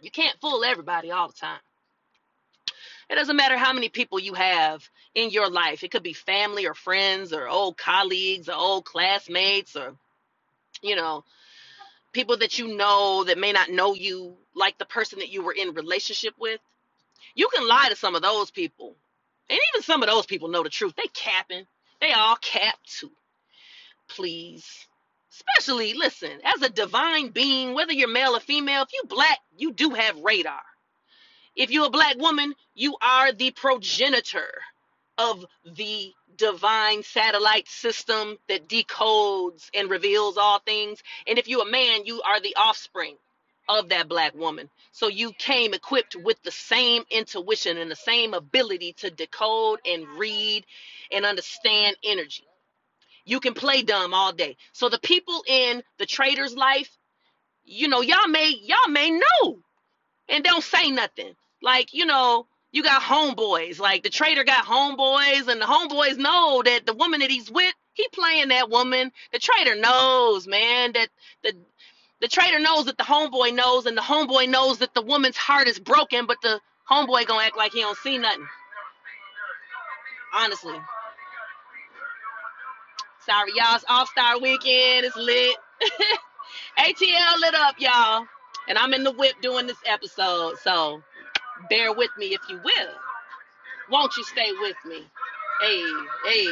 [0.00, 1.60] You can't fool everybody all the time.
[3.10, 5.82] It doesn't matter how many people you have in your life.
[5.82, 9.94] It could be family or friends or old colleagues or old classmates or,
[10.82, 11.24] you know,
[12.12, 15.52] people that you know that may not know you like the person that you were
[15.52, 16.60] in relationship with.
[17.34, 18.96] You can lie to some of those people.
[19.50, 20.94] And even some of those people know the truth.
[20.96, 21.66] They capping.
[22.00, 23.10] They all cap too.
[24.08, 24.86] Please.
[25.30, 29.72] Especially, listen, as a divine being, whether you're male or female, if you black, you
[29.72, 30.62] do have radar.
[31.54, 34.50] If you're a black woman, you are the progenitor
[35.16, 41.02] of the divine satellite system that decodes and reveals all things.
[41.26, 43.16] And if you're a man, you are the offspring
[43.68, 44.70] of that black woman.
[44.92, 50.06] So you came equipped with the same intuition and the same ability to decode and
[50.18, 50.64] read
[51.12, 52.44] and understand energy.
[53.24, 54.56] You can play dumb all day.
[54.72, 56.90] So the people in the traitor's life,
[57.64, 59.58] you know, y'all may y'all may know
[60.28, 61.34] and don't say nothing.
[61.62, 63.78] Like, you know, you got homeboys.
[63.78, 67.74] Like the traitor got homeboys, and the homeboys know that the woman that he's with,
[67.94, 69.10] he playing that woman.
[69.32, 71.08] The traitor knows, man, that
[71.42, 71.54] the
[72.20, 75.68] the traitor knows that the homeboy knows, and the homeboy knows that the woman's heart
[75.68, 78.46] is broken, but the homeboy gonna act like he don't see nothing.
[80.34, 80.74] Honestly.
[83.24, 83.76] Sorry, y'all.
[83.76, 85.06] It's All Star Weekend.
[85.06, 85.56] It's lit.
[86.78, 88.26] ATL lit up, y'all.
[88.68, 91.02] And I'm in the whip doing this episode, so
[91.70, 92.90] bear with me if you will.
[93.90, 95.06] Won't you stay with me?
[95.60, 95.82] Hey,
[96.26, 96.46] hey,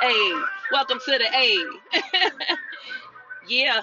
[0.00, 0.32] hey.
[0.72, 1.58] Welcome to the A.
[3.48, 3.80] yeah.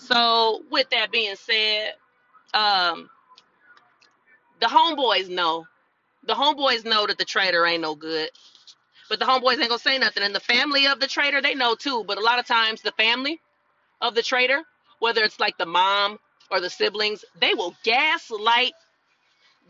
[0.00, 1.92] So with that being said,
[2.54, 3.10] um,
[4.60, 5.66] the homeboys know.
[6.26, 8.30] The homeboys know that the traitor ain't no good.
[9.08, 10.22] But the homeboys ain't gonna say nothing.
[10.22, 12.04] And the family of the traitor, they know too.
[12.06, 13.40] But a lot of times the family
[14.00, 14.62] of the traitor,
[15.00, 16.18] whether it's like the mom
[16.50, 18.72] or the siblings, they will gaslight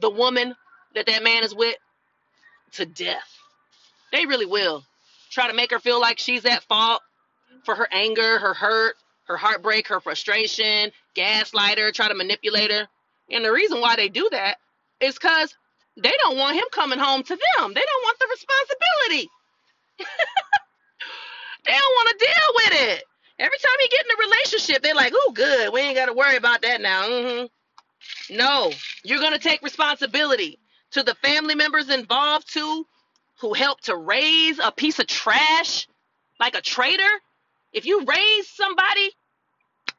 [0.00, 0.54] the woman
[0.94, 1.76] that that man is with
[2.72, 3.36] to death.
[4.12, 4.84] They really will.
[5.30, 7.02] Try to make her feel like she's at fault
[7.64, 8.96] for her anger, her hurt,
[9.30, 12.88] her heartbreak, her frustration, gaslight her, try to manipulate her.
[13.30, 14.56] And the reason why they do that
[15.00, 15.56] is because
[15.96, 17.74] they don't want him coming home to them.
[17.74, 19.30] They don't want the responsibility.
[21.66, 23.04] they don't want to deal with it.
[23.38, 25.72] Every time you get in a relationship, they're like, "Oh, good.
[25.72, 28.36] We ain't got to worry about that now." Mm-hmm.
[28.36, 28.72] No,
[29.04, 30.58] you're gonna take responsibility
[30.92, 32.86] to the family members involved too,
[33.38, 35.86] who helped to raise a piece of trash
[36.38, 37.10] like a traitor.
[37.72, 39.12] If you raise somebody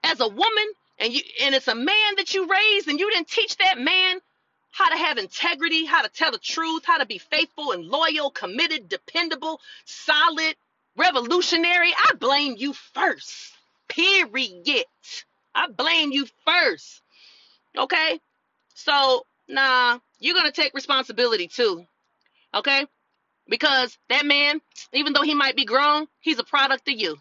[0.03, 3.27] as a woman and you and it's a man that you raised and you didn't
[3.27, 4.19] teach that man
[4.71, 8.31] how to have integrity, how to tell the truth, how to be faithful and loyal,
[8.31, 10.55] committed, dependable, solid,
[10.95, 13.51] revolutionary, I blame you first.
[13.89, 14.85] Period.
[15.53, 17.01] I blame you first.
[17.77, 18.19] Okay?
[18.73, 21.85] So, nah, you're going to take responsibility too.
[22.53, 22.85] Okay?
[23.49, 24.61] Because that man,
[24.93, 27.17] even though he might be grown, he's a product of you.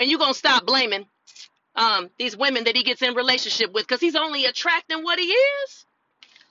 [0.00, 1.06] And you're going to stop blaming
[1.78, 5.26] um, these women that he gets in relationship with because he's only attracting what he
[5.26, 5.86] is.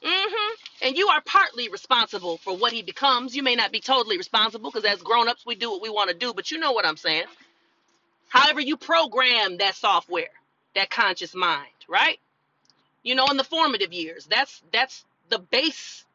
[0.03, 3.35] hmm And you are partly responsible for what he becomes.
[3.35, 6.17] You may not be totally responsible because as grown-ups we do what we want to
[6.17, 7.25] do, but you know what I'm saying.
[8.29, 10.29] However, you program that software,
[10.75, 12.19] that conscious mind, right?
[13.03, 16.05] You know, in the formative years, that's that's the base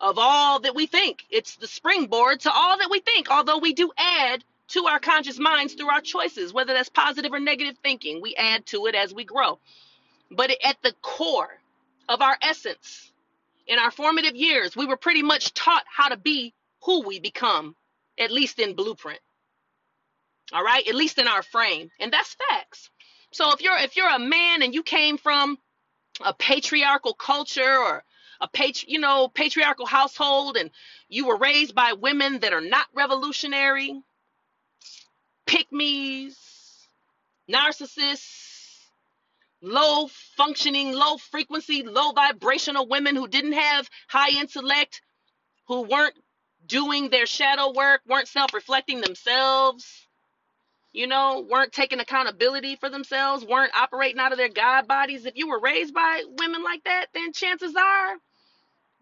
[0.00, 1.24] of all that we think.
[1.30, 4.44] It's the springboard to all that we think, although we do add
[4.74, 8.20] to our conscious minds through our choices, whether that's positive or negative thinking.
[8.20, 9.60] We add to it as we grow.
[10.32, 11.58] But at the core
[12.08, 13.12] of our essence,
[13.68, 17.76] in our formative years, we were pretty much taught how to be who we become,
[18.18, 19.20] at least in blueprint.
[20.52, 22.90] All right, at least in our frame, and that's facts.
[23.32, 25.56] So if you're if you're a man and you came from
[26.24, 28.04] a patriarchal culture or
[28.40, 30.70] a patri- you know patriarchal household and
[31.08, 34.02] you were raised by women that are not revolutionary
[35.46, 35.66] pick
[37.50, 38.78] narcissists
[39.62, 45.02] low functioning low frequency low vibrational women who didn't have high intellect
[45.68, 46.14] who weren't
[46.66, 50.04] doing their shadow work weren't self-reflecting themselves
[50.94, 55.26] you know, weren't taking accountability for themselves, weren't operating out of their God bodies.
[55.26, 58.16] If you were raised by women like that, then chances are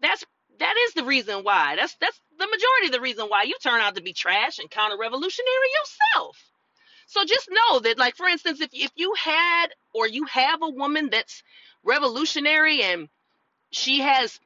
[0.01, 0.25] that's
[0.59, 1.75] that is the reason why.
[1.75, 4.69] That's that's the majority of the reason why you turn out to be trash and
[4.69, 6.37] counter-revolutionary yourself.
[7.07, 10.69] So just know that, like for instance, if if you had or you have a
[10.69, 11.43] woman that's
[11.83, 13.09] revolutionary and
[13.71, 14.39] she has,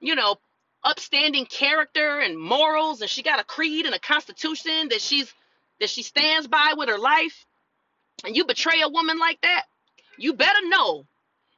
[0.00, 0.36] you know,
[0.84, 5.32] upstanding character and morals, and she got a creed and a constitution that she's
[5.80, 7.46] that she stands by with her life,
[8.24, 9.64] and you betray a woman like that,
[10.18, 11.06] you better know.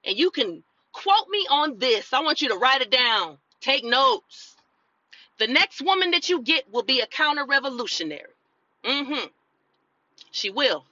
[0.07, 0.63] And you can
[0.93, 2.13] quote me on this.
[2.13, 3.39] I want you to write it down.
[3.65, 4.55] Take notes.
[5.39, 8.35] The next woman that you get will be a counter revolutionary.
[8.85, 9.27] Mm-hmm.
[10.31, 10.85] She will.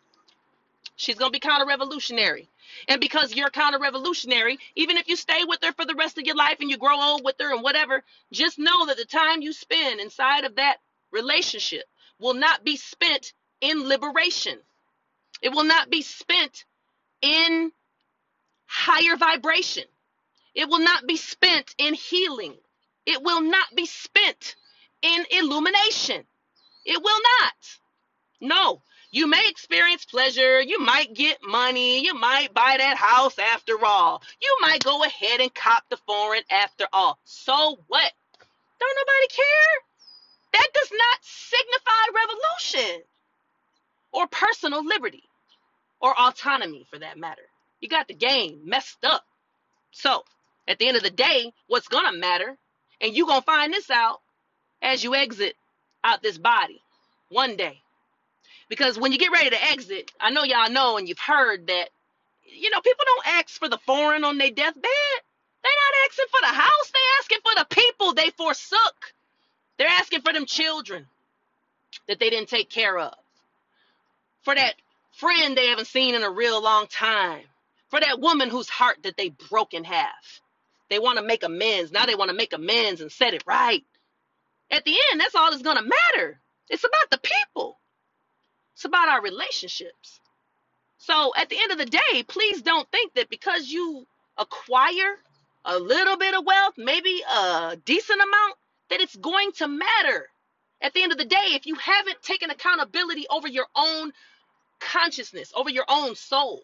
[0.96, 2.48] She's going to be counter revolutionary.
[2.88, 6.24] And because you're counter revolutionary, even if you stay with her for the rest of
[6.24, 9.42] your life and you grow old with her and whatever, just know that the time
[9.42, 10.78] you spend inside of that
[11.10, 11.84] relationship
[12.18, 14.58] will not be spent in liberation.
[15.42, 16.64] It will not be spent
[17.20, 17.70] in
[18.64, 19.84] higher vibration.
[20.54, 22.54] It will not be spent in healing.
[23.06, 24.56] It will not be spent
[25.02, 26.24] in illumination.
[26.84, 27.54] It will not.
[28.40, 28.82] No.
[29.10, 30.60] You may experience pleasure.
[30.60, 32.02] You might get money.
[32.04, 34.22] You might buy that house after all.
[34.40, 37.18] You might go ahead and cop the foreign after all.
[37.24, 38.12] So what?
[38.80, 39.82] Don't nobody care.
[40.54, 43.02] That does not signify revolution
[44.12, 45.24] or personal liberty
[46.00, 47.42] or autonomy for that matter.
[47.80, 49.24] You got the game messed up.
[49.92, 50.24] So,
[50.66, 52.56] at the end of the day, what's going to matter,
[53.02, 54.20] and you're going to find this out
[54.80, 55.54] as you exit
[56.04, 56.80] out this body
[57.28, 57.82] one day.
[58.68, 61.90] Because when you get ready to exit, I know y'all know and you've heard that,
[62.44, 64.82] you know, people don't ask for the foreign on their deathbed.
[65.62, 69.14] They're not asking for the house, they're asking for the people they forsook.
[69.78, 71.06] They're asking for them children
[72.08, 73.14] that they didn't take care of,
[74.42, 74.74] for that
[75.12, 77.42] friend they haven't seen in a real long time,
[77.90, 80.41] for that woman whose heart that they broke in half.
[80.92, 81.90] They want to make amends.
[81.90, 83.82] Now they want to make amends and set it right.
[84.70, 86.38] At the end, that's all that's going to matter.
[86.68, 87.78] It's about the people,
[88.74, 90.20] it's about our relationships.
[90.98, 94.06] So at the end of the day, please don't think that because you
[94.36, 95.16] acquire
[95.64, 98.56] a little bit of wealth, maybe a decent amount,
[98.90, 100.28] that it's going to matter.
[100.82, 104.12] At the end of the day, if you haven't taken accountability over your own
[104.78, 106.62] consciousness, over your own soul,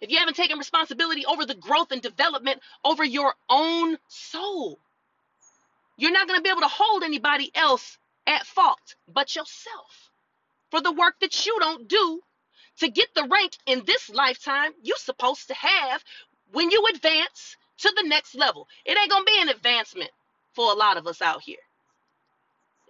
[0.00, 4.78] if you haven't taken responsibility over the growth and development over your own soul,
[5.96, 10.10] you're not going to be able to hold anybody else at fault but yourself
[10.70, 12.20] for the work that you don't do
[12.78, 16.02] to get the rank in this lifetime you're supposed to have
[16.52, 18.68] when you advance to the next level.
[18.84, 20.10] It ain't going to be an advancement
[20.54, 21.58] for a lot of us out here.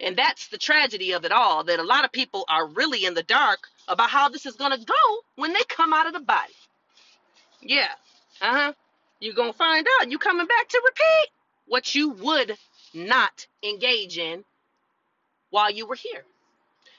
[0.01, 3.15] And that's the tragedy of it all that a lot of people are really in
[3.15, 6.21] the dark about how this is going to go when they come out of the
[6.21, 6.53] body.
[7.63, 7.89] Yeah.
[8.41, 8.73] Uh huh.
[9.21, 10.11] You're to find out.
[10.11, 11.29] You coming back to repeat
[11.67, 12.57] what you would
[12.93, 14.45] not engage in
[15.51, 16.25] while you were here.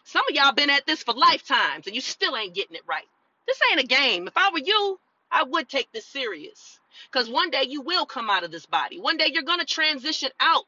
[0.06, 3.06] Some of y'all been at this for lifetimes and you still ain't getting it right.
[3.48, 4.27] This ain't a game.
[4.27, 4.99] If I were you,
[5.31, 6.80] I would take this serious.
[7.11, 8.99] Because one day you will come out of this body.
[8.99, 10.65] One day you're going to transition out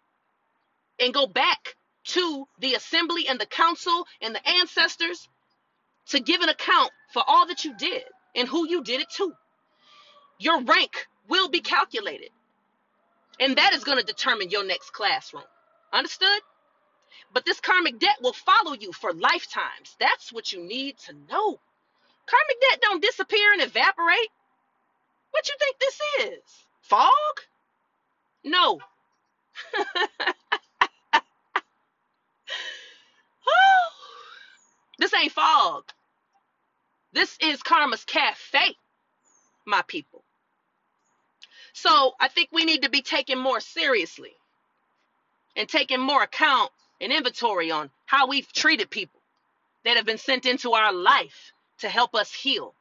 [0.99, 5.27] and go back to the assembly and the council and the ancestors
[6.07, 8.03] to give an account for all that you did
[8.35, 9.33] and who you did it to.
[10.39, 12.29] Your rank will be calculated.
[13.39, 15.43] And that is going to determine your next classroom.
[15.91, 16.41] Understood?
[17.33, 19.95] But this karmic debt will follow you for lifetimes.
[19.99, 21.59] That's what you need to know.
[22.27, 24.29] Karmic debt don't disappear and evaporate.
[25.31, 26.41] What you think this is?
[26.81, 27.11] Fog?
[28.43, 28.79] No.
[34.99, 35.83] this ain't fog.
[37.13, 38.75] This is Karma's Cafe,
[39.65, 40.24] my people.
[41.75, 44.31] So I think we need to be taken more seriously
[45.57, 46.71] and taking more account
[47.01, 49.19] and inventory on how we've treated people
[49.83, 52.73] that have been sent into our life to help us heal.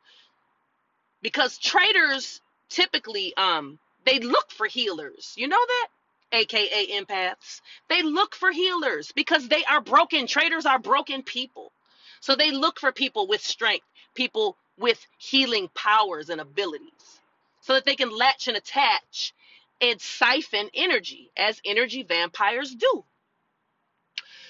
[1.22, 2.40] Because traitors
[2.70, 5.34] typically um they look for healers.
[5.36, 5.88] You know that?
[6.32, 7.62] AKA empaths.
[7.88, 10.28] They look for healers because they are broken.
[10.28, 11.72] Traitors are broken people.
[12.20, 17.20] So they look for people with strength, people with healing powers and abilities
[17.64, 19.32] so that they can latch and attach
[19.80, 23.04] and siphon energy as energy vampires do.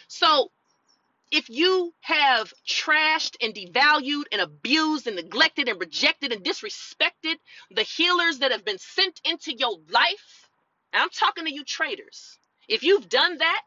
[0.09, 0.51] So
[1.31, 7.36] if you have trashed and devalued and abused and neglected and rejected and disrespected
[7.70, 10.49] the healers that have been sent into your life,
[10.93, 12.39] I'm talking to you traitors,
[12.69, 13.62] if you've done that,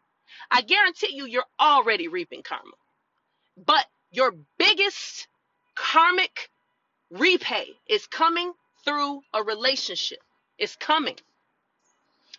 [0.52, 2.72] I guarantee you you're already reaping karma.
[3.66, 5.28] But your biggest
[5.76, 6.50] karmic
[7.10, 8.52] repay is coming
[8.88, 10.20] through a relationship.
[10.60, 11.18] It's coming.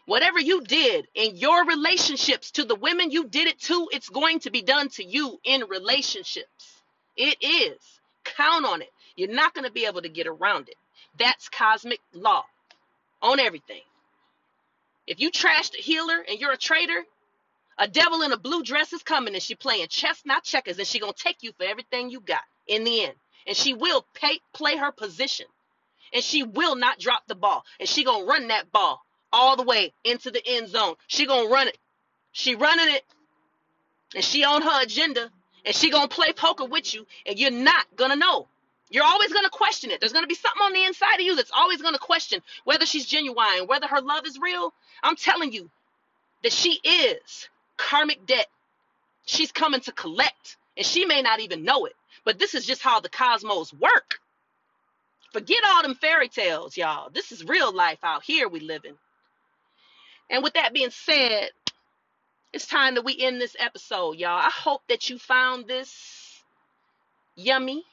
[0.06, 4.40] Whatever you did in your relationships to the women you did it to, it's going
[4.40, 6.82] to be done to you in relationships.
[7.16, 7.78] It is.
[8.24, 8.90] Count on it.
[9.16, 10.76] You're not going to be able to get around it.
[11.18, 12.44] That's cosmic law
[13.22, 13.82] on everything.
[15.06, 17.04] If you trashed a healer and you're a traitor,
[17.78, 20.86] a devil in a blue dress is coming and she playing chess, not checkers, and
[20.86, 23.14] she gonna take you for everything you got in the end.
[23.46, 25.46] And she will pay, play her position,
[26.12, 29.62] and she will not drop the ball, and she gonna run that ball all the
[29.62, 30.94] way into the end zone.
[31.06, 31.78] She gonna run it.
[32.32, 33.04] She running it,
[34.14, 35.30] and she on her agenda,
[35.64, 38.48] and she gonna play poker with you, and you're not gonna know.
[38.90, 40.00] You're always gonna question it.
[40.00, 43.06] There's gonna be something on the inside of you that's always gonna question whether she's
[43.06, 44.72] genuine, whether her love is real.
[45.02, 45.70] I'm telling you
[46.42, 48.46] that she is karmic debt.
[49.26, 51.94] She's coming to collect, and she may not even know it.
[52.24, 54.20] But this is just how the cosmos work.
[55.32, 57.10] Forget all them fairy tales, y'all.
[57.10, 58.96] This is real life out here we living.
[60.30, 61.50] And with that being said,
[62.52, 64.38] it's time that we end this episode, y'all.
[64.38, 66.42] I hope that you found this
[67.36, 67.84] yummy.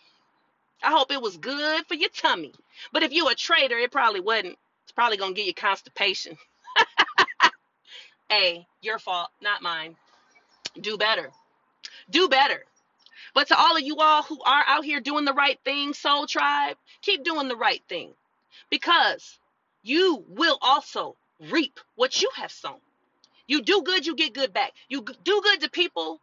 [0.82, 2.54] I hope it was good for your tummy.
[2.92, 4.58] But if you're a traitor, it probably wasn't.
[4.84, 6.38] It's probably gonna get you constipation.
[8.30, 9.96] hey, your fault, not mine.
[10.80, 11.32] Do better.
[12.10, 12.64] Do better.
[13.36, 16.26] But to all of you all who are out here doing the right thing, Soul
[16.26, 18.14] Tribe, keep doing the right thing.
[18.72, 19.38] Because
[19.84, 21.18] you will also
[21.52, 22.80] reap what you have sown.
[23.46, 24.72] You do good, you get good back.
[24.90, 26.22] You do good to people,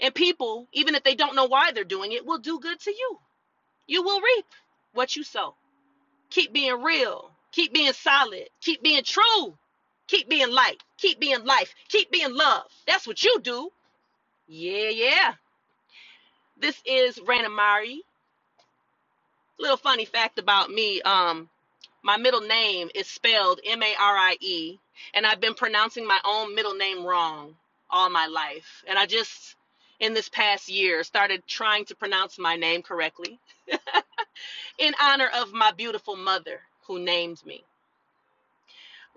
[0.00, 2.90] and people, even if they don't know why they're doing it, will do good to
[2.90, 3.18] you.
[3.86, 4.46] You will reap
[4.92, 5.54] what you sow.
[6.28, 7.32] Keep being real.
[7.52, 8.48] Keep being solid.
[8.60, 9.56] Keep being true.
[10.08, 10.82] Keep being light.
[10.98, 11.74] Keep being life.
[11.88, 12.64] Keep being love.
[12.86, 13.70] That's what you do.
[14.46, 15.34] Yeah, yeah.
[16.60, 18.02] This is Raina Mari.
[19.58, 21.00] Little funny fact about me.
[21.02, 21.48] Um,
[22.02, 24.78] my middle name is spelled M A R I E,
[25.14, 27.56] and I've been pronouncing my own middle name wrong
[27.88, 28.84] all my life.
[28.86, 29.56] And I just,
[30.00, 33.40] in this past year, started trying to pronounce my name correctly
[34.78, 37.64] in honor of my beautiful mother who named me.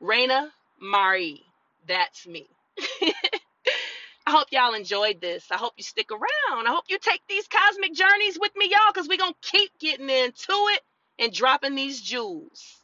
[0.01, 0.49] Raina
[0.79, 1.43] Mari,
[1.87, 2.47] that's me.
[4.33, 5.45] I hope y'all enjoyed this.
[5.51, 6.67] I hope you stick around.
[6.67, 9.77] I hope you take these cosmic journeys with me, y'all, because we're going to keep
[9.77, 10.81] getting into it
[11.19, 12.77] and dropping these jewels.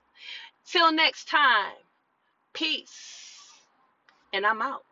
[0.68, 1.74] Till next time,
[2.54, 3.40] peace.
[4.32, 4.84] And I'm out.